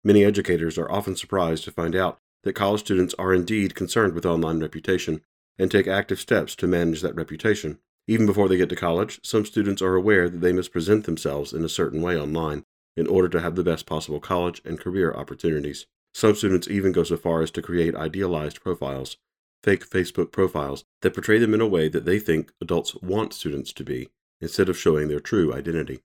Many 0.03 0.23
educators 0.23 0.77
are 0.77 0.91
often 0.91 1.15
surprised 1.15 1.63
to 1.63 1.71
find 1.71 1.95
out 1.95 2.19
that 2.43 2.53
college 2.53 2.81
students 2.81 3.15
are 3.17 3.33
indeed 3.33 3.75
concerned 3.75 4.13
with 4.13 4.25
online 4.25 4.59
reputation 4.59 5.21
and 5.57 5.71
take 5.71 5.87
active 5.87 6.19
steps 6.19 6.55
to 6.55 6.67
manage 6.67 7.01
that 7.01 7.15
reputation. 7.15 7.79
Even 8.07 8.25
before 8.25 8.47
they 8.47 8.57
get 8.57 8.69
to 8.69 8.75
college, 8.75 9.19
some 9.23 9.45
students 9.45 9.81
are 9.81 9.95
aware 9.95 10.29
that 10.29 10.39
they 10.39 10.53
must 10.53 10.71
present 10.71 11.05
themselves 11.05 11.51
in 11.51 11.65
a 11.65 11.69
certain 11.69 12.01
way 12.01 12.17
online 12.17 12.63
in 12.95 13.07
order 13.07 13.27
to 13.29 13.41
have 13.41 13.55
the 13.55 13.63
best 13.63 13.85
possible 13.85 14.19
college 14.19 14.61
and 14.63 14.79
career 14.79 15.13
opportunities. 15.13 15.87
Some 16.13 16.35
students 16.35 16.67
even 16.67 16.91
go 16.91 17.03
so 17.03 17.17
far 17.17 17.41
as 17.41 17.51
to 17.51 17.61
create 17.61 17.95
idealized 17.95 18.61
profiles, 18.61 19.17
fake 19.63 19.87
Facebook 19.87 20.31
profiles, 20.31 20.85
that 21.01 21.13
portray 21.13 21.39
them 21.39 21.53
in 21.53 21.61
a 21.61 21.67
way 21.67 21.89
that 21.89 22.05
they 22.05 22.19
think 22.19 22.51
adults 22.61 22.95
want 22.95 23.33
students 23.33 23.71
to 23.73 23.83
be, 23.83 24.09
instead 24.41 24.69
of 24.69 24.77
showing 24.77 25.07
their 25.07 25.19
true 25.19 25.53
identity. 25.53 25.99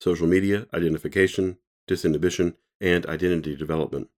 Social 0.00 0.26
media, 0.26 0.66
identification, 0.72 1.58
disinhibition, 1.88 2.54
and 2.80 3.06
identity 3.06 3.56
development. 3.56 4.08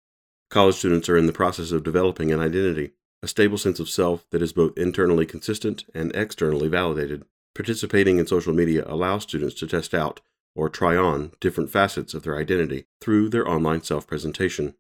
College 0.51 0.75
students 0.75 1.09
are 1.09 1.17
in 1.17 1.27
the 1.27 1.33
process 1.33 1.71
of 1.71 1.85
developing 1.85 2.33
an 2.33 2.41
identity, 2.41 2.93
a 3.23 3.29
stable 3.29 3.59
sense 3.59 3.79
of 3.81 3.89
self 3.89 4.25
that 4.31 4.43
is 4.43 4.53
both 4.53 4.77
internally 4.77 5.27
consistent 5.27 5.85
and 5.95 6.15
externally 6.15 6.69
validated. 6.69 7.25
Participating 7.55 8.19
in 8.19 8.27
social 8.27 8.53
media 8.53 8.85
allows 8.87 9.23
students 9.23 9.55
to 9.57 9.67
test 9.67 9.95
out 9.95 10.21
or 10.55 10.69
try 10.69 10.97
on 10.97 11.33
different 11.41 11.71
facets 11.71 12.15
of 12.15 12.23
their 12.23 12.37
identity 12.37 12.87
through 13.01 13.29
their 13.29 13.49
online 13.49 13.83
self 13.83 14.07
presentation. 14.07 14.75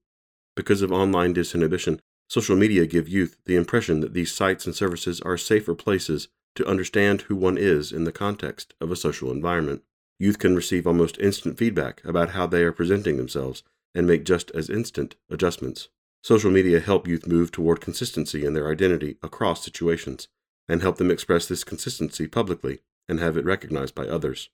Because 0.56 0.82
of 0.82 0.92
online 0.92 1.34
disinhibition, 1.34 2.00
social 2.28 2.56
media 2.56 2.86
give 2.86 3.08
youth 3.08 3.36
the 3.46 3.56
impression 3.56 4.00
that 4.00 4.14
these 4.14 4.32
sites 4.34 4.66
and 4.66 4.74
services 4.74 5.20
are 5.20 5.36
safer 5.36 5.74
places 5.74 6.28
to 6.56 6.66
understand 6.66 7.22
who 7.22 7.36
one 7.36 7.56
is 7.56 7.92
in 7.92 8.04
the 8.04 8.12
context 8.12 8.74
of 8.80 8.90
a 8.90 8.96
social 8.96 9.30
environment. 9.30 9.82
Youth 10.18 10.38
can 10.38 10.54
receive 10.54 10.86
almost 10.86 11.18
instant 11.18 11.56
feedback 11.56 12.04
about 12.04 12.30
how 12.30 12.46
they 12.46 12.62
are 12.62 12.72
presenting 12.72 13.16
themselves 13.16 13.62
and 13.94 14.06
make 14.06 14.24
just 14.24 14.50
as 14.50 14.68
instant 14.68 15.16
adjustments. 15.30 15.88
Social 16.22 16.50
media 16.50 16.80
help 16.80 17.08
youth 17.08 17.26
move 17.26 17.50
toward 17.50 17.80
consistency 17.80 18.44
in 18.44 18.52
their 18.52 18.70
identity 18.70 19.16
across 19.22 19.64
situations 19.64 20.28
and 20.68 20.82
help 20.82 20.98
them 20.98 21.10
express 21.10 21.46
this 21.46 21.64
consistency 21.64 22.26
publicly 22.26 22.80
and 23.08 23.18
have 23.18 23.36
it 23.36 23.44
recognized 23.44 23.94
by 23.94 24.06
others. 24.06 24.50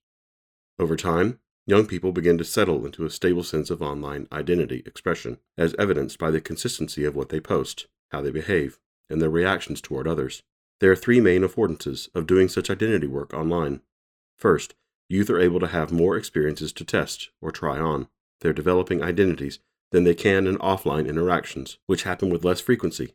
Over 0.79 0.97
time, 0.97 1.39
young 1.67 1.87
people 1.87 2.13
begin 2.13 2.37
to 2.39 2.45
settle 2.45 2.85
into 2.85 3.05
a 3.05 3.11
stable 3.11 3.43
sense 3.43 3.71
of 3.71 3.81
online 3.81 4.29
identity 4.31 4.83
expression, 4.85 5.39
as 5.57 5.75
evidenced 5.79 6.19
by 6.19 6.31
the 6.31 6.41
consistency 6.41 7.05
of 7.05 7.17
what 7.17 7.31
they 7.31 7.41
post, 7.41 7.87
how 8.11 8.21
they 8.21 8.31
behave, 8.31 8.79
and 9.09 9.21
their 9.21 9.31
reactions 9.31 9.81
toward 9.81 10.07
others. 10.07 10.43
There 10.81 10.93
are 10.93 10.97
three 10.97 11.21
main 11.21 11.43
affordances 11.43 12.09
of 12.15 12.27
doing 12.27 12.49
such 12.49 12.69
identity 12.69 13.07
work 13.07 13.33
online. 13.33 13.81
First, 14.37 14.75
youth 15.09 15.31
are 15.31 15.41
able 15.41 15.61
to 15.61 15.69
have 15.69 15.93
more 15.93 16.17
experiences 16.17 16.73
to 16.75 16.85
test 16.85 17.31
or 17.41 17.51
try 17.51 17.79
on. 17.79 18.09
They're 18.41 18.53
developing 18.53 19.03
identities 19.03 19.59
than 19.93 20.05
they 20.05 20.15
can 20.15 20.47
in 20.47 20.59
offline 20.59 21.09
interactions, 21.09 21.79
which 21.87 22.03
happen 22.03 22.29
with 22.29 22.45
less 22.45 22.61
frequency. 22.61 23.15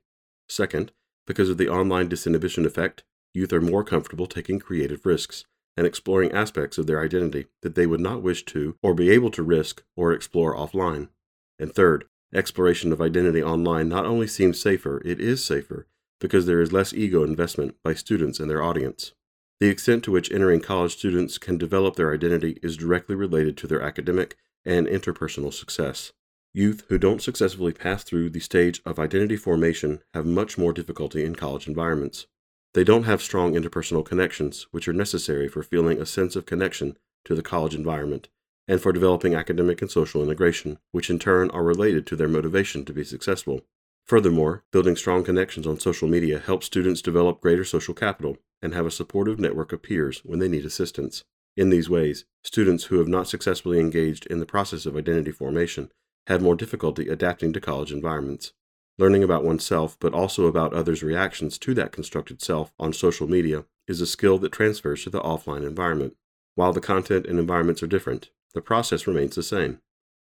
Second, 0.49 0.91
because 1.27 1.49
of 1.49 1.57
the 1.57 1.69
online 1.69 2.09
disinhibition 2.09 2.65
effect, 2.65 3.03
youth 3.33 3.53
are 3.53 3.61
more 3.61 3.83
comfortable 3.83 4.25
taking 4.25 4.57
creative 4.57 5.05
risks 5.05 5.45
and 5.77 5.87
exploring 5.87 6.31
aspects 6.31 6.77
of 6.77 6.87
their 6.87 7.01
identity 7.01 7.47
that 7.61 7.75
they 7.75 7.85
would 7.85 7.99
not 7.99 8.21
wish 8.21 8.43
to 8.45 8.75
or 8.81 8.93
be 8.93 9.09
able 9.09 9.31
to 9.31 9.43
risk 9.43 9.83
or 9.95 10.11
explore 10.11 10.55
offline. 10.55 11.09
And 11.57 11.73
third, 11.73 12.05
exploration 12.33 12.91
of 12.91 13.01
identity 13.01 13.41
online 13.41 13.89
not 13.89 14.05
only 14.05 14.27
seems 14.27 14.59
safer, 14.59 15.01
it 15.05 15.19
is 15.19 15.43
safer 15.43 15.87
because 16.19 16.45
there 16.45 16.61
is 16.61 16.71
less 16.71 16.93
ego 16.93 17.23
investment 17.23 17.75
by 17.83 17.93
students 17.93 18.39
and 18.39 18.49
their 18.49 18.63
audience. 18.63 19.13
The 19.59 19.69
extent 19.69 20.03
to 20.05 20.11
which 20.11 20.31
entering 20.31 20.61
college 20.61 20.93
students 20.97 21.37
can 21.37 21.57
develop 21.57 21.95
their 21.95 22.13
identity 22.13 22.59
is 22.63 22.77
directly 22.77 23.15
related 23.15 23.57
to 23.57 23.67
their 23.67 23.81
academic 23.81 24.35
and 24.65 24.87
interpersonal 24.87 25.53
success. 25.53 26.13
Youth 26.53 26.83
who 26.89 26.97
don't 26.97 27.21
successfully 27.21 27.71
pass 27.71 28.03
through 28.03 28.31
the 28.31 28.39
stage 28.39 28.81
of 28.85 28.99
identity 28.99 29.37
formation 29.37 30.01
have 30.13 30.25
much 30.25 30.57
more 30.57 30.73
difficulty 30.73 31.23
in 31.23 31.35
college 31.35 31.67
environments. 31.67 32.27
They 32.73 32.83
don't 32.85 33.03
have 33.03 33.21
strong 33.21 33.53
interpersonal 33.53 34.05
connections, 34.05 34.67
which 34.71 34.87
are 34.87 34.93
necessary 34.93 35.49
for 35.49 35.61
feeling 35.61 35.99
a 35.99 36.05
sense 36.05 36.35
of 36.35 36.45
connection 36.45 36.97
to 37.25 37.35
the 37.35 37.43
college 37.43 37.75
environment 37.75 38.29
and 38.67 38.79
for 38.79 38.93
developing 38.93 39.35
academic 39.35 39.81
and 39.81 39.91
social 39.91 40.23
integration, 40.23 40.79
which 40.91 41.09
in 41.09 41.19
turn 41.19 41.49
are 41.51 41.63
related 41.63 42.07
to 42.07 42.15
their 42.15 42.29
motivation 42.29 42.85
to 42.85 42.93
be 42.93 43.03
successful. 43.03 43.61
Furthermore, 44.05 44.63
building 44.71 44.95
strong 44.95 45.23
connections 45.23 45.67
on 45.67 45.79
social 45.79 46.07
media 46.07 46.39
helps 46.39 46.67
students 46.67 47.01
develop 47.01 47.41
greater 47.41 47.65
social 47.65 47.93
capital 47.93 48.37
and 48.61 48.73
have 48.73 48.85
a 48.85 48.91
supportive 48.91 49.39
network 49.39 49.73
of 49.73 49.81
peers 49.81 50.21
when 50.23 50.39
they 50.39 50.47
need 50.47 50.65
assistance. 50.65 51.23
In 51.57 51.69
these 51.69 51.89
ways, 51.89 52.23
students 52.43 52.85
who 52.85 52.99
have 52.99 53.07
not 53.07 53.27
successfully 53.27 53.79
engaged 53.79 54.25
in 54.27 54.39
the 54.39 54.45
process 54.45 54.85
of 54.85 54.95
identity 54.95 55.31
formation 55.31 55.91
have 56.27 56.41
more 56.41 56.55
difficulty 56.55 57.09
adapting 57.09 57.51
to 57.53 57.59
college 57.59 57.91
environments. 57.91 58.53
Learning 59.01 59.23
about 59.23 59.43
oneself, 59.43 59.97
but 59.99 60.13
also 60.13 60.45
about 60.45 60.75
others' 60.75 61.01
reactions 61.01 61.57
to 61.57 61.73
that 61.73 61.91
constructed 61.91 62.39
self 62.39 62.71
on 62.79 62.93
social 62.93 63.27
media, 63.27 63.65
is 63.87 63.99
a 63.99 64.05
skill 64.05 64.37
that 64.37 64.51
transfers 64.51 65.03
to 65.03 65.09
the 65.09 65.19
offline 65.21 65.65
environment. 65.65 66.15
While 66.53 66.71
the 66.71 66.81
content 66.81 67.25
and 67.25 67.39
environments 67.39 67.81
are 67.81 67.87
different, 67.87 68.29
the 68.53 68.61
process 68.61 69.07
remains 69.07 69.33
the 69.33 69.41
same. 69.41 69.79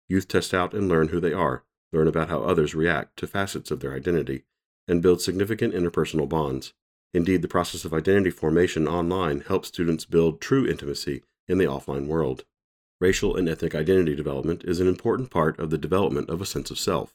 Youth 0.07 0.29
test 0.29 0.53
out 0.53 0.73
and 0.73 0.87
learn 0.87 1.09
who 1.09 1.19
they 1.19 1.33
are, 1.33 1.65
learn 1.91 2.07
about 2.07 2.29
how 2.29 2.41
others 2.41 2.73
react 2.73 3.17
to 3.17 3.27
facets 3.27 3.69
of 3.69 3.81
their 3.81 3.93
identity, 3.93 4.45
and 4.87 5.01
build 5.01 5.21
significant 5.21 5.73
interpersonal 5.73 6.29
bonds. 6.29 6.71
Indeed, 7.13 7.41
the 7.41 7.49
process 7.49 7.83
of 7.83 7.93
identity 7.93 8.29
formation 8.29 8.87
online 8.87 9.41
helps 9.41 9.67
students 9.67 10.05
build 10.05 10.39
true 10.39 10.65
intimacy 10.65 11.23
in 11.49 11.57
the 11.57 11.65
offline 11.65 12.07
world. 12.07 12.45
Racial 13.01 13.35
and 13.35 13.49
ethnic 13.49 13.75
identity 13.75 14.15
development 14.15 14.63
is 14.63 14.79
an 14.79 14.87
important 14.87 15.31
part 15.31 15.59
of 15.59 15.69
the 15.69 15.77
development 15.77 16.29
of 16.29 16.41
a 16.41 16.45
sense 16.45 16.71
of 16.71 16.79
self. 16.79 17.13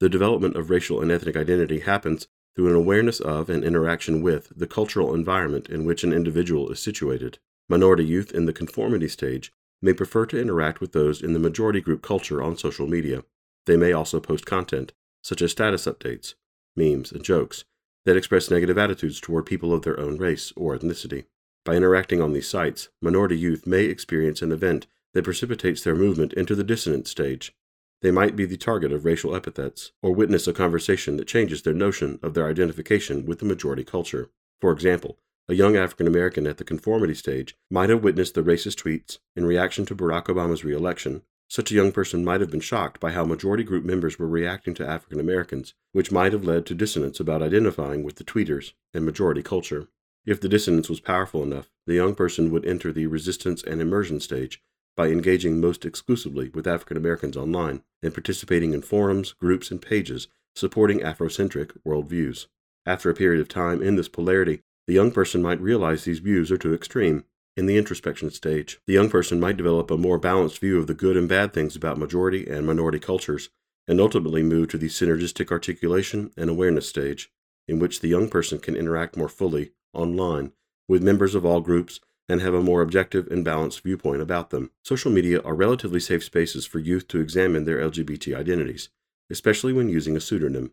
The 0.00 0.08
development 0.08 0.56
of 0.56 0.70
racial 0.70 1.02
and 1.02 1.12
ethnic 1.12 1.36
identity 1.36 1.80
happens 1.80 2.26
through 2.56 2.68
an 2.68 2.74
awareness 2.74 3.20
of 3.20 3.50
and 3.50 3.62
interaction 3.62 4.22
with 4.22 4.50
the 4.56 4.66
cultural 4.66 5.14
environment 5.14 5.68
in 5.68 5.84
which 5.84 6.02
an 6.02 6.12
individual 6.12 6.70
is 6.70 6.80
situated. 6.80 7.38
Minority 7.68 8.04
youth 8.04 8.32
in 8.32 8.46
the 8.46 8.52
conformity 8.52 9.08
stage 9.08 9.52
may 9.82 9.92
prefer 9.92 10.26
to 10.26 10.40
interact 10.40 10.80
with 10.80 10.92
those 10.92 11.22
in 11.22 11.34
the 11.34 11.38
majority 11.38 11.80
group 11.80 12.02
culture 12.02 12.42
on 12.42 12.56
social 12.56 12.86
media. 12.86 13.24
They 13.66 13.76
may 13.76 13.92
also 13.92 14.20
post 14.20 14.46
content, 14.46 14.92
such 15.22 15.42
as 15.42 15.52
status 15.52 15.86
updates, 15.86 16.34
memes, 16.74 17.12
and 17.12 17.22
jokes, 17.22 17.64
that 18.06 18.16
express 18.16 18.50
negative 18.50 18.78
attitudes 18.78 19.20
toward 19.20 19.46
people 19.46 19.72
of 19.72 19.82
their 19.82 20.00
own 20.00 20.16
race 20.16 20.52
or 20.56 20.76
ethnicity. 20.76 21.26
By 21.64 21.76
interacting 21.76 22.22
on 22.22 22.32
these 22.32 22.48
sites, 22.48 22.88
minority 23.02 23.38
youth 23.38 23.66
may 23.66 23.84
experience 23.84 24.40
an 24.40 24.50
event 24.50 24.86
that 25.12 25.24
precipitates 25.24 25.84
their 25.84 25.94
movement 25.94 26.32
into 26.32 26.54
the 26.54 26.64
dissonant 26.64 27.06
stage. 27.06 27.54
They 28.02 28.10
might 28.10 28.34
be 28.34 28.46
the 28.46 28.56
target 28.56 28.92
of 28.92 29.04
racial 29.04 29.36
epithets, 29.36 29.92
or 30.00 30.14
witness 30.14 30.48
a 30.48 30.54
conversation 30.54 31.18
that 31.18 31.26
changes 31.26 31.62
their 31.62 31.74
notion 31.74 32.18
of 32.22 32.32
their 32.32 32.48
identification 32.48 33.26
with 33.26 33.40
the 33.40 33.44
majority 33.44 33.84
culture. 33.84 34.30
For 34.60 34.72
example, 34.72 35.18
a 35.48 35.54
young 35.54 35.76
African 35.76 36.06
American 36.06 36.46
at 36.46 36.56
the 36.56 36.64
conformity 36.64 37.14
stage 37.14 37.56
might 37.70 37.90
have 37.90 38.02
witnessed 38.02 38.34
the 38.34 38.42
racist 38.42 38.82
tweets 38.82 39.18
in 39.36 39.44
reaction 39.44 39.84
to 39.86 39.94
Barack 39.94 40.26
Obama's 40.26 40.64
reelection. 40.64 41.22
Such 41.48 41.72
a 41.72 41.74
young 41.74 41.92
person 41.92 42.24
might 42.24 42.40
have 42.40 42.50
been 42.50 42.60
shocked 42.60 43.00
by 43.00 43.10
how 43.10 43.24
majority 43.24 43.64
group 43.64 43.84
members 43.84 44.18
were 44.18 44.28
reacting 44.28 44.72
to 44.74 44.88
African 44.88 45.18
Americans, 45.18 45.74
which 45.92 46.12
might 46.12 46.32
have 46.32 46.44
led 46.44 46.64
to 46.66 46.74
dissonance 46.74 47.20
about 47.20 47.42
identifying 47.42 48.04
with 48.04 48.16
the 48.16 48.24
tweeters 48.24 48.72
and 48.94 49.04
majority 49.04 49.42
culture. 49.42 49.88
If 50.24 50.40
the 50.40 50.48
dissonance 50.48 50.88
was 50.88 51.00
powerful 51.00 51.42
enough, 51.42 51.68
the 51.86 51.94
young 51.94 52.14
person 52.14 52.50
would 52.52 52.64
enter 52.64 52.92
the 52.92 53.08
resistance 53.08 53.64
and 53.64 53.80
immersion 53.80 54.20
stage 54.20 54.62
by 55.00 55.06
engaging 55.06 55.62
most 55.62 55.86
exclusively 55.86 56.50
with 56.50 56.66
African 56.66 56.94
Americans 56.94 57.34
online 57.34 57.82
and 58.02 58.12
participating 58.12 58.74
in 58.74 58.82
forums, 58.82 59.32
groups, 59.32 59.70
and 59.70 59.80
pages 59.80 60.28
supporting 60.54 61.00
Afrocentric 61.00 61.70
worldviews. 61.88 62.48
After 62.84 63.08
a 63.08 63.14
period 63.14 63.40
of 63.40 63.48
time 63.48 63.80
in 63.80 63.96
this 63.96 64.10
polarity, 64.10 64.60
the 64.86 64.92
young 64.92 65.10
person 65.10 65.40
might 65.40 65.58
realize 65.58 66.04
these 66.04 66.18
views 66.18 66.52
are 66.52 66.58
too 66.58 66.74
extreme. 66.74 67.24
In 67.56 67.64
the 67.64 67.78
introspection 67.78 68.30
stage, 68.30 68.78
the 68.86 68.92
young 68.92 69.08
person 69.08 69.40
might 69.40 69.56
develop 69.56 69.90
a 69.90 69.96
more 69.96 70.18
balanced 70.18 70.58
view 70.58 70.78
of 70.78 70.86
the 70.86 70.92
good 70.92 71.16
and 71.16 71.26
bad 71.26 71.54
things 71.54 71.74
about 71.74 71.96
majority 71.96 72.46
and 72.46 72.66
minority 72.66 72.98
cultures, 72.98 73.48
and 73.88 74.02
ultimately 74.02 74.42
move 74.42 74.68
to 74.68 74.76
the 74.76 74.88
synergistic 74.88 75.50
articulation 75.50 76.30
and 76.36 76.50
awareness 76.50 76.86
stage, 76.86 77.32
in 77.66 77.78
which 77.78 78.00
the 78.00 78.08
young 78.08 78.28
person 78.28 78.58
can 78.58 78.76
interact 78.76 79.16
more 79.16 79.30
fully, 79.30 79.72
online, 79.94 80.52
with 80.86 81.02
members 81.02 81.34
of 81.34 81.46
all 81.46 81.62
groups 81.62 82.00
and 82.30 82.40
have 82.40 82.54
a 82.54 82.62
more 82.62 82.80
objective 82.80 83.26
and 83.26 83.44
balanced 83.44 83.80
viewpoint 83.80 84.22
about 84.22 84.50
them. 84.50 84.70
Social 84.84 85.10
media 85.10 85.40
are 85.42 85.52
relatively 85.52 85.98
safe 85.98 86.22
spaces 86.22 86.64
for 86.64 86.78
youth 86.78 87.08
to 87.08 87.20
examine 87.20 87.64
their 87.64 87.78
LGBT 87.78 88.36
identities, 88.36 88.88
especially 89.28 89.72
when 89.72 89.88
using 89.88 90.16
a 90.16 90.20
pseudonym. 90.20 90.70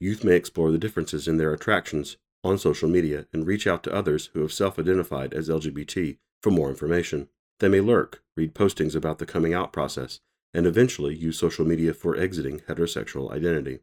Youth 0.00 0.24
may 0.24 0.34
explore 0.34 0.70
the 0.70 0.78
differences 0.78 1.28
in 1.28 1.36
their 1.36 1.52
attractions, 1.52 2.16
on 2.42 2.56
social 2.56 2.88
media 2.88 3.26
and 3.34 3.46
reach 3.46 3.66
out 3.66 3.82
to 3.82 3.94
others 3.94 4.30
who 4.32 4.40
have 4.40 4.52
self 4.52 4.78
identified 4.78 5.34
as 5.34 5.50
LGBT 5.50 6.16
for 6.42 6.50
more 6.50 6.70
information. 6.70 7.28
They 7.60 7.68
may 7.68 7.80
lurk, 7.80 8.22
read 8.34 8.54
postings 8.54 8.94
about 8.94 9.18
the 9.18 9.26
coming 9.26 9.52
out 9.52 9.74
process, 9.74 10.20
and 10.54 10.66
eventually 10.66 11.14
use 11.14 11.38
social 11.38 11.66
media 11.66 11.92
for 11.92 12.16
exiting 12.16 12.60
heterosexual 12.60 13.30
identity. 13.30 13.80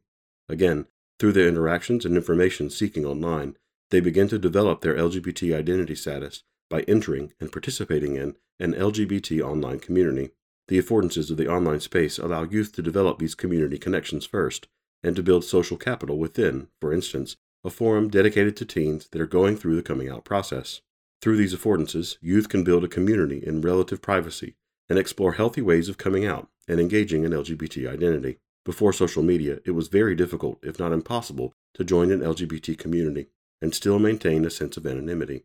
Again, 0.49 0.87
through 1.19 1.33
their 1.33 1.47
interactions 1.47 2.03
and 2.03 2.15
information 2.15 2.71
seeking 2.71 3.05
online, 3.05 3.57
they 3.91 3.99
begin 3.99 4.27
to 4.29 4.39
develop 4.39 4.81
their 4.81 4.95
LGBT 4.95 5.55
identity 5.55 5.95
status 5.95 6.43
by 6.71 6.81
entering 6.87 7.33
and 7.39 7.51
participating 7.51 8.15
in 8.15 8.35
an 8.59 8.73
LGBT 8.73 9.41
online 9.41 9.79
community. 9.79 10.31
The 10.69 10.81
affordances 10.81 11.29
of 11.29 11.37
the 11.37 11.47
online 11.47 11.81
space 11.81 12.17
allow 12.17 12.43
youth 12.43 12.73
to 12.73 12.81
develop 12.81 13.19
these 13.19 13.35
community 13.35 13.77
connections 13.77 14.25
first, 14.25 14.67
and 15.03 15.15
to 15.15 15.23
build 15.23 15.43
social 15.43 15.77
capital 15.77 16.17
within, 16.17 16.69
for 16.79 16.93
instance, 16.93 17.35
a 17.63 17.69
forum 17.69 18.09
dedicated 18.09 18.55
to 18.57 18.65
teens 18.65 19.07
that 19.11 19.21
are 19.21 19.27
going 19.27 19.57
through 19.57 19.75
the 19.75 19.83
coming 19.83 20.09
out 20.09 20.23
process. 20.23 20.81
Through 21.21 21.37
these 21.37 21.53
affordances, 21.53 22.17
youth 22.21 22.49
can 22.49 22.63
build 22.63 22.83
a 22.83 22.87
community 22.87 23.43
in 23.45 23.61
relative 23.61 24.01
privacy 24.01 24.55
and 24.89 24.97
explore 24.97 25.33
healthy 25.33 25.61
ways 25.61 25.89
of 25.89 25.97
coming 25.97 26.25
out 26.25 26.47
and 26.67 26.79
engaging 26.79 27.23
in 27.23 27.31
LGBT 27.31 27.87
identity. 27.87 28.37
Before 28.63 28.93
social 28.93 29.23
media, 29.23 29.59
it 29.65 29.71
was 29.71 29.87
very 29.87 30.15
difficult, 30.15 30.59
if 30.63 30.79
not 30.79 30.93
impossible, 30.93 31.53
to 31.73 31.83
join 31.83 32.11
an 32.11 32.21
LGBT 32.21 32.77
community 32.77 33.27
and 33.61 33.75
still 33.75 33.99
maintain 33.99 34.45
a 34.45 34.49
sense 34.49 34.77
of 34.77 34.87
anonymity. 34.87 35.43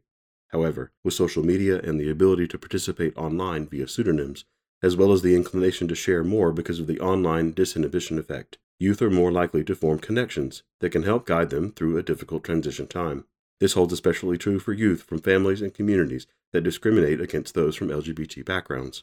However, 0.48 0.92
with 1.04 1.14
social 1.14 1.44
media 1.44 1.80
and 1.80 1.98
the 1.98 2.10
ability 2.10 2.48
to 2.48 2.58
participate 2.58 3.16
online 3.16 3.66
via 3.66 3.88
pseudonyms, 3.88 4.44
as 4.82 4.96
well 4.96 5.12
as 5.12 5.22
the 5.22 5.34
inclination 5.34 5.88
to 5.88 5.94
share 5.94 6.22
more 6.22 6.52
because 6.52 6.78
of 6.78 6.86
the 6.86 7.00
online 7.00 7.52
disinhibition 7.52 8.18
effect, 8.18 8.58
youth 8.78 9.00
are 9.02 9.10
more 9.10 9.32
likely 9.32 9.64
to 9.64 9.74
form 9.74 9.98
connections 9.98 10.62
that 10.80 10.90
can 10.90 11.02
help 11.02 11.26
guide 11.26 11.50
them 11.50 11.72
through 11.72 11.96
a 11.96 12.02
difficult 12.02 12.44
transition 12.44 12.86
time. 12.86 13.24
This 13.58 13.72
holds 13.72 13.92
especially 13.92 14.36
true 14.36 14.58
for 14.58 14.72
youth 14.72 15.02
from 15.02 15.18
families 15.18 15.62
and 15.62 15.72
communities 15.72 16.26
that 16.52 16.62
discriminate 16.62 17.20
against 17.20 17.54
those 17.54 17.74
from 17.74 17.88
LGBT 17.88 18.44
backgrounds. 18.44 19.02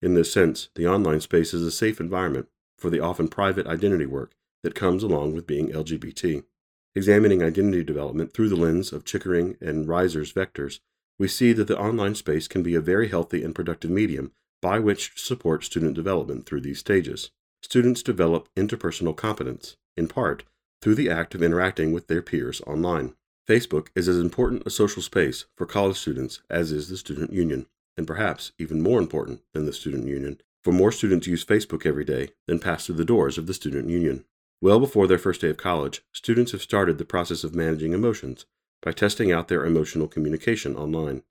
In 0.00 0.14
this 0.14 0.32
sense, 0.32 0.68
the 0.76 0.86
online 0.86 1.20
space 1.20 1.52
is 1.52 1.62
a 1.62 1.72
safe 1.72 2.00
environment 2.00 2.48
for 2.76 2.90
the 2.90 3.00
often 3.00 3.28
private 3.28 3.66
identity 3.66 4.06
work 4.06 4.32
that 4.62 4.76
comes 4.76 5.02
along 5.02 5.34
with 5.34 5.46
being 5.46 5.70
LGBT. 5.70 6.44
Examining 6.98 7.44
identity 7.44 7.84
development 7.84 8.34
through 8.34 8.48
the 8.48 8.56
lens 8.56 8.92
of 8.92 9.04
Chickering 9.04 9.56
and 9.60 9.86
Reisser's 9.86 10.32
vectors, 10.32 10.80
we 11.16 11.28
see 11.28 11.52
that 11.52 11.68
the 11.68 11.78
online 11.78 12.16
space 12.16 12.48
can 12.48 12.60
be 12.60 12.74
a 12.74 12.80
very 12.80 13.06
healthy 13.06 13.44
and 13.44 13.54
productive 13.54 13.92
medium 13.92 14.32
by 14.60 14.80
which 14.80 15.14
to 15.14 15.20
support 15.20 15.62
student 15.62 15.94
development 15.94 16.44
through 16.44 16.60
these 16.60 16.80
stages 16.80 17.30
students 17.62 18.02
develop 18.02 18.48
interpersonal 18.56 19.14
competence, 19.14 19.76
in 19.96 20.08
part 20.08 20.42
through 20.82 20.96
the 20.96 21.08
act 21.08 21.36
of 21.36 21.42
interacting 21.42 21.92
with 21.92 22.08
their 22.08 22.20
peers 22.20 22.60
online. 22.62 23.14
Facebook 23.48 23.90
is 23.94 24.08
as 24.08 24.18
important 24.18 24.66
a 24.66 24.70
social 24.70 25.00
space 25.00 25.44
for 25.56 25.66
college 25.66 25.98
students 25.98 26.40
as 26.50 26.72
is 26.72 26.88
the 26.88 26.96
student 26.96 27.32
union, 27.32 27.66
and 27.96 28.08
perhaps 28.08 28.50
even 28.58 28.82
more 28.82 28.98
important 28.98 29.40
than 29.54 29.66
the 29.66 29.72
student 29.72 30.08
union, 30.08 30.40
for 30.64 30.72
more 30.72 30.90
students 30.90 31.28
use 31.28 31.44
Facebook 31.44 31.86
every 31.86 32.04
day 32.04 32.30
than 32.48 32.58
pass 32.58 32.86
through 32.86 32.96
the 32.96 33.04
doors 33.04 33.38
of 33.38 33.46
the 33.46 33.54
student 33.54 33.88
union. 33.88 34.24
Well 34.60 34.80
before 34.80 35.06
their 35.06 35.18
first 35.18 35.40
day 35.40 35.50
of 35.50 35.56
college, 35.56 36.02
students 36.12 36.50
have 36.52 36.62
started 36.62 36.98
the 36.98 37.04
process 37.04 37.44
of 37.44 37.54
managing 37.54 37.92
emotions 37.92 38.44
by 38.82 38.90
testing 38.90 39.30
out 39.30 39.48
their 39.48 39.64
emotional 39.64 40.08
communication 40.08 40.76
online. 40.76 41.22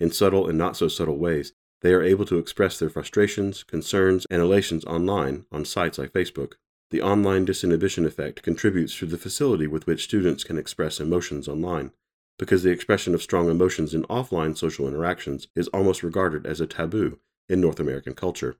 In 0.00 0.10
subtle 0.10 0.48
and 0.48 0.58
not 0.58 0.76
so 0.76 0.88
subtle 0.88 1.18
ways, 1.18 1.52
they 1.82 1.92
are 1.92 2.02
able 2.02 2.24
to 2.26 2.38
express 2.38 2.78
their 2.78 2.90
frustrations, 2.90 3.62
concerns, 3.62 4.26
and 4.30 4.42
elations 4.42 4.84
online 4.84 5.46
on 5.52 5.64
sites 5.64 5.98
like 5.98 6.12
Facebook. 6.12 6.54
The 6.90 7.02
online 7.02 7.46
disinhibition 7.46 8.04
effect 8.04 8.42
contributes 8.42 8.98
to 8.98 9.06
the 9.06 9.18
facility 9.18 9.66
with 9.66 9.86
which 9.86 10.04
students 10.04 10.44
can 10.44 10.58
express 10.58 11.00
emotions 11.00 11.48
online, 11.48 11.92
because 12.38 12.64
the 12.64 12.70
expression 12.70 13.14
of 13.14 13.22
strong 13.22 13.48
emotions 13.48 13.94
in 13.94 14.02
offline 14.04 14.56
social 14.56 14.88
interactions 14.88 15.46
is 15.54 15.68
almost 15.68 16.02
regarded 16.02 16.46
as 16.46 16.60
a 16.60 16.66
taboo 16.66 17.18
in 17.48 17.60
North 17.60 17.78
American 17.78 18.14
culture. 18.14 18.56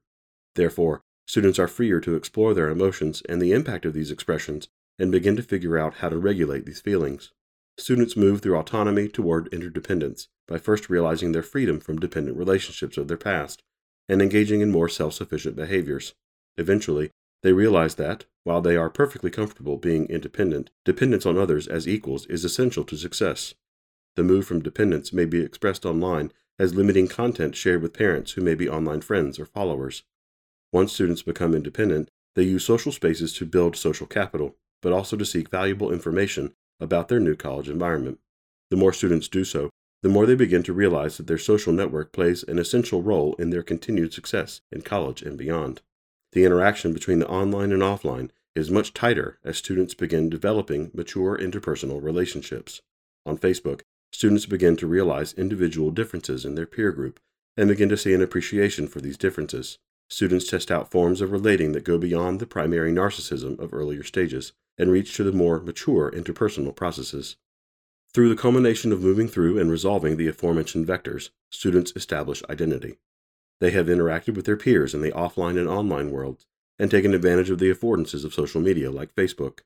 Therefore, 0.55 1.03
students 1.27 1.59
are 1.59 1.69
freer 1.69 2.01
to 2.01 2.15
explore 2.15 2.55
their 2.55 2.69
emotions 2.69 3.23
and 3.29 3.41
the 3.41 3.53
impact 3.53 3.85
of 3.85 3.95
these 3.95 4.11
expressions 4.11 4.69
and 4.99 5.11
begin 5.11 5.37
to 5.37 5.43
figure 5.43 5.79
out 5.79 5.95
how 5.95 6.09
to 6.09 6.19
regulate 6.19 6.67
these 6.67 6.81
feelings. 6.81 7.33
Students 7.79 8.17
move 8.17 8.43
through 8.43 8.59
autonomy 8.59 9.09
toward 9.09 9.49
interdependence 9.49 10.29
by 10.47 10.59
first 10.59 10.91
realizing 10.91 11.33
their 11.33 11.43
freedom 11.43 11.81
from 11.81 11.99
dependent 11.99 12.37
relationships 12.37 12.97
of 12.97 13.09
their 13.09 13.17
past 13.17 13.63
and 14.09 14.21
engaging 14.21 14.61
in 14.61 14.71
more 14.71 14.89
self 14.89 15.15
sufficient 15.15 15.57
behaviors. 15.57 16.15
Eventually, 16.59 17.11
they 17.43 17.53
realize 17.53 17.95
that, 17.97 18.27
while 18.45 18.61
they 18.61 18.77
are 18.77 18.91
perfectly 18.91 19.31
comfortable 19.31 19.77
being 19.77 20.07
independent, 20.07 20.71
dependence 20.85 21.27
on 21.27 21.39
others 21.39 21.67
as 21.67 21.89
equals 21.89 22.27
is 22.27 22.45
essential 22.45 22.85
to 22.85 22.97
success. 22.97 23.55
The 24.17 24.23
move 24.23 24.47
from 24.47 24.63
dependence 24.63 25.13
may 25.13 25.25
be 25.25 25.41
expressed 25.41 25.87
online 25.87 26.33
as 26.59 26.75
limiting 26.75 27.09
content 27.09 27.57
shared 27.57 27.83
with 27.83 27.95
parents 27.95 28.33
who 28.33 28.43
may 28.43 28.55
be 28.55 28.69
online 28.69 29.01
friends 29.01 29.39
or 29.39 29.47
followers. 29.47 30.03
Once 30.73 30.93
students 30.93 31.23
become 31.23 31.55
independent, 31.55 32.09
they 32.35 32.43
use 32.43 32.65
social 32.65 32.93
spaces 32.93 33.33
to 33.35 33.45
build 33.45 33.77
social 33.77 34.07
capital, 34.07 34.57
but 34.81 34.93
also 34.93 35.17
to 35.17 35.25
seek 35.25 35.51
valuable 35.51 35.93
information 35.93 36.53
about 36.81 37.09
their 37.09 37.21
new 37.21 37.37
college 37.37 37.69
environment. 37.69 38.19
The 38.71 38.77
more 38.77 38.93
students 38.93 39.29
do 39.29 39.45
so, 39.45 39.71
the 40.03 40.09
more 40.09 40.27
they 40.27 40.35
begin 40.35 40.63
to 40.65 40.73
realize 40.73 41.17
that 41.17 41.27
their 41.27 41.39
social 41.39 41.73
network 41.73 42.11
plays 42.13 42.43
an 42.43 42.59
essential 42.59 43.03
role 43.03 43.35
in 43.35 43.51
their 43.51 43.63
continued 43.63 44.13
success 44.13 44.61
in 44.73 44.83
college 44.83 45.23
and 45.23 45.39
beyond. 45.39 45.83
The 46.33 46.45
interaction 46.45 46.93
between 46.93 47.19
the 47.19 47.29
online 47.29 47.71
and 47.71 47.83
offline 47.83 48.31
is 48.57 48.71
much 48.71 48.95
tighter 48.95 49.39
as 49.45 49.59
students 49.59 49.95
begin 49.95 50.29
developing 50.29 50.91
mature 50.93 51.39
interpersonal 51.39 52.03
relationships. 52.03 52.81
On 53.25 53.39
Facebook, 53.39 53.83
students 54.13 54.47
begin 54.47 54.77
to 54.79 54.87
realize 54.87 55.35
individual 55.35 55.91
differences 55.91 56.45
in 56.45 56.55
their 56.55 56.67
peer 56.67 56.91
group 56.91 57.21
and 57.57 57.69
begin 57.69 57.89
to 57.91 57.97
see 57.97 58.15
an 58.15 58.23
appreciation 58.23 58.89
for 58.89 59.01
these 59.01 59.17
differences. 59.17 59.79
Students 60.13 60.47
test 60.47 60.71
out 60.71 60.91
forms 60.91 61.23
of 61.23 61.33
relating 61.33 61.73
that 61.73 61.85
go 61.85 61.97
beyond 61.97 62.39
the 62.39 62.45
primary 62.45 62.93
narcissism 62.93 63.59
of 63.59 63.73
earlier 63.73 64.03
stages 64.03 64.53
and 64.77 64.93
reach 64.93 65.17
to 65.17 65.25
the 65.25 65.33
more 65.33 65.59
mature 65.59 66.11
interpersonal 66.11 66.77
processes. 66.77 67.37
Through 68.13 68.29
the 68.29 68.37
culmination 68.37 68.93
of 68.93 69.01
moving 69.01 69.27
through 69.27 69.59
and 69.59 69.71
resolving 69.71 70.19
the 70.19 70.29
aforementioned 70.29 70.87
vectors, 70.87 71.31
students 71.51 71.95
establish 71.97 72.43
identity. 72.51 72.99
They 73.59 73.71
have 73.71 73.87
interacted 73.87 74.35
with 74.35 74.45
their 74.45 74.59
peers 74.59 74.93
in 74.93 75.01
the 75.01 75.13
offline 75.13 75.59
and 75.59 75.67
online 75.67 76.11
worlds 76.11 76.45
and 76.79 76.91
taken 76.91 77.15
advantage 77.15 77.49
of 77.49 77.59
the 77.59 77.71
affordances 77.71 78.23
of 78.23 78.35
social 78.35 78.61
media 78.61 78.91
like 78.91 79.15
Facebook. 79.15 79.61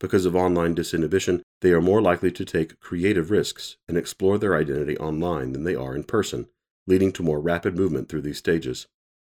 Because 0.00 0.24
of 0.24 0.34
online 0.34 0.74
disinhibition, 0.74 1.42
they 1.60 1.72
are 1.72 1.82
more 1.82 2.00
likely 2.00 2.32
to 2.32 2.46
take 2.46 2.80
creative 2.80 3.30
risks 3.30 3.76
and 3.86 3.98
explore 3.98 4.38
their 4.38 4.56
identity 4.56 4.96
online 4.96 5.52
than 5.52 5.64
they 5.64 5.74
are 5.74 5.94
in 5.94 6.04
person, 6.04 6.48
leading 6.86 7.12
to 7.12 7.22
more 7.22 7.42
rapid 7.42 7.76
movement 7.76 8.08
through 8.08 8.22
these 8.22 8.38
stages. 8.38 8.86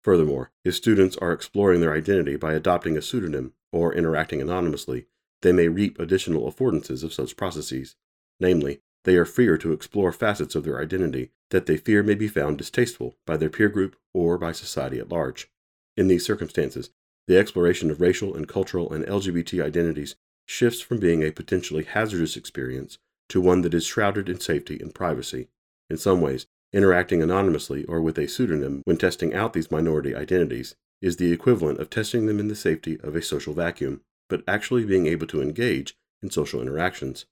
Furthermore, 0.04 0.52
if 0.64 0.76
students 0.76 1.18
are 1.18 1.34
exploring 1.34 1.82
their 1.82 1.94
identity 1.94 2.36
by 2.36 2.54
adopting 2.54 2.98
a 2.98 3.02
pseudonym 3.02 3.54
or 3.72 3.94
interacting 3.94 4.42
anonymously, 4.42 5.06
they 5.42 5.52
may 5.52 5.68
reap 5.68 6.00
additional 6.00 6.52
affordances 6.52 7.04
of 7.04 7.14
such 7.14 7.38
processes. 7.38 7.96
Namely, 8.40 8.82
they 9.04 9.16
are 9.16 9.26
freer 9.26 9.58
to 9.58 9.72
explore 9.72 10.12
facets 10.12 10.56
of 10.56 10.64
their 10.64 10.82
identity 10.82 11.32
that 11.50 11.66
they 11.66 11.78
fear 11.78 12.04
may 12.04 12.16
be 12.16 12.28
found 12.28 12.58
distasteful 12.58 13.16
by 13.26 13.38
their 13.38 13.50
peer 13.50 13.70
group 13.70 13.96
or 14.14 14.38
by 14.38 14.52
society 14.52 15.00
at 15.00 15.10
large. 15.10 15.50
In 15.98 16.08
these 16.08 16.26
circumstances, 16.26 16.92
the 17.28 17.38
exploration 17.38 17.92
of 17.92 18.02
racial 18.02 18.36
and 18.36 18.48
cultural 18.48 18.92
and 18.92 19.06
LGBT 19.06 19.64
identities 19.64 20.16
shifts 20.46 20.82
from 20.82 21.00
being 21.00 21.24
a 21.24 21.32
potentially 21.32 21.84
hazardous 21.84 22.36
experience 22.36 22.98
to 23.30 23.40
one 23.40 23.62
that 23.62 23.74
is 23.74 23.86
shrouded 23.86 24.28
in 24.28 24.40
safety 24.40 24.80
and 24.80 24.96
privacy. 24.96 25.48
In 25.90 25.98
some 25.98 26.22
ways, 26.22 26.48
interacting 26.72 27.22
anonymously 27.22 27.84
or 27.86 28.02
with 28.02 28.18
a 28.18 28.28
pseudonym 28.28 28.82
when 28.86 28.98
testing 28.98 29.34
out 29.34 29.54
these 29.54 29.72
minority 29.72 30.16
identities 30.16 30.76
is 31.02 31.18
the 31.18 31.32
equivalent 31.32 31.80
of 31.80 31.90
testing 31.90 32.26
them 32.26 32.40
in 32.40 32.48
the 32.48 32.56
safety 32.56 33.00
of 33.02 33.16
a 33.16 33.22
social 33.22 33.54
vacuum, 33.54 34.02
but 34.28 34.44
actually 34.48 34.86
being 34.86 35.08
able 35.08 35.28
to 35.28 35.42
engage 35.42 35.96
in 36.22 36.30
social 36.30 36.62
interactions. 36.62 37.26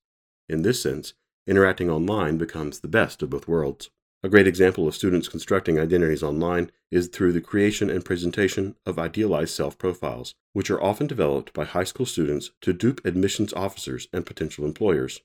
In 0.49 0.61
this 0.61 0.81
sense, 0.81 1.13
interacting 1.45 1.89
online 1.89 2.37
becomes 2.37 2.79
the 2.79 2.87
best 2.87 3.21
of 3.21 3.29
both 3.29 3.47
worlds. 3.47 3.89
A 4.23 4.29
great 4.29 4.47
example 4.47 4.87
of 4.87 4.95
students 4.95 5.27
constructing 5.27 5.79
identities 5.79 6.23
online 6.23 6.71
is 6.89 7.07
through 7.07 7.33
the 7.33 7.41
creation 7.41 7.89
and 7.89 8.03
presentation 8.03 8.75
of 8.85 8.97
idealized 8.97 9.53
self 9.53 9.77
profiles, 9.77 10.33
which 10.53 10.71
are 10.71 10.81
often 10.81 11.05
developed 11.05 11.53
by 11.53 11.65
high 11.65 11.83
school 11.83 12.05
students 12.05 12.51
to 12.61 12.73
dupe 12.73 13.05
admissions 13.05 13.53
officers 13.53 14.07
and 14.11 14.25
potential 14.25 14.65
employers. 14.65 15.21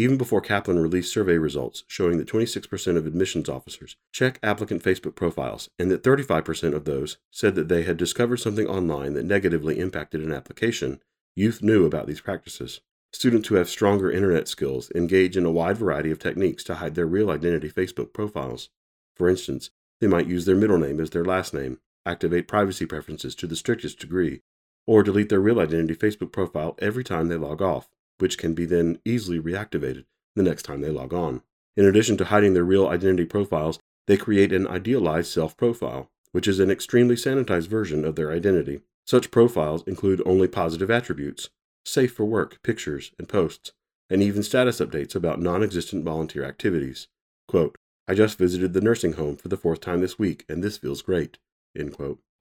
Even 0.00 0.16
before 0.16 0.40
Kaplan 0.40 0.78
released 0.78 1.12
survey 1.12 1.38
results 1.38 1.82
showing 1.88 2.18
that 2.18 2.28
26% 2.28 2.96
of 2.96 3.04
admissions 3.04 3.48
officers 3.48 3.96
check 4.12 4.38
applicant 4.44 4.80
Facebook 4.84 5.16
profiles 5.16 5.68
and 5.76 5.90
that 5.90 6.04
35% 6.04 6.72
of 6.72 6.84
those 6.84 7.16
said 7.32 7.56
that 7.56 7.66
they 7.66 7.82
had 7.82 7.96
discovered 7.96 8.36
something 8.36 8.68
online 8.68 9.14
that 9.14 9.24
negatively 9.24 9.80
impacted 9.80 10.20
an 10.22 10.32
application, 10.32 11.02
youth 11.34 11.64
knew 11.64 11.84
about 11.84 12.06
these 12.06 12.20
practices. 12.20 12.80
Students 13.12 13.48
who 13.48 13.56
have 13.56 13.68
stronger 13.68 14.08
internet 14.08 14.46
skills 14.46 14.92
engage 14.94 15.36
in 15.36 15.44
a 15.44 15.50
wide 15.50 15.78
variety 15.78 16.12
of 16.12 16.20
techniques 16.20 16.62
to 16.64 16.76
hide 16.76 16.94
their 16.94 17.06
real 17.06 17.28
identity 17.28 17.68
Facebook 17.68 18.12
profiles. 18.12 18.68
For 19.16 19.28
instance, 19.28 19.70
they 20.00 20.06
might 20.06 20.28
use 20.28 20.44
their 20.44 20.54
middle 20.54 20.78
name 20.78 21.00
as 21.00 21.10
their 21.10 21.24
last 21.24 21.52
name, 21.52 21.80
activate 22.06 22.46
privacy 22.46 22.86
preferences 22.86 23.34
to 23.34 23.48
the 23.48 23.56
strictest 23.56 23.98
degree, 23.98 24.42
or 24.86 25.02
delete 25.02 25.28
their 25.28 25.40
real 25.40 25.58
identity 25.58 25.96
Facebook 25.96 26.30
profile 26.30 26.76
every 26.78 27.02
time 27.02 27.26
they 27.26 27.36
log 27.36 27.60
off, 27.60 27.88
which 28.18 28.38
can 28.38 28.54
be 28.54 28.64
then 28.64 28.98
easily 29.04 29.40
reactivated 29.40 30.04
the 30.36 30.42
next 30.42 30.62
time 30.62 30.80
they 30.80 30.90
log 30.90 31.12
on. 31.12 31.42
In 31.76 31.84
addition 31.84 32.16
to 32.18 32.24
hiding 32.26 32.54
their 32.54 32.64
real 32.64 32.88
identity 32.88 33.24
profiles, 33.24 33.78
they 34.06 34.16
create 34.16 34.52
an 34.52 34.66
idealized 34.66 35.30
self 35.30 35.56
profile, 35.56 36.10
which 36.32 36.48
is 36.48 36.60
an 36.60 36.70
extremely 36.70 37.14
sanitized 37.14 37.68
version 37.68 38.04
of 38.04 38.16
their 38.16 38.32
identity. 38.32 38.80
Such 39.06 39.30
profiles 39.30 39.84
include 39.86 40.22
only 40.26 40.48
positive 40.48 40.90
attributes, 40.90 41.50
safe 41.84 42.12
for 42.12 42.24
work, 42.24 42.62
pictures, 42.62 43.12
and 43.18 43.28
posts, 43.28 43.72
and 44.10 44.22
even 44.22 44.42
status 44.42 44.80
updates 44.80 45.14
about 45.14 45.40
non 45.40 45.62
existent 45.62 46.04
volunteer 46.04 46.44
activities. 46.44 47.08
Quote, 47.46 47.76
I 48.06 48.14
just 48.14 48.38
visited 48.38 48.72
the 48.72 48.80
nursing 48.80 49.14
home 49.14 49.36
for 49.36 49.48
the 49.48 49.56
fourth 49.56 49.80
time 49.80 50.00
this 50.00 50.18
week, 50.18 50.44
and 50.48 50.64
this 50.64 50.78
feels 50.78 51.02
great. 51.02 51.38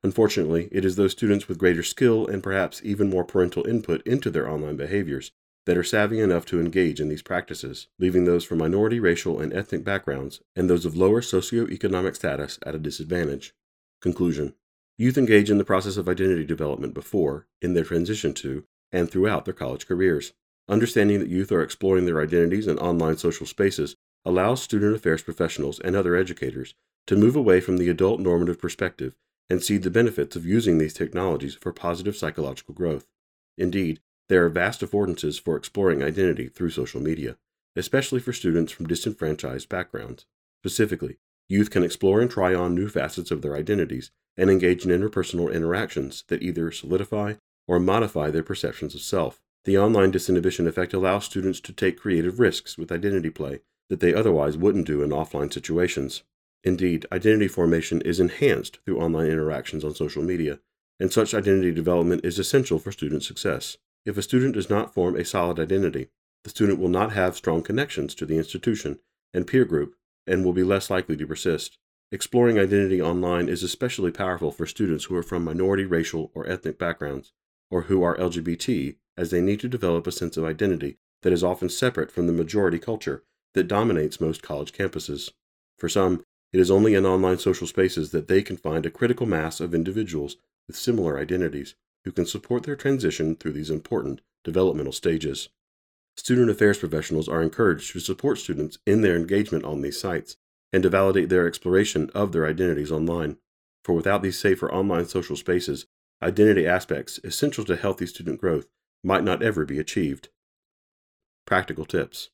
Unfortunately, 0.04 0.70
it 0.72 0.86
is 0.86 0.96
those 0.96 1.12
students 1.12 1.48
with 1.48 1.58
greater 1.58 1.84
skill 1.84 2.26
and 2.26 2.42
perhaps 2.42 2.82
even 2.84 3.10
more 3.10 3.24
parental 3.24 3.68
input 3.68 4.02
into 4.08 4.30
their 4.30 4.50
online 4.50 4.78
behaviors 4.78 5.32
that 5.68 5.78
are 5.78 5.84
savvy 5.84 6.22
enough 6.22 6.46
to 6.46 6.62
engage 6.62 7.02
in 7.02 7.10
these 7.10 7.22
practices, 7.22 7.88
leaving 8.00 8.24
those 8.24 8.46
from 8.46 8.58
minority 8.58 9.02
racial 9.02 9.42
and 9.42 9.54
ethnic 9.54 9.84
backgrounds 9.84 10.40
and 10.56 10.70
those 10.70 10.86
of 10.86 10.96
lower 10.96 11.20
socioeconomic 11.20 12.16
status 12.16 12.58
at 12.66 12.74
a 12.74 12.80
disadvantage. 12.80 13.54
Conclusion 14.02 14.54
Youth 14.98 15.18
engage 15.18 15.52
in 15.52 15.58
the 15.58 15.66
process 15.66 15.98
of 15.98 16.08
identity 16.08 16.46
development 16.46 16.94
before, 16.94 17.48
in 17.62 17.74
their 17.74 17.84
transition 17.84 18.34
to, 18.36 18.64
and 18.94 19.12
throughout 19.12 19.44
their 19.44 19.54
college 19.54 19.86
careers. 19.86 20.32
Understanding 20.70 21.20
that 21.20 21.28
youth 21.28 21.52
are 21.52 21.62
exploring 21.62 22.06
their 22.06 22.22
identities 22.22 22.68
in 22.68 22.80
online 22.80 23.18
social 23.18 23.46
spaces 23.46 23.98
allows 24.24 24.62
student 24.62 24.96
affairs 24.96 25.22
professionals 25.22 25.82
and 25.82 25.98
other 25.98 26.16
educators 26.16 26.76
to 27.08 27.18
move 27.18 27.36
away 27.36 27.60
from 27.60 27.78
the 27.78 27.90
adult 27.90 28.22
normative 28.22 28.58
perspective 28.58 29.16
and 29.50 29.62
see 29.62 29.76
the 29.76 29.92
benefits 29.92 30.38
of 30.38 30.46
using 30.46 30.78
these 30.78 30.94
technologies 30.94 31.56
for 31.56 31.74
positive 31.74 32.16
psychological 32.16 32.74
growth. 32.74 33.06
Indeed, 33.58 34.00
there 34.30 34.46
are 34.46 34.50
vast 34.50 34.82
affordances 34.82 35.42
for 35.42 35.56
exploring 35.56 36.04
identity 36.04 36.48
through 36.48 36.70
social 36.70 37.02
media, 37.02 37.38
especially 37.76 38.20
for 38.20 38.34
students 38.34 38.72
from 38.72 38.88
disenfranchised 38.88 39.70
backgrounds. 39.70 40.26
Specifically, 40.62 41.18
youth 41.48 41.70
can 41.70 41.84
explore 41.84 42.20
and 42.20 42.30
try 42.30 42.54
on 42.54 42.76
new 42.76 42.90
facets 42.90 43.32
of 43.32 43.42
their 43.42 43.56
identities 43.56 44.12
and 44.36 44.50
engage 44.50 44.86
in 44.86 44.92
interpersonal 44.92 45.54
interactions 45.54 46.24
that 46.28 46.42
either 46.42 46.72
solidify 46.72 47.34
or 47.68 47.80
modify 47.80 48.30
their 48.30 48.44
perceptions 48.44 48.94
of 48.96 49.02
self. 49.02 49.40
The 49.66 49.78
online 49.78 50.12
disinhibition 50.12 50.68
effect 50.68 50.94
allows 50.94 51.26
students 51.26 51.60
to 51.62 51.74
take 51.74 52.00
creative 52.00 52.40
risks 52.40 52.78
with 52.78 52.92
identity 52.92 53.30
play 53.30 53.62
that 53.90 54.00
they 54.00 54.14
otherwise 54.14 54.58
wouldn't 54.58 54.88
do 54.88 55.02
in 55.02 55.10
offline 55.10 55.52
situations. 55.52 56.24
Indeed, 56.64 57.06
identity 57.12 57.48
formation 57.48 58.02
is 58.02 58.20
enhanced 58.20 58.80
through 58.86 59.00
online 59.00 59.28
interactions 59.28 59.84
on 59.84 59.96
social 59.96 60.24
media, 60.24 60.60
and 61.00 61.12
such 61.12 61.34
identity 61.34 61.72
development 61.72 62.26
is 62.26 62.40
essential 62.40 62.80
for 62.80 62.92
student 62.92 63.24
success. 63.24 63.78
If 64.08 64.18
a 64.18 64.22
student 64.22 64.54
does 64.54 64.70
not 64.70 64.94
form 64.94 65.18
a 65.18 65.26
solid 65.26 65.60
identity, 65.60 66.08
the 66.46 66.50
student 66.50 66.80
will 66.80 66.88
not 66.88 67.12
have 67.12 67.36
strong 67.36 67.62
connections 67.62 68.16
to 68.16 68.26
the 68.26 68.38
institution 68.38 69.00
and 69.34 69.46
peer 69.46 69.66
group 69.66 69.96
and 70.26 70.46
will 70.46 70.54
be 70.54 70.64
less 70.64 70.90
likely 70.90 71.18
to 71.18 71.28
persist. 71.28 71.78
Exploring 72.10 72.58
identity 72.58 73.02
online 73.02 73.50
is 73.50 73.64
especially 73.64 74.12
powerful 74.12 74.54
for 74.54 74.66
students 74.66 75.04
who 75.04 75.16
are 75.18 75.24
from 75.24 75.44
minority 75.44 75.84
racial 75.84 76.32
or 76.34 76.48
ethnic 76.48 76.80
backgrounds 76.80 77.34
or 77.70 77.82
who 77.82 78.02
are 78.02 78.16
LGBT, 78.16 78.96
as 79.18 79.30
they 79.30 79.42
need 79.42 79.60
to 79.60 79.68
develop 79.68 80.08
a 80.08 80.12
sense 80.14 80.38
of 80.38 80.46
identity 80.46 81.00
that 81.24 81.34
is 81.34 81.44
often 81.44 81.68
separate 81.68 82.10
from 82.10 82.28
the 82.28 82.32
majority 82.34 82.80
culture 82.80 83.26
that 83.56 83.68
dominates 83.68 84.22
most 84.22 84.42
college 84.42 84.72
campuses. 84.72 85.32
For 85.78 85.90
some, 85.90 86.24
it 86.54 86.62
is 86.62 86.72
only 86.72 86.94
in 86.94 87.06
online 87.06 87.40
social 87.40 87.68
spaces 87.68 88.12
that 88.12 88.30
they 88.30 88.42
can 88.42 88.56
find 88.56 88.86
a 88.86 88.90
critical 88.90 89.26
mass 89.26 89.60
of 89.60 89.76
individuals 89.76 90.38
with 90.66 90.78
similar 90.78 91.20
identities 91.20 91.76
who 92.08 92.12
can 92.14 92.26
support 92.26 92.64
their 92.64 92.78
transition 92.78 93.36
through 93.36 93.52
these 93.52 93.70
important 93.70 94.22
developmental 94.46 94.94
stages. 94.94 95.50
Student 96.16 96.50
affairs 96.50 96.78
professionals 96.78 97.28
are 97.28 97.44
encouraged 97.44 97.92
to 97.92 98.00
support 98.00 98.38
students 98.38 98.78
in 98.86 99.02
their 99.02 99.18
engagement 99.18 99.66
on 99.66 99.82
these 99.82 100.00
sites 100.00 100.38
and 100.72 100.84
to 100.84 100.90
validate 100.90 101.28
their 101.28 101.46
exploration 101.46 102.10
of 102.16 102.32
their 102.32 102.48
identities 102.48 102.94
online. 102.94 103.36
For 103.84 103.92
without 103.92 104.24
these 104.24 104.40
safer 104.40 104.72
online 104.72 105.04
social 105.08 105.36
spaces, 105.36 105.86
identity 106.24 106.66
aspects 106.66 107.20
essential 107.26 107.66
to 107.66 107.76
healthy 107.76 108.06
student 108.06 108.40
growth 108.40 108.68
might 109.04 109.26
not 109.26 109.44
ever 109.44 109.66
be 109.66 109.78
achieved. 109.78 110.30
Practical 111.46 111.84
tips 111.84 112.30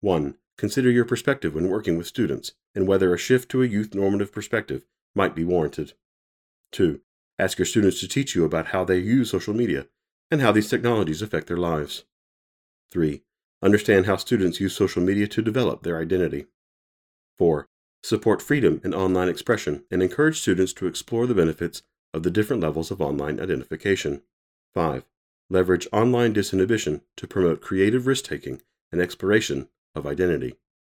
1. 0.00 0.34
Consider 0.58 0.90
your 0.90 1.04
perspective 1.04 1.54
when 1.54 1.68
working 1.68 1.96
with 1.96 2.08
students 2.08 2.54
and 2.74 2.88
whether 2.88 3.14
a 3.14 3.18
shift 3.18 3.52
to 3.52 3.62
a 3.62 3.66
youth 3.66 3.94
normative 3.94 4.32
perspective 4.32 4.82
might 5.14 5.36
be 5.36 5.44
warranted. 5.44 5.92
2. 6.72 7.00
Ask 7.42 7.58
your 7.58 7.66
students 7.66 7.98
to 7.98 8.06
teach 8.06 8.36
you 8.36 8.44
about 8.44 8.68
how 8.68 8.84
they 8.84 8.98
use 8.98 9.32
social 9.32 9.52
media 9.52 9.88
and 10.30 10.40
how 10.40 10.52
these 10.52 10.70
technologies 10.70 11.22
affect 11.22 11.48
their 11.48 11.56
lives. 11.56 12.04
3. 12.92 13.24
Understand 13.60 14.06
how 14.06 14.14
students 14.14 14.60
use 14.60 14.76
social 14.76 15.02
media 15.02 15.26
to 15.26 15.42
develop 15.42 15.82
their 15.82 15.98
identity. 15.98 16.46
4. 17.38 17.66
Support 18.04 18.42
freedom 18.42 18.80
in 18.84 18.94
online 18.94 19.28
expression 19.28 19.82
and 19.90 20.04
encourage 20.04 20.40
students 20.40 20.72
to 20.74 20.86
explore 20.86 21.26
the 21.26 21.34
benefits 21.34 21.82
of 22.14 22.22
the 22.22 22.30
different 22.30 22.62
levels 22.62 22.92
of 22.92 23.00
online 23.00 23.40
identification. 23.40 24.22
5. 24.72 25.04
Leverage 25.50 25.88
online 25.92 26.32
disinhibition 26.32 27.00
to 27.16 27.26
promote 27.26 27.60
creative 27.60 28.06
risk 28.06 28.24
taking 28.24 28.62
and 28.92 29.00
exploration 29.00 29.68
of 29.96 30.06
identity. 30.06 30.54